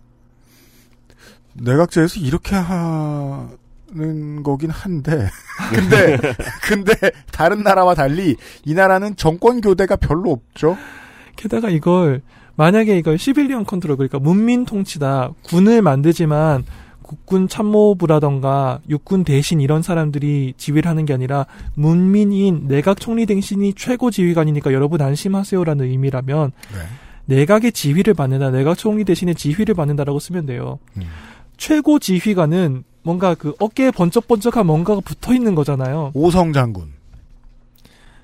내각제에서 1.53 2.19
이렇게 2.22 2.55
하는 2.55 4.43
거긴 4.43 4.69
한데, 4.69 5.28
근데, 5.74 6.17
근데, 6.63 6.93
다른 7.32 7.63
나라와 7.63 7.93
달리, 7.93 8.38
이 8.63 8.74
나라는 8.74 9.17
정권 9.17 9.59
교대가 9.59 9.97
별로 9.97 10.32
없죠? 10.32 10.78
게다가 11.36 11.69
이걸 11.69 12.22
만약에 12.55 12.97
이걸 12.97 13.17
시빌리언 13.17 13.65
컨트롤 13.65 13.97
그러니까 13.97 14.19
문민 14.19 14.65
통치다 14.65 15.32
군을 15.43 15.82
만들지만 15.82 16.63
국군 17.12 17.49
참모부라던가 17.49 18.80
육군 18.88 19.26
대신 19.26 19.59
이런 19.59 19.82
사람들이 19.82 20.53
지휘를 20.55 20.89
하는 20.89 21.05
게 21.05 21.14
아니라 21.14 21.45
문민인 21.74 22.70
내각 22.70 23.01
총리 23.01 23.26
대신이 23.26 23.74
최고 23.74 24.09
지휘관이니까 24.09 24.72
여러분 24.72 25.01
안심하세요라는 25.01 25.88
의미라면 25.88 26.53
네. 26.72 27.36
내각의 27.36 27.74
지휘를 27.74 28.14
받는다 28.14 28.49
내각 28.51 28.78
총리 28.78 29.03
대신에 29.03 29.34
지휘를 29.34 29.76
받는다라고 29.76 30.20
쓰면 30.20 30.45
돼요. 30.45 30.80
음. 30.95 31.03
최고 31.57 31.99
지휘관은 31.99 32.86
뭔가 33.03 33.36
그 33.36 33.55
어깨에 33.59 33.91
번쩍번쩍한 33.91 34.66
뭔가가 34.66 35.01
붙어 35.01 35.34
있는 35.34 35.53
거잖아요. 35.53 36.12
오성 36.14 36.53
장군. 36.53 36.93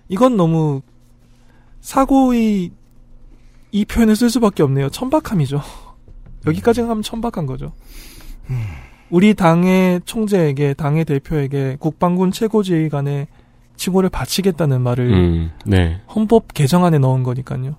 이건 0.07 0.37
너무 0.37 0.81
사고의 1.81 2.71
이 3.73 3.83
표현을 3.83 4.15
쓸 4.15 4.29
수밖에 4.29 4.63
없네요. 4.63 4.89
천박함이죠. 4.91 5.61
여기까지 6.47 6.79
하면 6.79 7.01
천박한 7.01 7.47
거죠. 7.47 7.73
우리 9.09 9.33
당의 9.33 10.01
총재에게 10.05 10.73
당의 10.73 11.05
대표에게 11.05 11.77
국방군 11.79 12.31
최고지휘관의 12.31 13.27
칭호를 13.77 14.09
바치겠다는 14.09 14.81
말을 14.81 15.13
음, 15.13 15.51
네. 15.65 16.01
헌법 16.13 16.53
개정안에 16.53 16.97
넣은 16.97 17.23
거니까요. 17.23 17.75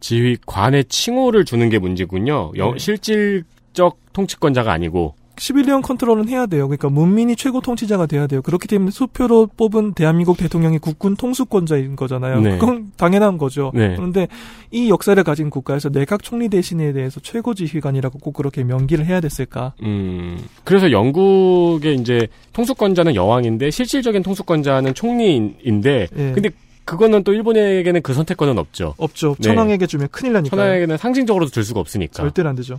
지휘관의 0.00 0.84
칭호를 0.86 1.44
주는 1.44 1.68
게 1.68 1.78
문제군요. 1.78 2.52
여- 2.56 2.72
네. 2.72 2.78
실질적 2.78 3.98
통치권자가 4.12 4.72
아니고. 4.72 5.14
시빌리언 5.40 5.80
컨트롤은 5.80 6.28
해야 6.28 6.44
돼요. 6.44 6.68
그러니까 6.68 6.90
문민이 6.90 7.34
최고 7.34 7.62
통치자가 7.62 8.04
돼야 8.04 8.26
돼요. 8.26 8.42
그렇기 8.42 8.68
때문에 8.68 8.90
수표로 8.90 9.48
뽑은 9.56 9.94
대한민국 9.94 10.36
대통령이 10.36 10.78
국군 10.78 11.16
통수권자인 11.16 11.96
거잖아요. 11.96 12.40
네. 12.40 12.58
그건 12.58 12.92
당연한 12.98 13.38
거죠. 13.38 13.72
네. 13.74 13.96
그런데 13.96 14.28
이 14.70 14.90
역사를 14.90 15.20
가진 15.24 15.48
국가에서 15.48 15.88
내각 15.88 16.22
총리 16.22 16.50
대신에 16.50 16.92
대해서 16.92 17.20
최고 17.20 17.54
지휘관이라고 17.54 18.18
꼭 18.18 18.34
그렇게 18.34 18.62
명기를 18.64 19.06
해야 19.06 19.20
됐을까? 19.20 19.72
음, 19.82 20.38
그래서 20.62 20.92
영국의 20.92 21.96
이제 21.96 22.28
통수권자는 22.52 23.14
여왕인데 23.14 23.70
실질적인 23.70 24.22
통수권자는 24.22 24.92
총리인데, 24.92 26.08
예. 26.16 26.32
근데 26.32 26.50
그거는 26.84 27.24
또 27.24 27.32
일본에게는 27.32 28.02
그 28.02 28.12
선택권은 28.12 28.58
없죠. 28.58 28.94
없죠. 28.98 29.36
네. 29.38 29.48
천황에게 29.48 29.86
주면 29.86 30.08
큰일 30.10 30.34
나니까. 30.34 30.54
천하에게는 30.54 30.98
상징적으로도 30.98 31.50
줄 31.50 31.64
수가 31.64 31.80
없으니까. 31.80 32.12
절대로 32.12 32.50
안 32.50 32.56
되죠. 32.56 32.78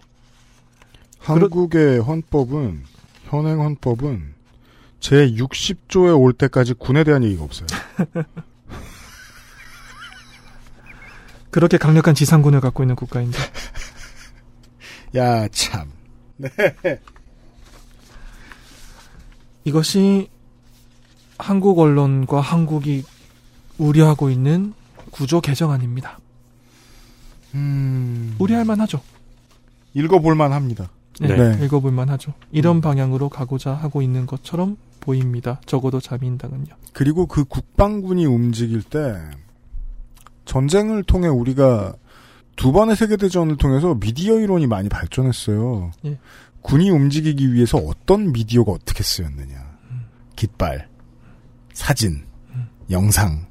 한국의 1.21 1.99
헌법은, 1.99 2.83
현행 3.25 3.61
헌법은, 3.61 4.33
제 4.99 5.31
60조에 5.31 6.19
올 6.19 6.33
때까지 6.33 6.73
군에 6.73 7.03
대한 7.03 7.23
얘기가 7.23 7.43
없어요. 7.43 7.67
그렇게 11.51 11.77
강력한 11.77 12.15
지상군을 12.15 12.59
갖고 12.61 12.83
있는 12.83 12.95
국가인데. 12.95 13.37
야, 15.17 15.47
참. 15.49 15.91
네. 16.37 16.49
이것이 19.63 20.29
한국 21.37 21.77
언론과 21.79 22.41
한국이 22.41 23.03
우려하고 23.77 24.29
있는 24.29 24.73
구조 25.11 25.41
개정안입니다. 25.41 26.19
음, 27.53 28.35
우려할 28.39 28.65
만하죠. 28.65 29.01
읽어볼 29.93 30.35
만 30.35 30.53
합니다. 30.53 30.89
네, 31.27 31.55
네. 31.55 31.65
읽어볼 31.65 31.91
만하죠. 31.91 32.33
이런 32.51 32.81
방향으로 32.81 33.29
가고자 33.29 33.73
하고 33.73 34.01
있는 34.01 34.25
것처럼 34.25 34.77
보입니다. 34.99 35.59
적어도 35.65 35.99
자민당은요. 35.99 36.73
그리고 36.93 37.25
그 37.25 37.43
국방군이 37.45 38.25
움직일 38.25 38.83
때 38.83 39.15
전쟁을 40.45 41.03
통해 41.03 41.27
우리가 41.27 41.95
두 42.55 42.71
번의 42.71 42.95
세계대전을 42.95 43.57
통해서 43.57 43.95
미디어 43.95 44.39
이론이 44.39 44.67
많이 44.67 44.89
발전했어요. 44.89 45.91
예. 46.05 46.17
군이 46.61 46.89
움직이기 46.89 47.53
위해서 47.53 47.77
어떤 47.77 48.31
미디어가 48.31 48.71
어떻게 48.71 49.03
쓰였느냐. 49.03 49.71
깃발, 50.35 50.87
사진, 51.73 52.23
영상, 52.89 53.47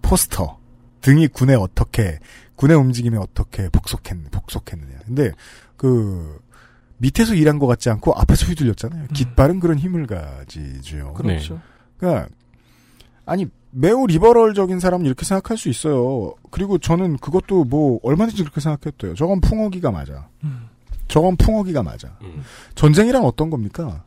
포스터 0.00 0.58
등이 1.00 1.28
군에 1.28 1.54
어떻게 1.54 2.18
군의 2.56 2.76
움직임에 2.76 3.16
어떻게 3.18 3.68
복속했, 3.68 4.30
복속했느냐. 4.30 4.98
근데 5.06 5.32
그 5.76 6.38
밑에서 7.02 7.34
일한 7.34 7.58
것 7.58 7.66
같지 7.66 7.90
않고 7.90 8.14
앞에서 8.14 8.46
휘둘렸잖아요. 8.46 9.08
깃발은 9.12 9.58
그런 9.58 9.76
힘을 9.76 10.06
가지죠. 10.06 11.14
그렇죠. 11.14 11.60
그러니까 11.96 12.28
아니 13.26 13.48
매우 13.72 14.06
리버럴적인 14.06 14.78
사람은 14.78 15.04
이렇게 15.04 15.24
생각할 15.24 15.58
수 15.58 15.68
있어요. 15.68 16.34
그리고 16.52 16.78
저는 16.78 17.16
그것도 17.16 17.64
뭐 17.64 17.98
얼마든지 18.04 18.44
그렇게 18.44 18.60
생각했대요. 18.60 19.14
저건 19.14 19.40
풍어기가 19.40 19.90
맞아. 19.90 20.28
음. 20.44 20.68
저건 21.08 21.36
풍어기가 21.36 21.82
맞아. 21.82 22.16
음. 22.22 22.44
전쟁이란 22.76 23.24
어떤 23.24 23.50
겁니까? 23.50 24.04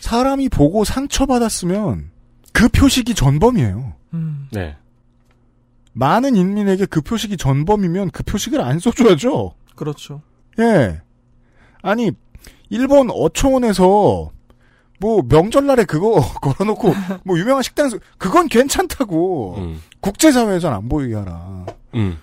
사람이 0.00 0.48
보고 0.48 0.84
상처받았으면 0.84 2.10
그 2.54 2.68
표식이 2.70 3.14
전범이에요. 3.14 3.92
음, 4.14 4.48
네. 4.52 4.74
많은 5.92 6.34
인민에게 6.34 6.86
그 6.86 7.02
표식이 7.02 7.36
전범이면 7.36 8.10
그 8.10 8.22
표식을 8.22 8.60
안 8.62 8.78
써줘야죠. 8.78 9.54
그렇죠. 9.74 10.22
예. 10.58 11.02
아니, 11.82 12.10
일본 12.70 13.10
어촌에서 13.10 14.30
뭐 15.00 15.22
명절날에 15.28 15.84
그거 15.84 16.20
걸어놓고 16.42 16.92
뭐 17.24 17.38
유명한 17.38 17.62
식당에서 17.62 17.98
그건 18.18 18.48
괜찮다고 18.48 19.56
음. 19.58 19.80
국제사회에선 20.00 20.72
안 20.72 20.88
보이게 20.88 21.14
하라. 21.14 21.66
음. 21.94 22.18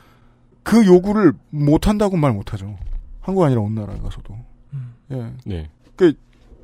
그 0.63 0.85
요구를 0.85 1.33
못 1.49 1.87
한다고 1.87 2.17
말 2.17 2.31
못하죠. 2.33 2.75
한국 3.21 3.43
아니라 3.43 3.61
어느 3.61 3.79
나라에 3.79 3.97
가서도. 3.99 4.35
음. 4.73 4.93
예. 5.11 5.31
네. 5.45 5.69
그 5.95 6.13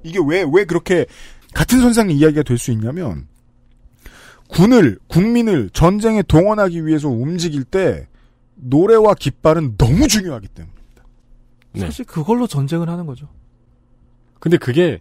이게 0.04 0.20
왜왜 0.26 0.66
그렇게 0.66 1.06
같은 1.54 1.80
선상의 1.80 2.16
이야기가 2.18 2.44
될 2.44 2.58
수 2.58 2.72
있냐면 2.72 3.28
군을 4.50 5.00
국민을 5.08 5.70
전쟁에 5.72 6.22
동원하기 6.24 6.86
위해서 6.86 7.08
움직일 7.08 7.64
때 7.64 8.08
노래와 8.56 9.14
깃발은 9.16 9.78
너무 9.78 10.08
중요하기 10.08 10.48
때문에. 10.50 10.76
네. 11.74 11.80
사실 11.82 12.04
그걸로 12.06 12.48
전쟁을 12.48 12.90
하는 12.90 13.06
거죠. 13.06 13.30
근데 14.42 14.58
그게 14.58 15.00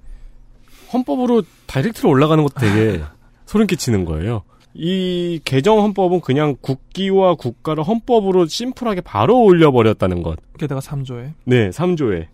헌법으로 0.92 1.42
다이렉트로 1.66 2.08
올라가는 2.08 2.44
것도 2.44 2.60
되게 2.60 3.02
소름 3.46 3.66
끼치는 3.66 4.04
거예요. 4.04 4.42
이 4.74 5.40
개정 5.44 5.80
헌법은 5.80 6.20
그냥 6.20 6.56
국기와 6.60 7.34
국가를 7.34 7.82
헌법으로 7.82 8.46
심플하게 8.46 9.00
바로 9.00 9.42
올려버렸다는 9.42 10.22
것. 10.22 10.38
게다가 10.58 10.80
3조에. 10.80 11.32
네, 11.44 11.70
3조에. 11.70 12.28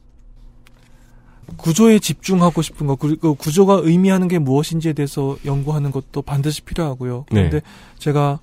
구조에 1.56 2.00
집중하고 2.00 2.60
싶은 2.60 2.88
거, 2.88 2.96
그리고 2.96 3.34
구조가 3.34 3.80
의미하는 3.84 4.26
게 4.26 4.38
무엇인지에 4.40 4.92
대해서 4.92 5.36
연구하는 5.44 5.92
것도 5.92 6.22
반드시 6.22 6.60
필요하고요. 6.62 7.26
그런데 7.28 7.60
네. 7.60 7.66
제가 7.98 8.40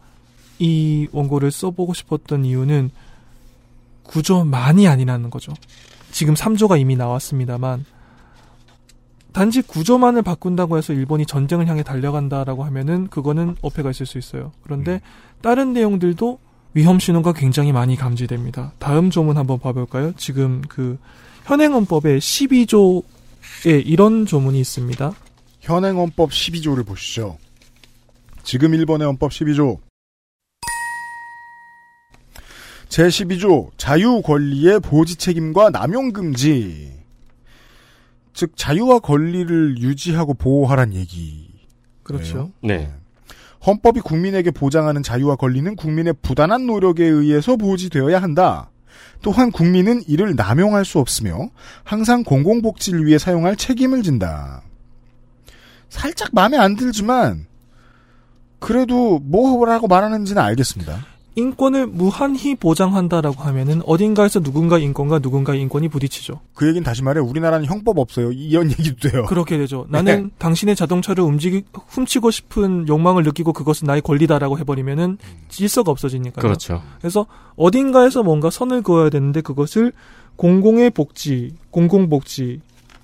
이 0.58 1.08
원고를 1.12 1.52
써보고 1.52 1.94
싶었던 1.94 2.46
이유는 2.46 2.92
구조만이 4.04 4.88
아니라는 4.88 5.30
거죠. 5.30 5.52
지금 6.12 6.34
3조가 6.34 6.80
이미 6.80 6.96
나왔습니다만, 6.96 7.86
단지 9.34 9.64
구조만을 9.64 10.22
바꾼다고 10.22 10.78
해서 10.78 10.94
일본이 10.94 11.26
전쟁을 11.26 11.68
향해 11.68 11.82
달려간다라고 11.82 12.64
하면은 12.66 13.08
그거는 13.08 13.56
어폐가 13.62 13.90
있을 13.90 14.06
수 14.06 14.20
있어요. 14.20 14.52
그런데 14.62 15.02
다른 15.42 15.74
내용들도 15.74 16.40
위험 16.76 17.00
신호가 17.00 17.34
굉장히 17.34 17.72
많이 17.72 17.96
감지됩니다. 17.96 18.74
다음 18.80 19.10
조문 19.10 19.38
한번 19.38 19.60
봐볼까요? 19.60 20.14
지금 20.18 20.62
그 20.70 20.98
현행헌법의 21.46 22.20
12조에 22.20 23.04
이런 23.86 24.26
조문이 24.26 24.60
있습니다. 24.60 25.14
현행 25.62 25.98
헌법 25.98 26.30
12조를 26.30 26.86
보시죠. 26.86 27.38
지금 28.44 28.74
일본의 28.74 29.08
헌법 29.08 29.32
12조. 29.32 29.80
제12조 32.90 33.72
자유 33.78 34.22
권리의 34.22 34.80
보지 34.80 35.16
책임과 35.16 35.72
남용 35.72 36.12
금지. 36.14 37.03
즉 38.34 38.54
자유와 38.56 39.00
권리를 39.00 39.78
유지하고 39.80 40.34
보호하란 40.34 40.94
얘기. 40.94 41.52
그렇죠. 42.04 42.52
네. 42.62 42.92
헌법이 43.66 44.02
국민에게 44.02 44.52
보장하는 44.52 45.04
자유와 45.04 45.38
권리는 45.38 45.76
국민의 45.76 46.16
부단한 46.22 46.66
노력에 46.66 47.06
의해서 47.06 47.56
보지되어야 47.56 48.22
한다. 48.22 48.70
또한 49.22 49.52
국민은 49.52 50.04
이를 50.08 50.36
남용할 50.36 50.84
수 50.84 51.00
없으며 51.00 51.50
항상 51.84 52.24
공공복지를 52.24 53.06
위해 53.06 53.18
사용할 53.18 53.56
책임을 53.56 54.04
진다. 54.04 54.64
살짝 55.90 56.30
마음에 56.34 56.58
안 56.58 56.76
들지만 56.76 57.46
그래도 58.60 59.20
뭐라고 59.20 59.88
말하는지는 59.88 60.42
알겠습니다. 60.42 61.06
인권을 61.36 61.88
무한히 61.88 62.56
보장한다라고 62.56 63.42
하면은 63.44 63.82
어딘가에서 63.86 64.40
누군가 64.40 64.78
인권과 64.78 65.20
누군가의 65.20 65.62
인권이 65.62 65.88
부딪히죠. 65.90 66.40
그 66.54 66.68
얘기는 66.68 66.84
다시 66.84 67.02
말해 67.04 67.20
우리나라는 67.20 67.66
형법 67.66 67.98
없어요. 67.98 68.32
이런 68.32 68.70
얘기도 68.72 69.10
돼요. 69.10 69.26
그렇게 69.26 69.58
되죠. 69.58 69.86
나는 69.90 70.32
당신의 70.38 70.76
자동차를 70.76 71.24
움직이 71.24 71.64
훔치고 71.88 72.30
싶은 72.32 72.88
욕망을 72.88 73.24
느끼고 73.24 73.54
그것은 73.54 73.88
나의 73.88 74.02
권리다라고 74.02 74.60
해버리면은 74.60 75.18
질서가 75.50 75.92
없어지니까요. 75.92 76.42
그렇죠. 76.42 76.82
그래서 77.00 77.26
어딘가에서 77.56 78.22
뭔가 78.22 78.50
선을 78.50 78.84
그어야 78.84 79.10
되는데 79.10 79.42
그것을 79.42 79.92
공공의 80.36 80.92
복지, 80.92 81.54
공공복지 81.72 82.62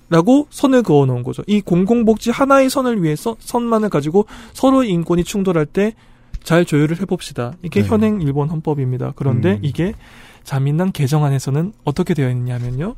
라고 0.08 0.48
선을 0.50 0.82
그어 0.82 1.06
놓은 1.06 1.22
거죠. 1.22 1.44
이 1.46 1.60
공공복지 1.60 2.30
하나의 2.32 2.68
선을 2.68 3.02
위해서 3.02 3.36
선만을 3.38 3.90
가지고 3.90 4.26
서로의 4.52 4.90
인권이 4.90 5.22
충돌할 5.22 5.66
때 5.66 5.94
잘 6.42 6.64
조율을 6.64 7.00
해봅시다. 7.00 7.52
이게 7.62 7.82
네. 7.82 7.88
현행 7.88 8.20
일본 8.20 8.48
헌법입니다. 8.48 9.12
그런데 9.16 9.52
음. 9.52 9.58
이게 9.62 9.94
자민당 10.42 10.92
개정안에서는 10.92 11.72
어떻게 11.84 12.14
되어 12.14 12.30
있냐면요. 12.30 12.96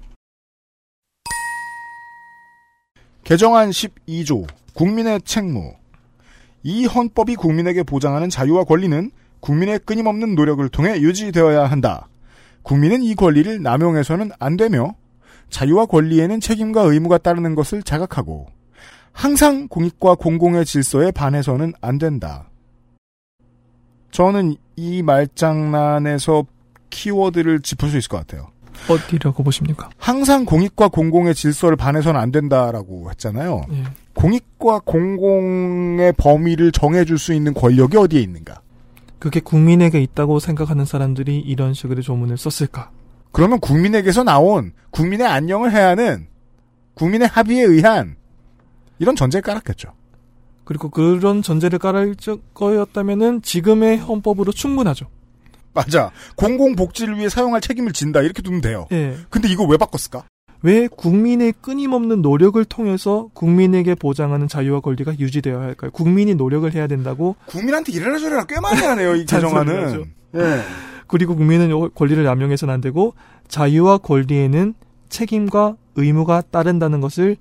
개정안 3.25 3.71
12조 3.71 4.47
국민의 4.75 5.23
책무 5.23 5.75
이 6.65 6.87
헌법이 6.87 7.37
국민에게 7.37 7.83
보장하는 7.83 8.31
자유와 8.31 8.65
권리는 8.65 9.11
국민의 9.41 9.81
끊임없는 9.81 10.35
노력을 10.35 10.67
통해 10.69 11.01
유지되어야 11.01 11.67
한다. 11.67 12.09
국민은 12.63 13.03
이 13.03 13.15
권리를 13.15 13.61
남용해서는 13.61 14.31
안 14.39 14.57
되며 14.57 14.95
자유와 15.51 15.87
권리에는 15.87 16.41
책임과 16.41 16.83
의무가 16.83 17.19
따르는 17.19 17.55
것을 17.55 17.83
자각하고 17.83 18.47
항상 19.13 19.69
공익과 19.69 20.15
공공의 20.15 20.65
질서에 20.65 21.11
반해서는 21.11 21.75
안 21.81 21.99
된다. 21.99 22.49
저는 24.13 24.57
이 24.77 25.03
말장난에서 25.03 26.45
키워드를 26.91 27.61
짚을 27.61 27.89
수 27.89 27.99
있을 27.99 28.09
것 28.09 28.19
같아요. 28.19 28.49
어디라고 28.89 29.43
보십니까? 29.43 29.91
항상 29.97 30.45
공익과 30.45 30.89
공공의 30.89 31.35
질서를 31.35 31.77
반해서는 31.77 32.21
안 32.21 32.31
된다라고 32.31 33.11
했잖아요. 33.11 33.63
예. 33.73 33.85
공익과 34.15 34.81
공공의 34.85 36.13
범위를 36.17 36.73
정해줄 36.73 37.19
수 37.19 37.33
있는 37.33 37.55
권력이 37.55 37.97
어디에 37.97 38.21
있는가? 38.21 38.61
그게 39.19 39.41
국민에게 39.41 40.01
있다고 40.03 40.41
생각하는 40.41 40.85
사람들이 40.85 41.39
이런 41.39 41.75
식으로 41.75 42.03
조문을 42.03 42.37
썼을까? 42.37 42.91
그러면 43.31 43.61
국민에게서 43.61 44.25
나온 44.25 44.73
국민의 44.91 45.27
안녕을 45.27 45.73
해야 45.73 45.89
하는 45.89 46.27
국민의 46.95 47.29
합의에 47.29 47.63
의한 47.63 48.17
이런 48.99 49.17
전제를 49.17 49.43
깔았겠죠. 49.43 49.93
그리고 50.73 50.89
그런 50.89 51.43
전제를 51.43 51.79
깔을 51.79 52.17
거였다면은 52.55 53.43
지금의 53.43 53.99
헌법으로 53.99 54.53
충분하죠. 54.53 55.07
맞아. 55.75 56.11
공공복지를 56.37 57.19
위해 57.19 57.29
사용할 57.29 57.61
책임을 57.61 57.93
진다. 57.93 58.23
이렇게 58.23 58.41
두면 58.41 58.63
돼요. 58.63 58.87
예. 58.93 59.17
근데 59.29 59.49
이거 59.49 59.65
왜 59.65 59.77
바꿨을까? 59.77 60.25
왜 60.63 60.89
국민의 60.89 61.53
끊임없는 61.61 62.23
노력을 62.23 62.65
통해서 62.65 63.29
국민에게 63.35 63.95
보장하는 63.95 64.49
자유와 64.49 64.81
권리가 64.81 65.19
유지되어야 65.19 65.61
할까요? 65.61 65.91
국민이 65.91 66.35
노력을 66.35 66.73
해야 66.73 66.87
된다고 66.87 67.37
국민한테 67.47 67.93
이래라 67.93 68.19
저래라 68.19 68.45
꽤 68.45 68.59
많이 68.61 68.81
하네요. 68.81 69.15
이 69.17 69.25
개정안은. 69.27 70.05
예. 70.37 70.61
그리고 71.07 71.37
국민은 71.37 71.69
요 71.69 71.91
권리를 71.91 72.23
남용해서는 72.25 72.73
안 72.73 72.81
되고 72.81 73.13
자유와 73.49 73.99
권리에는 73.99 74.73
책임과 75.11 75.77
의무가 75.97 76.43
따른다는 76.51 77.03
것을 77.03 77.37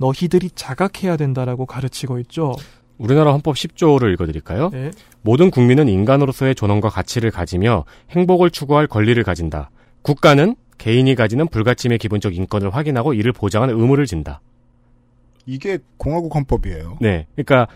너희들이 0.00 0.50
자각해야 0.54 1.16
된다라고 1.16 1.66
가르치고 1.66 2.18
있죠. 2.20 2.54
우리나라 2.96 3.32
헌법 3.32 3.54
10조를 3.54 4.12
읽어드릴까요? 4.14 4.70
네. 4.70 4.90
모든 5.22 5.50
국민은 5.50 5.88
인간으로서의 5.88 6.54
존엄과 6.54 6.88
가치를 6.88 7.30
가지며 7.30 7.84
행복을 8.10 8.50
추구할 8.50 8.86
권리를 8.86 9.22
가진다. 9.22 9.70
국가는 10.02 10.56
개인이 10.78 11.14
가지는 11.14 11.46
불가침의 11.48 11.98
기본적 11.98 12.34
인권을 12.34 12.74
확인하고 12.74 13.12
이를 13.12 13.32
보장하는 13.32 13.78
의무를 13.78 14.06
진다. 14.06 14.40
이게 15.44 15.78
공화국 15.98 16.34
헌법이에요. 16.34 16.98
네. 17.00 17.26
그러니까 17.34 17.68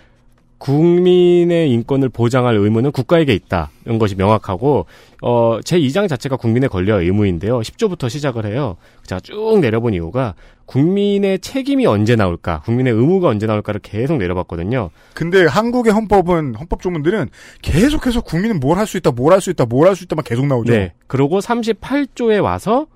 국민의 0.64 1.70
인권을 1.72 2.08
보장할 2.08 2.56
의무는 2.56 2.90
국가에게 2.90 3.34
있다. 3.34 3.70
이런 3.84 3.98
것이 3.98 4.14
명확하고 4.14 4.86
어, 5.20 5.58
제 5.62 5.78
2장 5.78 6.08
자체가 6.08 6.36
국민의 6.36 6.70
권리와 6.70 7.00
의무인데요. 7.02 7.60
10조부터 7.60 8.08
시작을 8.08 8.46
해요. 8.46 8.76
제가 9.04 9.20
쭉 9.20 9.58
내려본 9.60 9.92
이유가 9.92 10.34
국민의 10.64 11.40
책임이 11.40 11.84
언제 11.84 12.16
나올까, 12.16 12.62
국민의 12.62 12.94
의무가 12.94 13.28
언제 13.28 13.46
나올까를 13.46 13.80
계속 13.82 14.16
내려봤거든요. 14.16 14.88
근데 15.12 15.44
한국의 15.44 15.92
헌법은 15.92 16.54
헌법 16.54 16.80
조문들은 16.80 17.28
계속해서 17.60 18.22
국민은 18.22 18.58
뭘 18.60 18.78
할 18.78 18.86
수 18.86 18.96
있다, 18.96 19.10
뭘 19.10 19.34
할 19.34 19.42
수 19.42 19.50
있다, 19.50 19.66
뭘 19.66 19.86
할 19.86 19.94
수 19.96 20.04
있다만 20.04 20.24
계속 20.24 20.46
나오죠. 20.46 20.72
네. 20.72 20.94
그리고 21.06 21.40
38조에 21.40 22.42
와서 22.42 22.86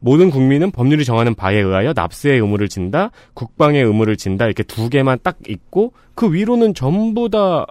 모든 0.00 0.30
국민은 0.30 0.70
법률이 0.70 1.04
정하는 1.04 1.34
바에 1.34 1.56
의하여 1.58 1.92
납세의 1.94 2.40
의무를 2.40 2.68
진다, 2.68 3.10
국방의 3.34 3.84
의무를 3.84 4.16
진다 4.16 4.46
이렇게 4.46 4.62
두 4.62 4.88
개만 4.88 5.18
딱 5.22 5.36
있고 5.48 5.92
그 6.14 6.32
위로는 6.32 6.74
전부 6.74 7.28
다 7.28 7.66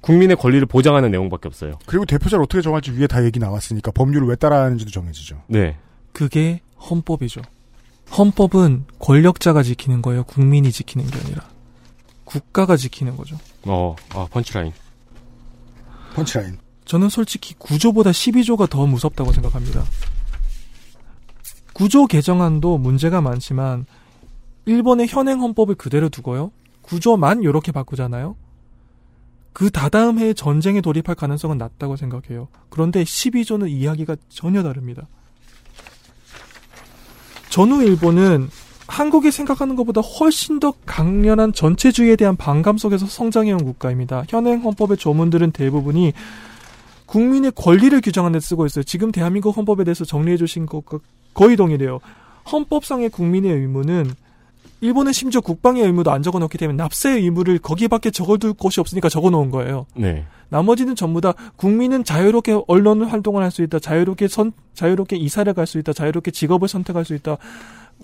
국민의 0.00 0.36
권리를 0.36 0.64
보장하는 0.66 1.10
내용밖에 1.10 1.48
없어요. 1.48 1.78
그리고 1.86 2.04
대표자를 2.04 2.44
어떻게 2.44 2.60
정할지 2.60 2.92
위에 2.92 3.06
다 3.06 3.24
얘기 3.24 3.38
나왔으니까 3.38 3.90
법률을 3.90 4.28
왜 4.28 4.36
따라야 4.36 4.62
하는지도 4.64 4.90
정해지죠. 4.90 5.42
네. 5.48 5.76
그게 6.12 6.60
헌법이죠. 6.78 7.42
헌법은 8.16 8.84
권력자가 8.98 9.62
지키는 9.62 10.02
거예요. 10.02 10.24
국민이 10.24 10.70
지키는 10.70 11.06
게 11.06 11.18
아니라 11.18 11.48
국가가 12.24 12.76
지키는 12.76 13.16
거죠. 13.16 13.36
어, 13.64 13.96
아, 14.10 14.26
펀치라인. 14.30 14.72
펀치라인. 16.14 16.58
저는 16.84 17.08
솔직히 17.08 17.54
구조보다 17.58 18.10
12조가 18.10 18.70
더 18.70 18.86
무섭다고 18.86 19.32
생각합니다. 19.32 19.82
구조 21.76 22.06
개정안도 22.06 22.78
문제가 22.78 23.20
많지만 23.20 23.84
일본의 24.64 25.08
현행 25.08 25.42
헌법을 25.42 25.74
그대로 25.74 26.08
두고요. 26.08 26.50
구조만 26.80 27.42
이렇게 27.42 27.70
바꾸잖아요. 27.70 28.34
그 29.52 29.68
다다음 29.68 30.18
해에 30.18 30.32
전쟁에 30.32 30.80
돌입할 30.80 31.14
가능성은 31.14 31.58
낮다고 31.58 31.96
생각해요. 31.96 32.48
그런데 32.70 33.04
12조는 33.04 33.68
이야기가 33.68 34.16
전혀 34.30 34.62
다릅니다. 34.62 35.06
전후 37.50 37.82
일본은 37.82 38.48
한국이 38.86 39.30
생각하는 39.30 39.76
것보다 39.76 40.00
훨씬 40.00 40.58
더 40.60 40.72
강렬한 40.86 41.52
전체주의에 41.52 42.16
대한 42.16 42.36
반감 42.36 42.78
속에서 42.78 43.04
성장해온 43.04 43.62
국가입니다. 43.62 44.24
현행 44.30 44.62
헌법의 44.62 44.96
조문들은 44.96 45.50
대부분이 45.50 46.14
국민의 47.04 47.52
권리를 47.54 48.00
규정하는 48.00 48.38
데 48.38 48.40
쓰고 48.40 48.64
있어요. 48.64 48.82
지금 48.82 49.12
대한민국 49.12 49.54
헌법에 49.54 49.84
대해서 49.84 50.06
정리해 50.06 50.38
주신 50.38 50.64
것과 50.64 51.00
거의 51.36 51.56
동일해요. 51.56 52.00
헌법상의 52.50 53.10
국민의 53.10 53.52
의무는 53.52 54.10
일본은 54.80 55.12
심지어 55.12 55.40
국방의 55.40 55.84
의무도 55.84 56.10
안 56.10 56.22
적어놓기 56.22 56.58
때문에 56.58 56.76
납세의 56.76 57.22
의무를 57.22 57.58
거기밖에 57.58 58.10
적어둘 58.10 58.52
곳이 58.52 58.80
없으니까 58.80 59.08
적어놓은 59.08 59.50
거예요. 59.50 59.86
네. 59.94 60.24
나머지는 60.48 60.94
전부 60.94 61.20
다 61.20 61.32
국민은 61.56 62.04
자유롭게 62.04 62.62
언론 62.68 63.02
활동을 63.02 63.42
할 63.42 63.50
수 63.50 63.62
있다, 63.62 63.78
자유롭게 63.78 64.28
선, 64.28 64.52
자유롭게 64.74 65.16
이사를 65.16 65.52
갈 65.54 65.66
수 65.66 65.78
있다, 65.78 65.92
자유롭게 65.92 66.30
직업을 66.30 66.68
선택할 66.68 67.04
수 67.04 67.14
있다. 67.14 67.36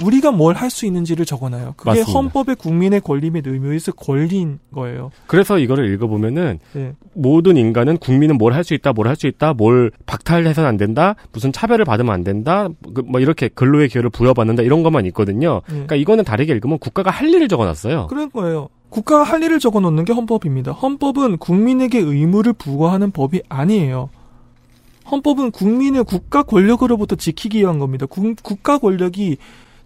우리가 0.02 0.30
뭘 0.30 0.54
할 0.54 0.70
수 0.70 0.86
있는지를 0.86 1.26
적어놔요. 1.26 1.74
그게 1.76 1.90
맞습니다. 1.90 2.12
헌법의 2.12 2.56
국민의 2.56 3.00
권리 3.02 3.30
및 3.30 3.46
의무에서 3.46 3.92
권리인 3.92 4.58
거예요. 4.72 5.10
그래서 5.26 5.58
이거를 5.58 5.92
읽어보면은 5.92 6.60
예. 6.76 6.94
모든 7.14 7.56
인간은 7.58 7.98
국민은 7.98 8.38
뭘 8.38 8.54
할 8.54 8.64
수 8.64 8.72
있다, 8.74 8.92
뭘 8.92 9.06
할 9.06 9.16
수 9.16 9.26
있다, 9.26 9.52
뭘 9.52 9.90
박탈해서는 10.06 10.66
안 10.68 10.76
된다, 10.78 11.14
무슨 11.32 11.52
차별을 11.52 11.84
받으면 11.84 12.12
안 12.14 12.24
된다, 12.24 12.68
그뭐 12.94 13.20
이렇게 13.20 13.48
근로의 13.48 13.88
기여를 13.90 14.08
부여받는다 14.10 14.62
이런 14.62 14.82
것만 14.82 15.04
있거든요. 15.06 15.60
예. 15.68 15.72
그러니까 15.72 15.96
이거는 15.96 16.24
다르게 16.24 16.52
읽으면 16.54 16.78
국가가 16.78 17.10
할 17.10 17.28
일을 17.28 17.48
적어놨어요. 17.48 18.06
그런 18.08 18.30
거예요. 18.30 18.68
국가가 18.88 19.24
할 19.24 19.42
일을 19.42 19.58
적어 19.58 19.80
놓는 19.80 20.04
게 20.04 20.12
헌법입니다. 20.12 20.72
헌법은 20.72 21.36
국민에게 21.38 21.98
의무를 21.98 22.52
부과하는 22.54 23.10
법이 23.10 23.42
아니에요. 23.48 24.08
헌법은 25.10 25.50
국민의 25.50 26.04
국가 26.04 26.42
권력으로부터 26.42 27.16
지키기 27.16 27.58
위한 27.58 27.78
겁니다. 27.78 28.06
국, 28.06 28.34
국가 28.42 28.78
권력이 28.78 29.36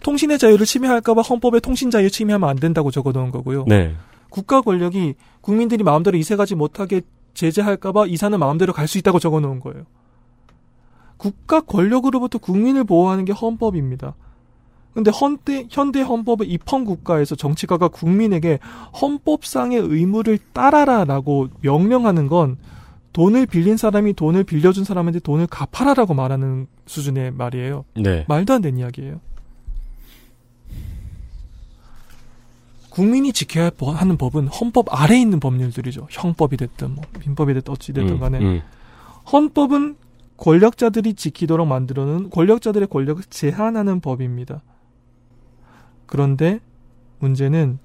통신의 0.07 0.38
자유를 0.38 0.66
침해할까봐 0.66 1.22
헌법에 1.22 1.59
통신 1.59 1.90
자유 1.90 2.09
침해하면 2.09 2.48
안 2.48 2.54
된다고 2.54 2.92
적어 2.92 3.11
놓은 3.11 3.32
거고요. 3.32 3.64
네. 3.66 3.96
국가 4.28 4.61
권력이 4.61 5.14
국민들이 5.40 5.82
마음대로 5.82 6.16
이사 6.16 6.36
가지 6.36 6.54
못하게 6.54 7.00
제재할까봐 7.34 8.07
이사는 8.07 8.38
마음대로 8.38 8.72
갈 8.72 8.86
수 8.86 8.98
있다고 8.98 9.18
적어 9.18 9.40
놓은 9.40 9.59
거예요. 9.59 9.82
국가 11.16 11.61
권력으로부터 11.61 12.38
국민을 12.38 12.84
보호하는 12.84 13.24
게 13.24 13.32
헌법입니다. 13.32 14.14
근데 14.94 15.11
헌대, 15.11 15.66
현대 15.70 16.02
헌법의 16.02 16.48
입헌 16.48 16.84
국가에서 16.84 17.34
정치가가 17.34 17.88
국민에게 17.88 18.61
헌법상의 19.02 19.80
의무를 19.80 20.38
따라라라고 20.52 21.48
명령하는 21.62 22.28
건 22.28 22.59
돈을 23.12 23.46
빌린 23.46 23.76
사람이 23.76 24.12
돈을 24.12 24.44
빌려준 24.44 24.84
사람한테 24.84 25.18
돈을 25.18 25.48
갚아라라고 25.48 26.14
말하는 26.14 26.68
수준의 26.86 27.32
말이에요. 27.32 27.84
네. 27.96 28.24
말도 28.28 28.54
안 28.54 28.62
되는 28.62 28.78
이야기예요. 28.78 29.20
국민이 32.97 33.34
지켜야 33.34 33.68
버- 33.68 33.90
하는 33.92 34.16
법은 34.16 34.49
헌법 34.49 34.86
아래에 34.88 35.20
있는 35.20 35.38
법률들이죠. 35.38 36.07
형법이 36.11 36.57
됐든 36.57 36.94
뭐 36.94 37.05
민법이 37.20 37.53
됐든 37.53 37.70
어찌 37.74 37.92
됐든 37.92 38.14
음, 38.14 38.18
간에 38.20 38.38
음. 38.38 38.62
헌법은 39.30 39.97
권력자들이 40.38 41.12
지키도록 41.12 41.68
만들어놓은 41.68 42.30
권력자들의 42.30 42.88
권력을 42.88 43.22
제한하는 43.28 44.01
법입니다. 44.01 44.62
그런데 46.07 46.61
문제는 47.18 47.78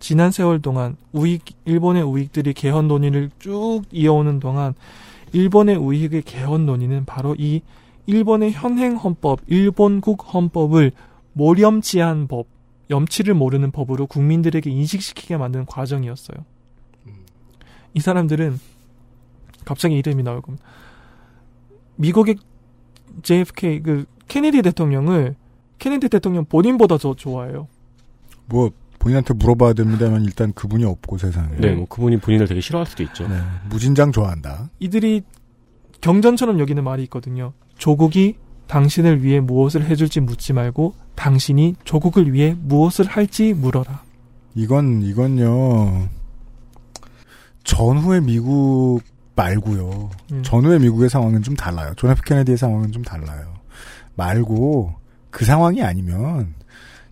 지난 0.00 0.30
세월 0.32 0.60
동안 0.60 0.96
우익 1.12 1.44
일본의 1.64 2.02
우익들이 2.02 2.52
개헌 2.52 2.88
논의를 2.88 3.30
쭉 3.38 3.82
이어오는 3.90 4.38
동안 4.38 4.74
일본의 5.32 5.76
우익의 5.76 6.22
개헌 6.22 6.66
논의는 6.66 7.06
바로 7.06 7.34
이 7.38 7.62
일본의 8.06 8.52
현행 8.52 8.96
헌법, 8.96 9.40
일본국 9.46 10.34
헌법을 10.34 10.92
모렴치한 11.32 12.26
법, 12.28 12.46
염치를 12.90 13.34
모르는 13.34 13.70
법으로 13.70 14.06
국민들에게 14.06 14.70
인식시키게 14.70 15.36
만드는 15.36 15.66
과정이었어요. 15.66 16.44
이 17.94 18.00
사람들은 18.00 18.58
갑자기 19.64 19.96
이름이 19.98 20.22
나올 20.22 20.40
겁니다. 20.40 20.64
미국의 21.96 22.36
JFK 23.22 23.82
그 23.82 24.04
케네디 24.28 24.62
대통령을 24.62 25.34
케네디 25.78 26.08
대통령 26.08 26.44
본인보다 26.44 26.98
더 26.98 27.14
좋아해요. 27.14 27.68
뭐 28.46 28.70
본인한테 28.98 29.34
물어봐야 29.34 29.74
됩니다만 29.74 30.24
일단 30.24 30.52
그분이 30.52 30.84
없고 30.84 31.18
세상에. 31.18 31.56
네, 31.56 31.74
뭐 31.74 31.86
그분이 31.86 32.18
본인을 32.18 32.46
되게 32.46 32.60
싫어할 32.60 32.86
수도 32.86 33.02
있죠. 33.04 33.28
네, 33.28 33.40
무진장 33.68 34.12
좋아한다. 34.12 34.70
이들이 34.80 35.22
경전처럼 36.00 36.58
여기는 36.58 36.82
말이 36.82 37.02
있거든요. 37.04 37.52
조국이 37.76 38.36
당신을 38.68 39.22
위해 39.22 39.40
무엇을 39.40 39.84
해줄지 39.86 40.20
묻지 40.20 40.52
말고 40.52 40.94
당신이 41.16 41.74
조국을 41.84 42.32
위해 42.32 42.54
무엇을 42.60 43.06
할지 43.06 43.54
물어라. 43.54 44.02
이건 44.54 45.02
이건요. 45.02 46.08
전후의 47.64 48.22
미국 48.22 49.00
말고요. 49.34 50.10
음. 50.32 50.42
전후의 50.42 50.80
미국의 50.80 51.08
상황은 51.08 51.42
좀 51.42 51.54
달라요. 51.54 51.92
존 51.96 52.10
F 52.10 52.22
케네디의 52.22 52.56
상황은 52.58 52.92
좀 52.92 53.02
달라요. 53.02 53.54
말고 54.16 54.94
그 55.30 55.44
상황이 55.44 55.82
아니면 55.82 56.54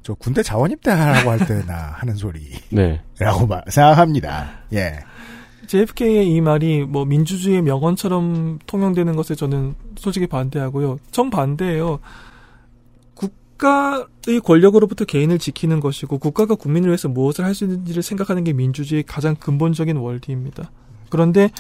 저 0.03 0.15
군대 0.15 0.43
자원 0.43 0.71
입대하라고 0.71 1.31
할 1.31 1.39
때나 1.47 1.93
하는 1.97 2.15
소리라고 2.17 2.61
네. 2.71 3.01
말- 3.49 3.63
생각합니다. 3.69 4.51
예. 4.73 4.99
JFK의 5.67 6.31
이 6.33 6.41
말이 6.41 6.85
뭐 6.85 7.05
민주주의의 7.05 7.63
명언처럼 7.63 8.59
통용되는 8.67 9.17
것에 9.17 9.35
저는 9.35 9.75
솔직히 9.97 10.27
반대하고요. 10.27 10.99
정반대예요. 11.11 12.01
국가의 13.15 14.41
권력으로부터 14.45 15.05
개인을 15.05 15.39
지키는 15.39 15.81
것이고 15.81 16.19
국가가 16.19 16.55
국민을 16.55 16.89
위해서 16.89 17.09
무엇을 17.09 17.45
할 17.45 17.55
수 17.55 17.65
있는지를 17.65 18.03
생각하는 18.03 18.45
게 18.45 18.53
민주주의의 18.53 19.03
가장 19.05 19.35
근본적인 19.35 19.97
원리입니다. 19.97 20.71
그런데 21.09 21.51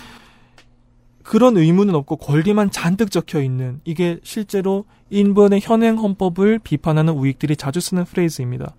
그런 1.22 1.56
의무는 1.56 1.94
없고 1.94 2.16
권리만 2.16 2.70
잔뜩 2.70 3.10
적혀 3.10 3.42
있는 3.42 3.80
이게 3.84 4.20
실제로 4.22 4.84
일본의 5.10 5.60
현행 5.62 5.98
헌법을 5.98 6.60
비판하는 6.60 7.14
우익들이 7.14 7.56
자주 7.56 7.80
쓰는 7.80 8.04
프레이즈입니다. 8.04 8.76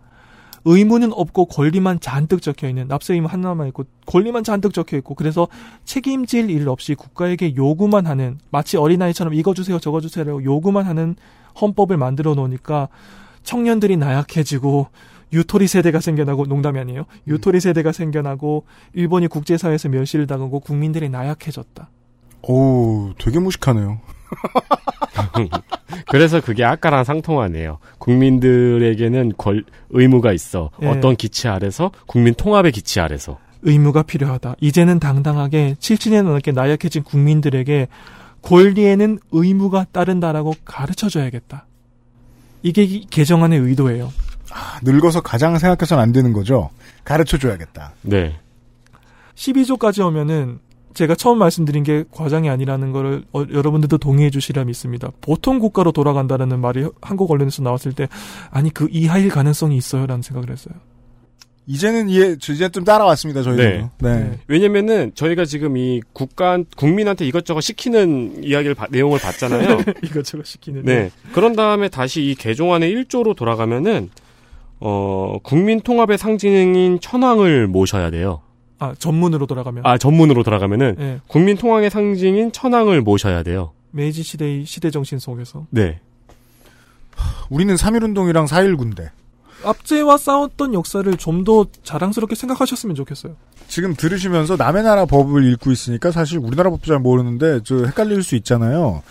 의무는 0.69 1.13
없고 1.13 1.45
권리만 1.45 2.01
잔뜩 2.01 2.41
적혀 2.41 2.67
있는 2.67 2.87
납세 2.89 3.13
의무 3.13 3.27
하나만 3.27 3.67
있고 3.69 3.85
권리만 4.05 4.43
잔뜩 4.43 4.73
적혀 4.73 4.97
있고 4.97 5.15
그래서 5.15 5.47
책임질 5.85 6.49
일 6.49 6.67
없이 6.67 6.93
국가에게 6.93 7.55
요구만 7.55 8.05
하는 8.05 8.37
마치 8.51 8.75
어린아이처럼 8.75 9.33
이거 9.33 9.53
주세요 9.53 9.79
저거 9.79 10.01
주세요라고 10.01 10.43
요구만 10.43 10.85
하는 10.85 11.15
헌법을 11.59 11.95
만들어 11.95 12.35
놓으니까 12.35 12.89
청년들이 13.43 13.95
나약해지고 13.95 14.87
유토리 15.31 15.67
세대가 15.67 15.99
생겨나고 16.01 16.45
농담이 16.45 16.79
아니에요. 16.79 17.05
유토리 17.27 17.59
세대가 17.59 17.91
생겨나고 17.91 18.65
일본이 18.93 19.27
국제사회에서 19.27 19.89
멸시를 19.89 20.27
당하고 20.27 20.59
국민들이 20.59 21.09
나약해졌다. 21.09 21.89
오, 22.43 23.13
되게 23.17 23.39
무식하네요. 23.39 23.99
그래서 26.07 26.41
그게 26.41 26.63
아까랑 26.63 27.03
상통하네요. 27.03 27.79
국민들에게는 27.99 29.33
권, 29.37 29.63
의무가 29.89 30.33
있어. 30.33 30.71
예. 30.81 30.87
어떤 30.87 31.15
기치 31.15 31.47
아래서 31.47 31.91
국민 32.05 32.33
통합의 32.33 32.71
기치 32.71 32.99
아래서. 32.99 33.37
의무가 33.61 34.03
필요하다. 34.03 34.55
이제는 34.61 34.99
당당하게 34.99 35.75
7년 35.79 36.23
넘게 36.23 36.51
나약해진 36.51 37.03
국민들에게 37.03 37.87
권리에는 38.41 39.19
의무가 39.31 39.85
따른다라고 39.91 40.53
가르쳐 40.63 41.09
줘야겠다. 41.09 41.65
이게 42.63 42.83
이 42.83 43.05
개정안의 43.09 43.59
의도예요. 43.59 44.11
아, 44.51 44.79
늙어서 44.83 45.21
가장 45.21 45.57
생각해서는 45.57 46.01
안 46.01 46.11
되는 46.11 46.33
거죠. 46.33 46.69
가르쳐 47.03 47.37
줘야겠다. 47.37 47.93
네. 48.01 48.39
12조까지 49.35 50.05
오면은 50.05 50.59
제가 50.97 51.13
처음 51.13 51.37
말씀드린 51.37 51.83
게 51.83 52.03
과장이 52.11 52.49
아니라는 52.49 52.91
거를 52.91 53.23
어, 53.31 53.43
여러분들도 53.51 53.99
동의해 53.99 54.31
주시라 54.31 54.63
믿습니다. 54.63 55.11
보통 55.21 55.59
국가로 55.59 55.91
돌아간다라는 55.91 56.59
말이 56.59 56.87
한국 57.03 57.29
언론에서 57.29 57.61
나왔을 57.61 57.93
때 57.93 58.07
아니 58.49 58.73
그 58.73 58.87
이하일 58.89 59.29
가능성이 59.29 59.77
있어요라는 59.77 60.23
생각을 60.23 60.49
했어요. 60.49 60.73
이제는 61.67 62.09
이해, 62.09 62.31
이제 62.31 62.69
좀 62.69 62.83
따라왔습니다, 62.83 63.43
저희도. 63.43 63.61
네. 63.61 63.89
네. 63.99 64.39
왜냐면은 64.47 65.11
저희가 65.13 65.45
지금 65.45 65.77
이 65.77 66.01
국가 66.13 66.57
국민한테 66.75 67.27
이것저것 67.27 67.61
시키는 67.61 68.43
이야기를 68.43 68.73
봐- 68.73 68.87
내용을 68.89 69.19
봤잖아요. 69.19 69.77
이것저것 70.01 70.47
시키는. 70.47 70.83
네. 70.85 71.11
그런 71.33 71.55
다음에 71.55 71.89
다시 71.89 72.23
이 72.23 72.33
개종안의 72.35 72.91
1조로 72.95 73.35
돌아가면은 73.35 74.09
어 74.79 75.37
국민 75.43 75.79
통합의 75.81 76.17
상징인 76.17 76.99
천황을 77.01 77.67
모셔야 77.67 78.09
돼요. 78.09 78.41
아 78.79 78.93
전문으로 78.97 79.45
돌아가면. 79.47 79.85
아 79.85 79.97
전문으로 79.97 80.43
돌아가면은 80.43 80.95
네. 80.97 81.19
국민 81.27 81.57
통합의 81.57 81.89
상징인 81.89 82.51
천황을 82.51 83.01
모셔야 83.01 83.43
돼요. 83.43 83.71
메이지 83.91 84.23
시대의 84.23 84.65
시대 84.65 84.91
정신 84.91 85.17
속에서 85.19 85.65
네. 85.69 85.99
우리는 87.49 87.73
3.1운동이랑 87.75 88.47
4.19인데. 88.47 89.09
압제와 89.63 90.17
싸웠던 90.17 90.75
역사를 90.75 91.11
좀 91.17 91.43
더 91.43 91.65
자랑스럽게 91.83 92.35
생각하셨으면 92.35 92.95
좋겠어요. 92.95 93.35
지금 93.67 93.95
들으시면서 93.95 94.55
남의 94.55 94.83
나라 94.83 95.05
법을 95.05 95.51
읽고 95.53 95.71
있으니까 95.71 96.11
사실 96.11 96.37
우리나라 96.39 96.69
법도 96.69 96.85
잘 96.85 96.99
모르는데 96.99 97.61
저 97.63 97.85
헷갈릴 97.85 98.21
수 98.21 98.35
있잖아요. 98.35 99.01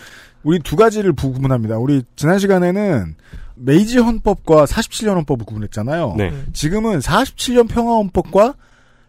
우리 0.43 0.59
두 0.59 0.75
가지를 0.75 1.13
구분합니다. 1.13 1.77
우리 1.77 2.03
지난 2.15 2.39
시간에는 2.39 3.15
메이지 3.55 3.97
헌법과 3.97 4.65
47년 4.65 5.15
헌법을 5.15 5.45
구분했잖아요. 5.45 6.15
네. 6.17 6.31
지금은 6.53 6.99
47년 6.99 7.67
평화 7.67 7.95
헌법과 7.97 8.53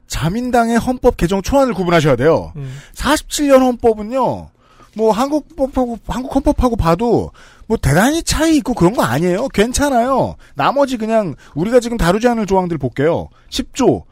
자민당의 0.09 0.79
헌법 0.79 1.17
개정 1.17 1.43
초안을 1.43 1.75
구분하셔야 1.75 2.17
돼요. 2.17 2.53
음. 2.57 2.77
47년 2.95 3.61
헌법은요. 3.61 4.49
뭐 4.97 5.13
한국 5.13 5.55
법하고 5.55 5.99
한국 6.09 6.35
헌법하고 6.35 6.75
봐도 6.77 7.31
뭐 7.67 7.77
대단히 7.77 8.23
차이 8.23 8.57
있고 8.57 8.75
그런 8.75 8.95
거 8.95 9.03
아니에요. 9.03 9.49
괜찮아요. 9.49 10.35
나머지 10.55 10.97
그냥 10.97 11.35
우리가 11.55 11.79
지금 11.79 11.97
다루지 11.97 12.27
않을 12.27 12.47
조항들 12.47 12.79
볼게요. 12.79 13.29
10조, 13.51 14.03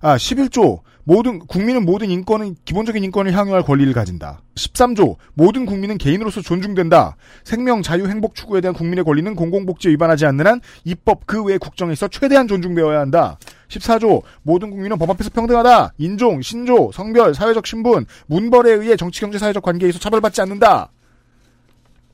아 0.00 0.16
11조 0.16 0.80
모든 1.06 1.40
국민은 1.40 1.84
모든 1.84 2.10
인권은 2.10 2.56
기본적인 2.64 3.04
인권을 3.04 3.36
향유할 3.36 3.62
권리를 3.64 3.92
가진다. 3.92 4.40
13조 4.54 5.16
모든 5.34 5.66
국민은 5.66 5.98
개인으로서 5.98 6.40
존중된다. 6.40 7.16
생명, 7.42 7.82
자유, 7.82 8.06
행복 8.08 8.34
추구에 8.34 8.62
대한 8.62 8.74
국민의 8.74 9.04
권리는 9.04 9.34
공공복지에 9.34 9.90
위반하지 9.92 10.24
않는 10.24 10.46
한 10.46 10.60
입법 10.84 11.26
그 11.26 11.42
외 11.44 11.58
국정에 11.58 11.92
있어 11.92 12.08
최대한 12.08 12.48
존중되어야 12.48 13.00
한다. 13.00 13.36
14조 13.68 14.22
모든 14.42 14.70
국민은 14.70 14.98
법 14.98 15.10
앞에서 15.10 15.30
평등하다. 15.30 15.94
인종, 15.98 16.42
신조, 16.42 16.90
성별, 16.92 17.34
사회적 17.34 17.66
신분, 17.66 18.06
문벌에 18.26 18.72
의해 18.72 18.96
정치, 18.96 19.20
경제, 19.20 19.38
사회적 19.38 19.62
관계에 19.62 19.88
있어 19.88 19.98
차별받지 19.98 20.40
않는다. 20.42 20.90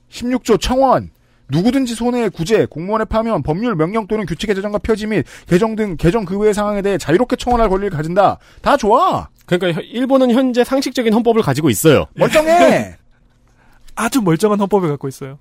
16조 0.09 0.59
청원 0.59 1.09
누구든지 1.49 1.95
손해의 1.95 2.29
구제, 2.29 2.65
공무원의 2.65 3.07
파면, 3.07 3.43
법률, 3.43 3.75
명령 3.75 4.07
또는 4.07 4.25
규칙의 4.25 4.55
제정과 4.55 4.77
표지 4.79 5.05
및 5.05 5.25
개정 5.47 5.75
등 5.75 5.97
개정 5.97 6.23
그 6.23 6.37
외의 6.37 6.53
상황에 6.53 6.81
대해 6.81 6.97
자유롭게 6.97 7.35
청원할 7.35 7.67
권리를 7.67 7.89
가진다. 7.89 8.37
다 8.61 8.77
좋아. 8.77 9.27
그러니까 9.45 9.81
혀- 9.81 9.85
일본은 9.85 10.31
현재 10.31 10.63
상식적인 10.63 11.13
헌법을 11.13 11.41
가지고 11.41 11.69
있어요. 11.69 12.05
멀쩡해. 12.15 12.95
아주 13.95 14.21
멀쩡한 14.21 14.61
헌법을 14.61 14.87
갖고 14.89 15.09
있어요. 15.09 15.39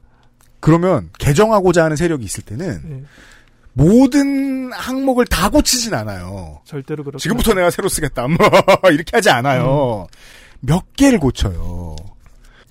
그러면 0.59 1.11
개정하고자 1.21 1.85
하는 1.85 1.97
세력이 1.97 2.25
있을 2.25 2.43
때는 2.45 2.81
네. 2.85 3.03
모든 3.85 4.71
항목을 4.73 5.25
다 5.27 5.49
고치진 5.49 5.95
않아요. 5.95 6.61
절대로 6.65 7.03
그렇죠. 7.03 7.19
지금부터 7.19 7.55
내가 7.55 7.71
새로 7.71 7.89
쓰겠다. 7.89 8.29
뭐 8.29 8.37
이렇게 8.93 9.11
하지 9.15 9.31
않아요. 9.31 10.07
몇 10.61 10.95
개를 10.97 11.19
고쳐요. 11.19 11.97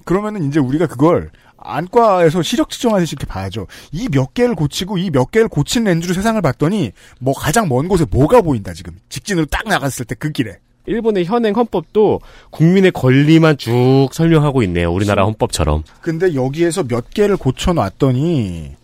그러면은 0.06 0.48
이제 0.48 0.60
우리가 0.60 0.86
그걸 0.88 1.32
안과에서 1.58 2.42
시력 2.44 2.70
측정하듯이 2.70 3.16
이렇게 3.20 3.26
봐야죠. 3.26 3.66
이 3.92 4.08
몇 4.12 4.34
개를 4.36 4.54
고치고 4.56 4.98
이 5.00 5.10
몇 5.10 5.32
개를 5.32 5.48
고친 5.48 5.84
렌즈로 5.86 6.14
세상을 6.14 6.40
봤더니 6.42 6.92
뭐 7.20 7.34
가장 7.34 7.68
먼 7.68 7.88
곳에 7.88 8.06
뭐가 8.10 8.42
보인다 8.42 8.74
지금 8.74 8.98
직진으로 9.10 9.48
딱 9.48 9.68
나갔을 9.68 10.06
때 10.06 10.14
그 10.16 10.32
길에. 10.32 10.60
일본의 10.86 11.26
현행 11.26 11.56
헌법도 11.56 12.22
국민의 12.52 12.92
권리만 12.92 13.58
쭉 13.58 14.08
설명하고 14.12 14.64
있네요. 14.64 14.92
우리나라 14.92 15.26
헌법처럼. 15.26 15.84
근데 16.02 16.34
여기에서 16.36 16.84
몇 16.84 17.10
개를 17.12 17.36
고쳐놨더니 17.38 18.76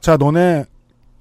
자 0.00 0.16
너네 0.16 0.64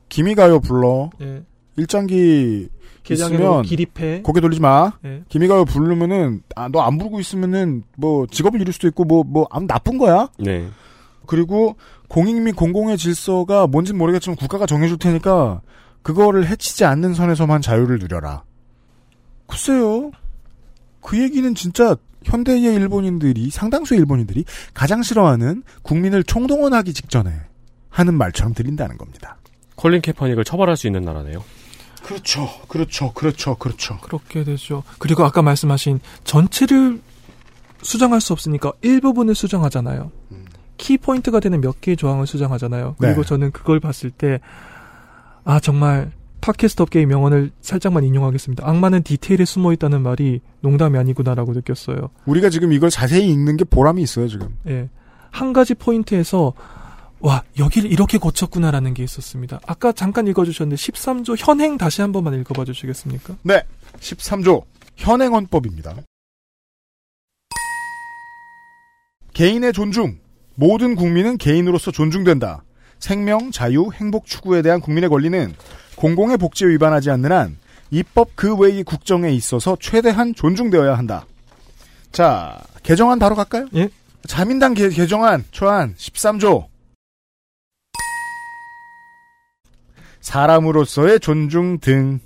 기미가요 0.10 0.60
불러 0.60 1.10
예. 1.22 1.44
일장기 1.76 2.70
있으면 3.10 3.62
기립해. 3.64 4.22
고개 4.22 4.42
돌리지 4.42 4.62
마. 4.62 4.92
예. 5.06 5.24
기미가요 5.30 5.66
부르면은 5.66 6.42
아, 6.56 6.68
너 6.68 6.82
안 6.82 6.98
부르고 6.98 7.20
있으면은 7.20 7.84
뭐 7.98 8.26
직업을 8.28 8.60
잃을 8.62 8.74
수도 8.74 8.88
있고 8.88 9.06
뭐 9.06 9.24
뭐 9.24 9.48
아무 9.50 9.68
나쁜 9.68 9.98
거야. 9.98 10.30
네. 10.40 10.68
그리고 11.26 11.76
공익 12.08 12.42
및 12.42 12.56
공공의 12.56 12.98
질서가 12.98 13.68
뭔진 13.68 13.98
모르겠지만 13.98 14.36
국가가 14.38 14.66
정해줄 14.66 14.98
테니까 14.98 15.62
그거를 16.02 16.48
해치지 16.48 16.86
않는 16.86 17.14
선에서만 17.14 17.62
자유를 17.62 18.00
누려라. 18.00 18.44
글쎄요. 19.48 20.12
그 21.02 21.22
얘기는 21.22 21.54
진짜 21.56 21.96
현대의 22.24 22.62
일본인들이 22.76 23.50
상당수의 23.50 24.00
일본인들이 24.00 24.44
가장 24.74 25.02
싫어하는 25.04 25.64
국민을 25.82 26.24
총동원하기 26.24 26.94
직전에 26.94 27.32
하는 27.90 28.14
말처럼 28.16 28.54
들린다는 28.54 28.98
겁니다. 28.98 29.38
콜린 29.78 30.02
캐퍼닉을 30.02 30.44
처벌할 30.44 30.76
수 30.76 30.88
있는 30.88 31.04
나라네요. 31.04 31.44
그렇죠. 32.04 32.50
그렇죠. 32.68 33.14
그렇죠. 33.14 33.56
그렇죠. 33.56 33.98
그렇게 34.02 34.44
되죠. 34.44 34.84
그리고 34.98 35.24
아까 35.24 35.42
말씀하신 35.42 36.02
전체를 36.26 37.00
수정할 37.82 38.20
수 38.20 38.34
없으니까 38.34 38.74
일부분을 38.82 39.36
수정하잖아요. 39.36 40.12
키포인트가 40.78 41.40
되는 41.40 41.60
몇 41.62 41.82
개의 41.82 41.98
조항을 41.98 42.28
수정하잖아요. 42.28 42.96
그리고 43.00 43.22
네. 43.22 43.28
저는 43.28 43.52
그걸 43.52 43.80
봤을 43.80 44.10
때, 44.12 44.40
아, 45.44 45.60
정말, 45.60 46.12
팟캐스트 46.40 46.84
업계의 46.84 47.08
명언을 47.08 47.52
살짝만 47.62 48.04
인용하겠습니다. 48.04 48.68
악마는 48.68 49.04
디테일에 49.04 49.44
숨어 49.44 49.74
있다는 49.74 50.02
말이 50.02 50.40
농담이 50.62 50.98
아니구나라고 50.98 51.54
느꼈어요. 51.54 52.10
우리가 52.26 52.50
지금 52.50 52.74
이걸 52.74 52.90
자세히 52.90 53.28
읽는 53.30 53.58
게 53.58 53.64
보람이 53.64 54.02
있어요, 54.02 54.28
지금. 54.28 54.56
예. 54.68 54.88
한 55.32 55.52
가지 55.52 55.74
포인트에서, 55.74 56.54
와, 57.20 57.44
여기를 57.58 57.92
이렇게 57.92 58.18
고쳤구나라는 58.18 58.94
게 58.94 59.04
있었습니다. 59.04 59.60
아까 59.66 59.92
잠깐 59.92 60.28
읽어주셨는데, 60.28 60.76
13조 60.76 61.36
현행 61.38 61.78
다시 61.78 62.02
한 62.02 62.12
번만 62.12 62.40
읽어봐 62.40 62.66
주시겠습니까? 62.66 63.36
네. 63.44 63.64
13조 64.00 64.64
현행헌법입니다. 64.96 65.96
개인의 69.34 69.74
존중. 69.74 70.18
모든 70.56 70.96
국민은 70.96 71.38
개인으로서 71.38 71.92
존중된다. 71.92 72.64
생명, 73.00 73.52
자유, 73.52 73.92
행복 73.94 74.26
추구에 74.26 74.64
대한 74.64 74.82
국민의 74.82 75.10
권리는 75.10 75.54
공공의 75.96 76.38
복지에 76.38 76.68
위반하지 76.70 77.12
않는 77.12 77.32
한 77.32 77.58
입법 77.92 78.36
그 78.36 78.56
외의 78.56 78.84
국정에 78.84 79.32
있어서 79.32 79.78
최대한 79.80 80.34
존중되어야 80.34 80.98
한다. 80.98 81.26
자, 82.12 82.60
개정안 82.82 83.20
바로 83.20 83.36
갈까요? 83.36 83.68
예. 83.76 83.90
자민당 84.26 84.74
개, 84.74 84.90
개정안 84.90 85.46
초안 85.52 85.94
13조. 85.96 86.66
사람으로서의 90.32 91.20
존중 91.22 91.80
등. 91.80 92.20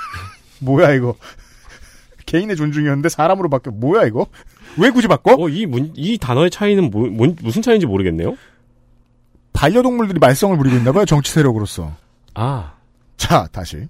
뭐야 0.60 0.92
이거? 0.92 1.14
개인의 2.26 2.56
존중이었는데 2.56 3.08
사람으로 3.08 3.48
바뀌어. 3.48 3.72
뭐야 3.72 4.04
이거? 4.04 4.26
왜 4.76 4.90
굳이 4.90 5.08
바꿔? 5.08 5.34
어, 5.38 5.48
이 5.48 5.64
문, 5.64 5.92
이 5.96 6.18
단어의 6.18 6.50
차이는 6.50 6.90
뭐, 6.90 7.08
뭔- 7.08 7.36
무슨 7.42 7.62
차이인지 7.62 7.86
모르겠네요. 7.86 8.36
반려동물들이 9.54 10.18
말썽을 10.20 10.58
부리고 10.58 10.76
있나 10.76 10.92
봐요 10.92 11.06
정치 11.06 11.32
세력으로서. 11.32 11.96
아, 12.34 12.74
자, 13.16 13.48
다시. 13.50 13.88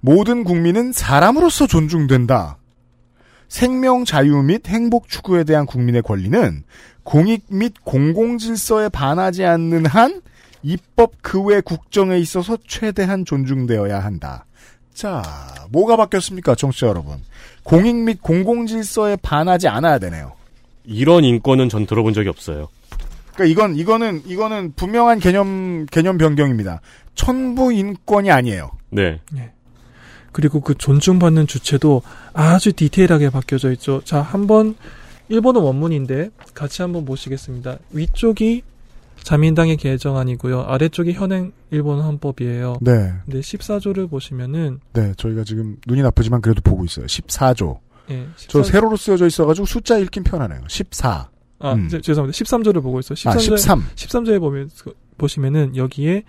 모든 0.00 0.42
국민은 0.42 0.92
사람으로서 0.92 1.66
존중된다. 1.66 2.56
생명 3.48 4.06
자유 4.06 4.42
및 4.42 4.66
행복 4.66 5.08
추구에 5.08 5.44
대한 5.44 5.66
국민의 5.66 6.00
권리는 6.02 6.64
공익 7.04 7.44
및 7.50 7.74
공공 7.84 8.38
질서에 8.38 8.88
반하지 8.88 9.44
않는 9.44 9.84
한 9.84 10.22
입법 10.62 11.12
그 11.22 11.42
외 11.42 11.60
국정에 11.60 12.18
있어서 12.18 12.56
최대한 12.66 13.24
존중되어야 13.24 13.98
한다. 13.98 14.46
자, 14.94 15.22
뭐가 15.70 15.96
바뀌었습니까, 15.96 16.54
청취자 16.54 16.86
여러분? 16.86 17.16
공익 17.62 17.96
및 17.96 18.20
공공 18.22 18.66
질서에 18.66 19.16
반하지 19.16 19.68
않아야 19.68 19.98
되네요. 19.98 20.32
이런 20.84 21.24
인권은 21.24 21.68
전 21.68 21.86
들어본 21.86 22.12
적이 22.12 22.28
없어요. 22.28 22.68
그러니까 23.34 23.44
이건 23.50 23.76
이거는 23.76 24.22
이거는 24.26 24.72
분명한 24.76 25.18
개념 25.20 25.86
개념 25.86 26.18
변경입니다. 26.18 26.80
천부 27.14 27.72
인권이 27.72 28.30
아니에요. 28.30 28.72
네. 28.90 29.20
그리고 30.32 30.60
그 30.60 30.74
존중받는 30.74 31.46
주체도 31.46 32.02
아주 32.32 32.72
디테일하게 32.72 33.30
바뀌어져 33.30 33.72
있죠. 33.72 34.02
자, 34.04 34.20
한번 34.20 34.76
일본어 35.28 35.60
원문인데 35.60 36.30
같이 36.54 36.82
한번 36.82 37.04
보시겠습니다. 37.04 37.78
위쪽이 37.92 38.62
자민당의 39.22 39.76
개정안이고요. 39.76 40.62
아래쪽이 40.62 41.12
현행 41.12 41.52
일본 41.70 42.00
헌법이에요. 42.00 42.76
네. 42.80 43.12
근데 43.24 43.40
14조를 43.40 44.10
보시면은 44.10 44.80
네, 44.94 45.12
저희가 45.16 45.44
지금 45.44 45.76
눈이 45.86 46.02
나쁘지만 46.02 46.40
그래도 46.40 46.60
보고 46.62 46.84
있어요. 46.84 47.06
14조. 47.06 47.78
예, 48.10 48.26
저14 48.36 48.64
세로로 48.64 48.96
쓰여져 48.96 49.26
있어 49.28 49.46
가지고 49.46 49.64
숫자 49.66 49.96
읽긴 49.98 50.24
편하네요. 50.24 50.60
14. 50.66 51.28
아, 51.60 51.72
음. 51.74 51.88
제- 51.88 52.00
죄송합니다. 52.00 52.36
13조를 52.36 52.82
보고 52.82 52.98
있어요. 52.98 53.14
아, 53.30 53.36
13조에, 53.36 53.50
13. 53.58 53.84
13조에 53.94 54.40
보면, 54.40 54.68
보시면은 55.18 55.76
여기에 55.76 56.24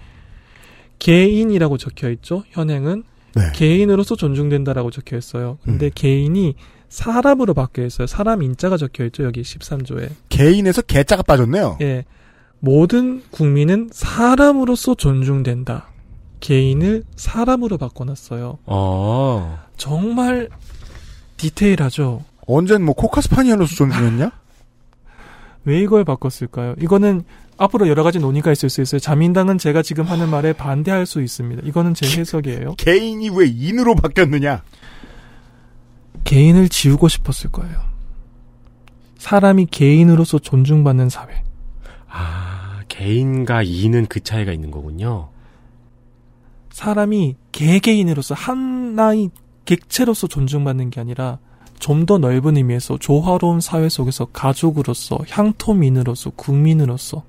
개인이라고 0.99 1.77
적혀 1.77 2.09
있죠. 2.11 2.43
현행은 2.51 3.03
네. 3.35 3.41
개인으로서 3.55 4.15
존중된다라고 4.15 4.91
적혀 4.91 5.17
있어요. 5.17 5.57
근데 5.63 5.87
음. 5.87 5.91
개인이 5.95 6.55
사람으로 6.89 7.55
바뀌어 7.55 7.85
있어요. 7.85 8.05
사람 8.05 8.43
인자가 8.43 8.77
적혀 8.77 9.03
있죠. 9.05 9.23
여기 9.23 9.41
13조에. 9.41 10.09
개인에서 10.29 10.83
개자가 10.83 11.23
빠졌네요. 11.23 11.79
예. 11.81 12.05
모든 12.63 13.21
국민은 13.29 13.89
사람으로서 13.91 14.95
존중된다. 14.95 15.89
개인을 16.39 17.03
사람으로 17.17 17.77
바꿔놨어요. 17.77 18.59
아, 18.67 19.63
정말 19.75 20.47
디테일하죠. 21.35 22.23
언젠 22.47 22.85
뭐 22.85 22.95
코카스파니엘로서 22.95 23.75
존중했냐? 23.75 24.31
왜 25.65 25.81
이걸 25.81 26.05
바꿨을까요? 26.05 26.75
이거는 26.79 27.25
앞으로 27.57 27.89
여러 27.89 28.01
가지 28.01 28.19
논의가 28.19 28.53
있을 28.53 28.69
수 28.69 28.81
있어요. 28.81 28.99
자민당은 28.99 29.57
제가 29.57 29.81
지금 29.81 30.05
하는 30.05 30.29
말에 30.29 30.53
반대할 30.53 31.05
수 31.05 31.21
있습니다. 31.21 31.63
이거는 31.65 31.93
제 31.93 32.17
해석이에요. 32.17 32.75
개인이 32.75 33.29
왜 33.37 33.45
인으로 33.45 33.95
바뀌었느냐? 33.95 34.63
개인을 36.23 36.69
지우고 36.69 37.09
싶었을 37.09 37.51
거예요. 37.51 37.75
사람이 39.17 39.65
개인으로서 39.65 40.39
존중받는 40.39 41.09
사회. 41.09 41.43
아, 42.07 42.52
개인과 42.93 43.63
이는 43.63 44.05
그 44.05 44.19
차이가 44.19 44.51
있는 44.51 44.69
거군요. 44.69 45.29
사람이 46.69 47.35
개개인으로서 47.51 48.35
하나의 48.35 49.31
객체로서 49.65 50.27
존중받는 50.27 50.91
게 50.91 50.99
아니라 50.99 51.39
좀 51.79 52.05
더 52.05 52.17
넓은 52.17 52.55
의미에서 52.55 52.97
조화로운 52.99 53.59
사회 53.61 53.89
속에서 53.89 54.25
가족으로서 54.25 55.17
향토민으로서 55.27 56.29
국민으로서 56.35 57.23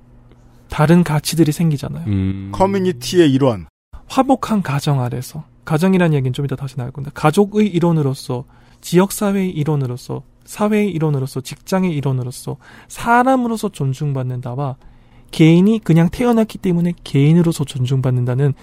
다른 0.69 1.03
가치들이 1.03 1.51
생기잖아요. 1.51 2.05
음. 2.09 2.53
커뮤니티의 2.53 3.33
일원. 3.33 3.67
화목한 4.07 4.62
가정 4.62 5.01
아래서 5.01 5.45
가정이라는 5.65 6.15
얘기는 6.15 6.33
좀 6.35 6.45
이따 6.45 6.57
다시 6.57 6.77
나올 6.77 6.91
건데 6.91 7.11
가족의 7.15 7.69
일원으로서 7.69 8.45
지역 8.83 9.12
사회의 9.12 9.51
일원으로서 9.51 10.23
사회의 10.45 10.91
일원으로서 10.91 11.41
직장의 11.41 11.93
일원으로서 11.93 12.59
사람으로서 12.89 13.71
존중받는다와 13.71 14.77
개인이 15.35 15.80
그냥 15.80 16.11
태어났기 16.11 16.59
때문에 16.59 16.93
개인으로서 17.03 17.64
존중받는다는 17.64 18.55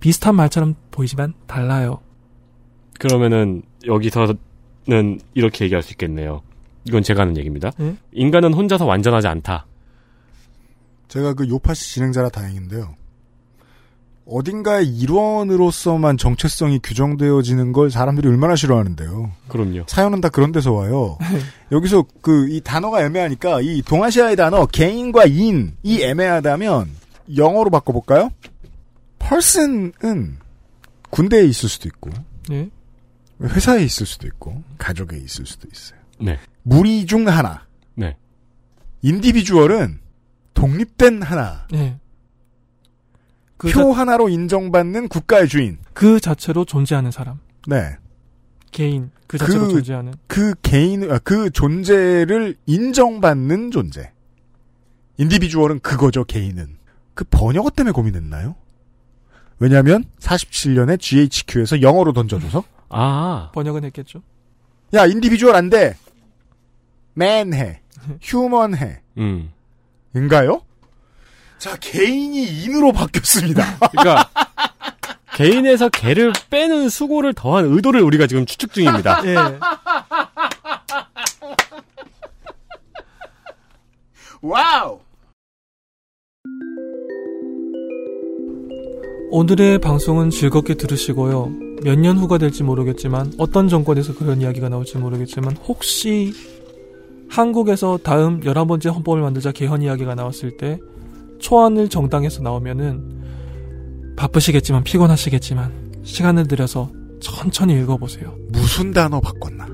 비슷한 0.00 0.34
말처럼 0.34 0.74
보이지만 0.90 1.34
달라요. 1.46 2.00
그러면은 2.98 3.62
여기서는 3.86 4.36
이렇게 5.34 5.64
얘기할 5.64 5.84
수 5.84 5.92
있겠네요. 5.92 6.42
이건 6.88 7.04
제가 7.04 7.22
하는 7.22 7.36
얘기입니다. 7.36 7.70
예? 7.78 7.94
인간은 8.10 8.52
혼자서 8.52 8.84
완전하지 8.84 9.28
않다. 9.28 9.66
제가 11.06 11.34
그 11.34 11.48
요파시 11.48 11.94
진행자라 11.94 12.30
다행인데요. 12.30 12.96
어딘가의 14.30 14.86
일원으로서만 14.86 16.18
정체성이 16.18 16.80
규정되어지는 16.82 17.72
걸 17.72 17.90
사람들이 17.90 18.28
얼마나 18.28 18.56
싫어하는데요. 18.56 19.30
그럼요. 19.48 19.84
사연은 19.86 20.20
다 20.20 20.28
그런 20.28 20.52
데서 20.52 20.72
와요. 20.72 21.16
여기서 21.72 22.04
그 22.20 22.48
이 22.50 22.60
단어가 22.60 23.02
애매하니까 23.04 23.60
이 23.62 23.82
동아시아의 23.82 24.36
단어 24.36 24.66
개인과 24.66 25.24
인이 25.26 26.02
애매하다면 26.02 26.90
영어로 27.36 27.70
바꿔볼까요? 27.70 28.30
person은 29.18 30.38
군대에 31.10 31.44
있을 31.44 31.68
수도 31.68 31.88
있고 31.88 32.10
예? 32.50 32.68
회사에 33.42 33.82
있을 33.84 34.06
수도 34.06 34.26
있고 34.26 34.62
가족에 34.78 35.16
있을 35.16 35.46
수도 35.46 35.68
있어요. 35.72 35.98
네. 36.20 36.38
무리 36.62 37.06
중 37.06 37.28
하나. 37.28 37.66
네. 37.94 38.16
인디비주얼은 39.02 40.00
독립된 40.54 41.22
하나. 41.22 41.66
예. 41.74 41.98
그, 43.58 43.68
표 43.70 43.92
자, 43.92 44.00
하나로 44.00 44.28
인정받는 44.28 45.08
국가의 45.08 45.48
주인. 45.48 45.78
그 45.92 46.20
자체로 46.20 46.64
존재하는 46.64 47.10
사람. 47.10 47.40
네. 47.66 47.96
개인 48.70 49.10
그 49.26 49.36
자체로 49.38 49.66
그- 49.66 49.72
존재하는 49.74 50.14
그 50.26 50.54
개인, 50.62 51.10
아, 51.10 51.18
그 51.18 51.50
존재를 51.50 52.56
인정받는 52.66 53.70
존재. 53.70 54.12
individual은 55.18 55.80
그거죠, 55.80 56.24
개인은. 56.24 56.78
그 57.14 57.24
번역어 57.30 57.70
때문에 57.70 57.92
고민했나요? 57.92 58.54
왜냐면, 59.58 60.04
47년에 60.20 61.00
GHQ에서 61.00 61.82
영어로 61.82 62.12
던져줘서, 62.12 62.62
아, 62.90 63.50
번역은 63.52 63.82
했겠죠. 63.84 64.22
야, 64.94 65.04
individual 65.06 65.56
안 65.56 65.68
돼! 65.68 65.96
man 67.14 67.52
해. 67.52 67.80
human 68.22 68.76
해. 68.76 69.00
음. 69.18 69.50
인가요? 70.14 70.62
자, 71.58 71.76
개인이 71.80 72.40
인으로 72.64 72.92
바뀌었습니다. 72.92 73.78
그러니까 73.90 74.30
개인에서 75.34 75.88
개를 75.88 76.32
빼는 76.50 76.88
수고를 76.88 77.32
더한 77.34 77.64
의도를 77.66 78.00
우리가 78.02 78.26
지금 78.26 78.46
추측 78.46 78.72
중입니다. 78.72 79.22
예. 79.26 79.36
와우! 84.40 85.00
오늘의 89.30 89.78
방송은 89.80 90.30
즐겁게 90.30 90.74
들으시고요. 90.74 91.52
몇 91.82 91.96
년 91.98 92.18
후가 92.18 92.38
될지 92.38 92.62
모르겠지만 92.64 93.32
어떤 93.38 93.68
정권에서 93.68 94.14
그런 94.14 94.40
이야기가 94.40 94.68
나올지 94.68 94.96
모르겠지만 94.98 95.56
혹시 95.58 96.32
한국에서 97.28 97.98
다음 98.02 98.40
11번째 98.40 98.92
헌법을 98.92 99.20
만들자 99.22 99.52
개헌 99.52 99.82
이야기가 99.82 100.14
나왔을 100.14 100.56
때 100.56 100.78
초안을 101.38 101.88
정당에서 101.88 102.42
나오면은 102.42 103.18
바쁘시겠지만 104.16 104.84
피곤하시겠지만 104.84 106.00
시간을 106.02 106.46
들여서 106.48 106.90
천천히 107.20 107.74
읽어보세요. 107.80 108.34
무슨 108.50 108.92
단어 108.92 109.20
바꿨나? 109.20 109.66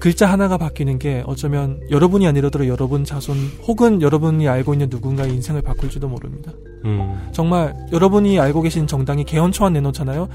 글자 0.00 0.26
하나가 0.26 0.58
바뀌는 0.58 0.98
게 0.98 1.22
어쩌면 1.26 1.80
여러분이 1.90 2.26
아니더라도 2.26 2.66
여러분 2.68 3.04
자손 3.04 3.36
혹은 3.66 4.02
여러분이 4.02 4.46
알고 4.48 4.74
있는 4.74 4.88
누군가의 4.90 5.32
인생을 5.32 5.62
바꿀지도 5.62 6.08
모릅니다. 6.08 6.52
음. 6.84 7.28
정말 7.32 7.74
여러분이 7.90 8.38
알고 8.38 8.60
계신 8.62 8.86
정당이 8.86 9.24
개헌 9.24 9.52
초안 9.52 9.72
내놓잖아요. 9.72 10.28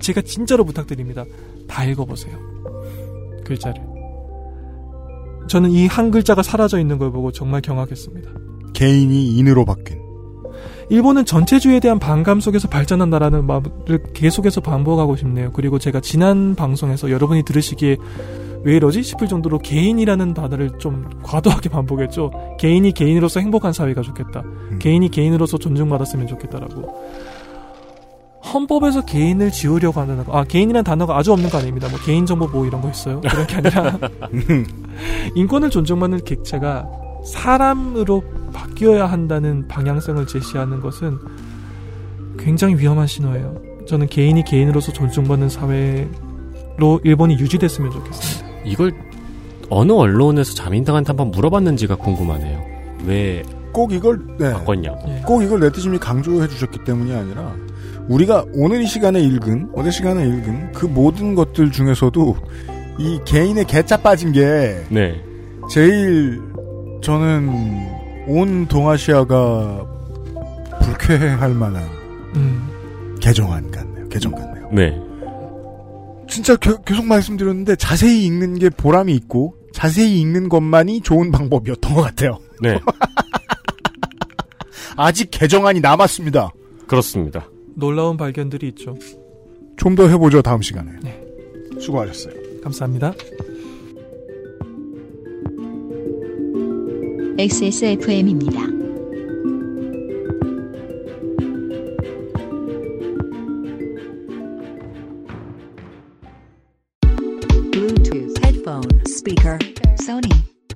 제가 0.00 0.22
진짜로 0.22 0.64
부탁드립니다. 0.64 1.24
다 1.68 1.84
읽어보세요. 1.84 2.38
글자를. 3.44 3.82
저는 5.48 5.70
이 5.70 5.86
한 5.86 6.10
글자가 6.10 6.42
사라져 6.42 6.78
있는 6.80 6.98
걸 6.98 7.12
보고 7.12 7.30
정말 7.32 7.60
경악했습니다. 7.60 8.30
개인이 8.76 9.38
인으로 9.38 9.64
바뀐. 9.64 10.02
일본은 10.90 11.24
전체주의에 11.24 11.80
대한 11.80 11.98
반감 11.98 12.40
속에서 12.40 12.68
발전한다라는 12.68 13.46
말을 13.46 14.12
계속해서 14.12 14.60
반복하고 14.60 15.16
싶네요. 15.16 15.50
그리고 15.52 15.78
제가 15.78 16.00
지난 16.00 16.54
방송에서 16.54 17.10
여러분이 17.10 17.42
들으시기에 17.44 17.96
왜 18.64 18.76
이러지 18.76 19.02
싶을 19.02 19.28
정도로 19.28 19.60
개인이라는 19.60 20.34
단어를 20.34 20.78
좀 20.78 21.08
과도하게 21.22 21.70
반복했죠. 21.70 22.30
개인이 22.60 22.92
개인으로서 22.92 23.40
행복한 23.40 23.72
사회가 23.72 24.02
좋겠다. 24.02 24.44
개인이 24.78 25.08
개인으로서 25.08 25.56
존중받았으면 25.56 26.26
좋겠다라고. 26.26 27.06
헌법에서 28.52 29.06
개인을 29.06 29.50
지우려고 29.52 30.00
하는 30.02 30.22
거. 30.22 30.38
아 30.38 30.44
개인이라는 30.44 30.84
단어가 30.84 31.16
아주 31.16 31.32
없는 31.32 31.48
거 31.48 31.58
아닙니다. 31.58 31.88
뭐 31.88 31.98
개인정보 31.98 32.48
보호 32.48 32.66
이런 32.66 32.82
거 32.82 32.90
있어요. 32.90 33.22
그런 33.22 33.46
게 33.46 33.56
아니라 33.56 33.98
인권을 35.34 35.70
존중받는 35.70 36.24
객체가 36.24 37.05
사람으로 37.32 38.22
바뀌어야 38.52 39.06
한다는 39.06 39.66
방향성을 39.68 40.26
제시하는 40.26 40.80
것은 40.80 41.18
굉장히 42.38 42.76
위험한 42.76 43.06
신호예요. 43.06 43.60
저는 43.86 44.06
개인이 44.08 44.42
개인으로서 44.44 44.92
존중받는 44.92 45.48
사회로 45.48 47.00
일본이 47.04 47.34
유지됐으면 47.38 47.90
좋겠습니다. 47.90 48.46
이걸 48.64 48.92
어느 49.68 49.92
언론에서 49.92 50.54
자민당한테 50.54 51.08
한번 51.08 51.30
물어봤는지가 51.30 51.96
궁금하네요. 51.96 52.62
왜 53.06 53.42
꼭 53.76 53.92
이걸, 53.92 54.18
네. 54.38 54.54
바꿨냐고. 54.54 55.06
예. 55.10 55.20
꼭 55.26 55.42
이걸 55.42 55.60
네티즌이 55.60 55.98
강조해 55.98 56.48
주셨기 56.48 56.82
때문이 56.84 57.12
아니라, 57.12 57.54
우리가 58.08 58.46
오늘 58.54 58.80
이 58.80 58.86
시간에 58.86 59.20
읽은, 59.20 59.68
어제 59.74 59.90
시간에 59.90 60.26
읽은 60.26 60.72
그 60.72 60.86
모든 60.86 61.34
것들 61.34 61.70
중에서도 61.72 62.36
이 62.98 63.20
개인의 63.26 63.66
개짜 63.66 63.98
빠진 63.98 64.32
게 64.32 64.82
네. 64.88 65.22
제일 65.70 66.40
저는 67.10 68.26
온 68.26 68.66
동아시아가 68.66 69.86
불쾌할 70.82 71.54
만한 71.54 71.84
음, 72.34 73.16
개정안 73.20 73.70
같네요. 73.70 74.08
개정 74.08 74.32
같네요. 74.32 74.68
네. 74.72 75.00
진짜 76.28 76.56
겨- 76.56 76.82
계속 76.82 77.04
말씀드렸는데 77.06 77.76
자세히 77.76 78.26
읽는 78.26 78.58
게 78.58 78.70
보람이 78.70 79.14
있고 79.14 79.54
자세히 79.72 80.20
읽는 80.20 80.48
것만이 80.48 81.02
좋은 81.02 81.30
방법이었던 81.30 81.94
것 81.94 82.02
같아요. 82.02 82.40
네. 82.60 82.76
아직 84.96 85.28
개정안이 85.30 85.78
남았습니다. 85.78 86.50
그렇습니다. 86.88 87.48
놀라운 87.76 88.16
발견들이 88.16 88.66
있죠. 88.70 88.96
좀 89.76 89.94
더 89.94 90.08
해보죠 90.08 90.42
다음 90.42 90.60
시간에. 90.60 90.90
네. 91.04 91.22
수고하셨어요. 91.78 92.34
감사합니다. 92.64 93.12
XSFM입니다. 97.37 98.59
Bluetooth, 107.71 108.37
headphone, 108.43 109.05
speaker, 109.05 109.57
Sony, 109.95 110.31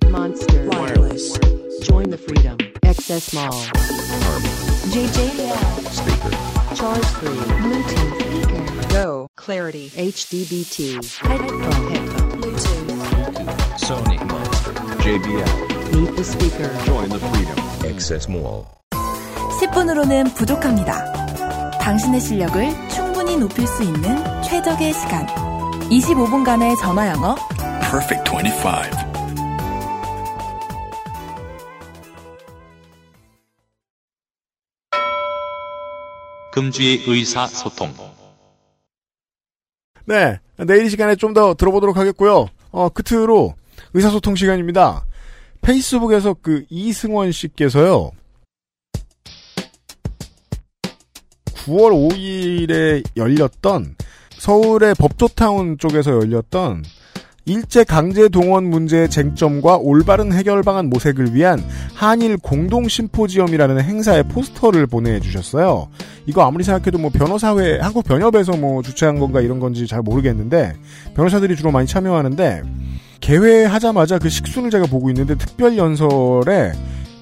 Monster, 0.10 0.68
wireless. 0.70 1.38
Join 1.84 2.10
the 2.10 2.18
freedom. 2.18 2.58
XS 2.84 3.34
Mall. 3.34 3.66
JJL. 4.92 5.58
Speaker. 5.92 6.32
Charge 6.76 7.06
3. 7.06 7.30
Bluetooth 7.30 8.16
speaker. 8.22 8.90
Go. 8.90 9.28
Clarity. 9.36 9.90
HDBT. 9.90 11.04
Headphone. 11.18 11.62
Headphone. 11.90 12.42
Bluetooth. 12.42 12.86
Sony 13.78 14.18
Monster. 14.28 14.72
JBL. 15.04 15.69
Meet 15.93 16.17
the 16.17 16.25
speaker. 16.25 16.69
Join 16.85 17.09
the 17.09 17.19
freedom. 17.19 17.57
Access 17.85 18.29
Mall. 18.29 18.65
10분으로는 19.61 20.35
부족합니다. 20.35 21.05
당신의 21.81 22.21
실력을 22.21 22.63
충분히 22.89 23.37
높일 23.37 23.67
수 23.67 23.83
있는 23.83 24.43
최적의 24.43 24.93
시간. 24.93 25.27
25분간의 25.91 26.79
전화 26.81 27.09
영어. 27.09 27.35
Perfect 27.91 28.31
25. 28.31 29.11
금주의 36.53 37.03
의사소통. 37.07 37.95
네, 40.07 40.39
내일 40.57 40.87
이 40.87 40.91
시간에 40.91 41.15
좀 41.17 41.33
더 41.35 41.55
들어보도록 41.55 41.97
하겠고요. 41.97 42.49
어, 42.73 42.89
끝으로 42.89 43.55
의사소통 43.95 44.35
시간입니다. 44.35 45.05
페이스북에서 45.61 46.35
그 46.41 46.65
이승원 46.69 47.33
씨께서요. 47.33 48.13
9월 51.67 51.93
5일에 51.93 53.05
열렸던 53.17 53.97
서울의 54.33 54.95
법조타운 54.95 55.79
쪽에서 55.79 56.13
열렸던 56.13 56.83
일제 57.47 57.85
강제 57.85 58.29
동원 58.29 58.65
문제의 58.69 59.09
쟁점과 59.09 59.77
올바른 59.77 60.33
해결 60.33 60.63
방안 60.63 60.91
모색을 60.91 61.35
위한 61.35 61.63
한일 61.95 62.37
공동 62.37 62.87
심포지엄이라는 62.87 63.81
행사의 63.81 64.25
포스터를 64.25 64.87
보내주셨어요. 64.87 65.89
이거 66.27 66.43
아무리 66.43 66.65
생각해도 66.65 66.99
뭐 66.99 67.11
변호사회 67.11 67.79
한국 67.81 68.05
변협에서 68.05 68.57
뭐 68.57 68.83
주최한 68.83 69.19
건가 69.19 69.41
이런 69.41 69.59
건지 69.59 69.87
잘 69.87 70.03
모르겠는데 70.03 70.75
변호사들이 71.15 71.57
주로 71.57 71.71
많이 71.71 71.87
참여하는데 71.87 72.63
개회하자마자 73.21 74.19
그 74.19 74.29
식순을 74.29 74.71
제가 74.71 74.87
보고 74.87 75.11
있는데 75.11 75.35
특별 75.35 75.77
연설에 75.77 76.73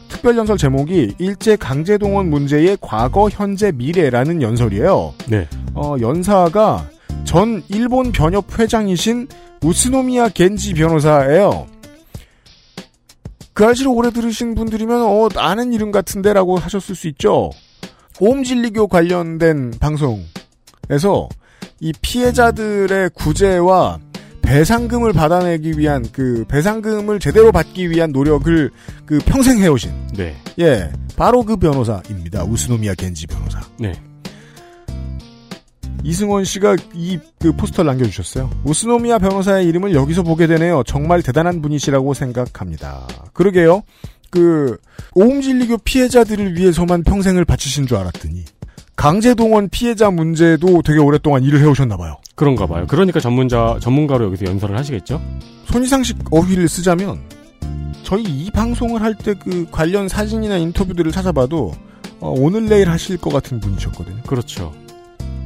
특별 0.09 0.37
연설 0.37 0.57
제목이 0.57 1.15
일제 1.19 1.55
강제 1.57 1.99
동원 1.99 2.31
문제의 2.31 2.79
과거, 2.81 3.29
현재, 3.29 3.71
미래라는 3.73 4.43
연설이에요. 4.43 5.15
네. 5.29 5.47
어, 5.75 5.97
연사가 6.01 6.89
전 7.25 7.63
일본 7.69 8.11
변협 8.11 8.59
회장이신 8.59 9.29
우스노미야 9.63 10.31
겐지 10.31 10.75
변호사예요. 10.75 11.67
그 13.53 13.65
아저씨를 13.65 13.91
오래 13.91 14.11
들으신 14.11 14.55
분들이면 14.55 15.03
어, 15.03 15.29
아는 15.37 15.73
이름 15.73 15.91
같은데라고 15.91 16.59
하셨을 16.59 16.95
수 16.95 17.09
있죠. 17.09 17.51
오음진리교 18.21 18.89
관련된 18.89 19.73
방송에서 19.81 21.29
이 21.81 21.93
피해자들의 22.01 23.11
구제와 23.15 24.01
배상금을 24.43 25.13
받아내기 25.13 25.79
위한 25.79 26.05
그 26.11 26.45
배상금을 26.49 27.21
제대로 27.21 27.53
받기 27.53 27.91
위한 27.91 28.13
노력을 28.13 28.71
그 29.05 29.19
평생 29.27 29.59
해오신 29.59 29.91
네. 30.17 30.35
예 30.59 30.91
바로 31.17 31.43
그 31.43 31.57
변호사입니다 31.57 32.45
우스노미야 32.45 32.95
겐지 32.95 33.27
변호사 33.27 33.61
네. 33.79 33.93
이승원 36.05 36.45
씨가 36.45 36.77
이 36.95 37.19
그 37.41 37.53
포스터를 37.53 37.89
남겨주셨어요. 37.91 38.51
우스노미야 38.65 39.19
변호사의 39.19 39.67
이름을 39.69 39.95
여기서 39.95 40.23
보게 40.25 40.47
되네요. 40.49 40.83
정말 40.87 41.23
대단한 41.23 41.63
분이시라고 41.63 42.15
생각합니다. 42.15 43.07
그러게요. 43.33 43.83
그 44.31 44.77
오음진리교 45.15 45.79
피해자들을 45.79 46.57
위해서만 46.57 47.03
평생을 47.05 47.45
바치신 47.45 47.87
줄 47.87 47.97
알았더니 47.97 48.45
강제동원 48.97 49.69
피해자 49.71 50.11
문제도 50.11 50.83
되게 50.83 50.99
오랫동안 50.99 51.45
일을 51.45 51.61
해오셨나 51.61 51.97
봐요. 51.97 52.17
그런가 52.35 52.67
봐요. 52.67 52.87
그러니까 52.89 53.21
전문자 53.21 53.79
전문가로 53.81 54.25
여기서 54.27 54.47
연설을 54.47 54.77
하시겠죠? 54.77 55.23
손이상식 55.71 56.19
어휘를 56.33 56.69
쓰자면 56.69 57.21
저희 58.03 58.25
이 58.25 58.51
방송을 58.51 59.01
할 59.03 59.15
때 59.15 59.35
그 59.35 59.67
관련 59.71 60.09
사진이나 60.09 60.57
인터뷰들을 60.57 61.13
찾아봐도 61.13 61.73
어, 62.21 62.35
오늘 62.37 62.67
내일 62.67 62.91
하실 62.91 63.17
것 63.17 63.33
같은 63.33 63.61
분이셨거든요. 63.61 64.23
그렇죠. 64.27 64.73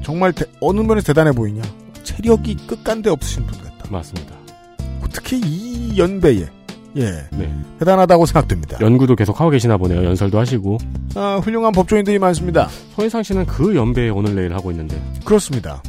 정말 0.03 0.33
대- 0.33 0.47
어느 0.61 0.81
면에서 0.81 1.07
대단해 1.09 1.33
보이냐? 1.33 1.63
체력이 2.03 2.57
끝간데 2.67 3.11
없으신 3.11 3.47
분 3.47 3.59
같다. 3.61 3.91
맞습니다. 3.91 4.35
특히 5.13 5.39
이 5.45 5.99
연배에 5.99 6.47
예 6.97 7.05
네. 7.33 7.55
대단하다고 7.79 8.27
생각됩니다. 8.27 8.79
연구도 8.81 9.15
계속 9.17 9.41
하고 9.41 9.51
계시나 9.51 9.77
보네요. 9.77 10.05
연설도 10.05 10.39
하시고. 10.39 10.79
아, 11.15 11.41
훌륭한 11.43 11.73
법조인들이 11.73 12.19
많습니다. 12.19 12.69
손희상 12.97 13.23
씨는 13.23 13.47
그 13.47 13.75
연배에 13.77 14.09
오늘 14.11 14.35
내일 14.35 14.55
하고 14.55 14.71
있는데. 14.71 15.01
그렇습니다. 15.25 15.83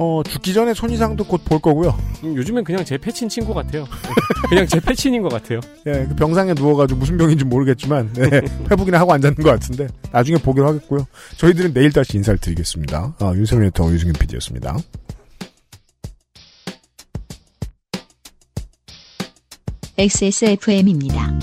어, 0.00 0.22
죽기 0.22 0.54
전에 0.54 0.74
손이상도 0.74 1.24
곧 1.24 1.44
볼 1.44 1.58
거고요. 1.58 1.96
음, 2.22 2.36
요즘엔 2.36 2.62
그냥 2.62 2.84
제 2.84 2.96
패친 2.96 3.28
친구 3.28 3.52
같아요. 3.52 3.84
그냥 4.48 4.64
제 4.66 4.78
패친인 4.78 5.22
것 5.22 5.28
같아요. 5.28 5.60
예, 5.86 6.06
그 6.08 6.14
병상에 6.14 6.54
누워가지고 6.54 7.00
무슨 7.00 7.16
병인지 7.18 7.44
모르겠지만, 7.44 8.12
네, 8.12 8.28
회복이나 8.70 9.00
하고 9.00 9.12
앉았는 9.12 9.42
것 9.42 9.50
같은데, 9.50 9.88
나중에 10.12 10.38
보기로 10.38 10.68
하겠고요. 10.68 11.06
저희들은 11.38 11.72
내일 11.74 11.90
다시 11.92 12.16
인사를 12.16 12.38
드리겠습니다. 12.38 13.14
아, 13.18 13.32
윤세민 13.34 13.64
리터 13.66 13.90
유승균 13.90 14.12
PD였습니다. 14.20 14.76
XSFM입니다. 19.96 21.38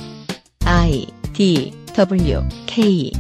I 0.66 1.08
D 1.34 1.74
W 1.94 2.42
K 2.68 3.12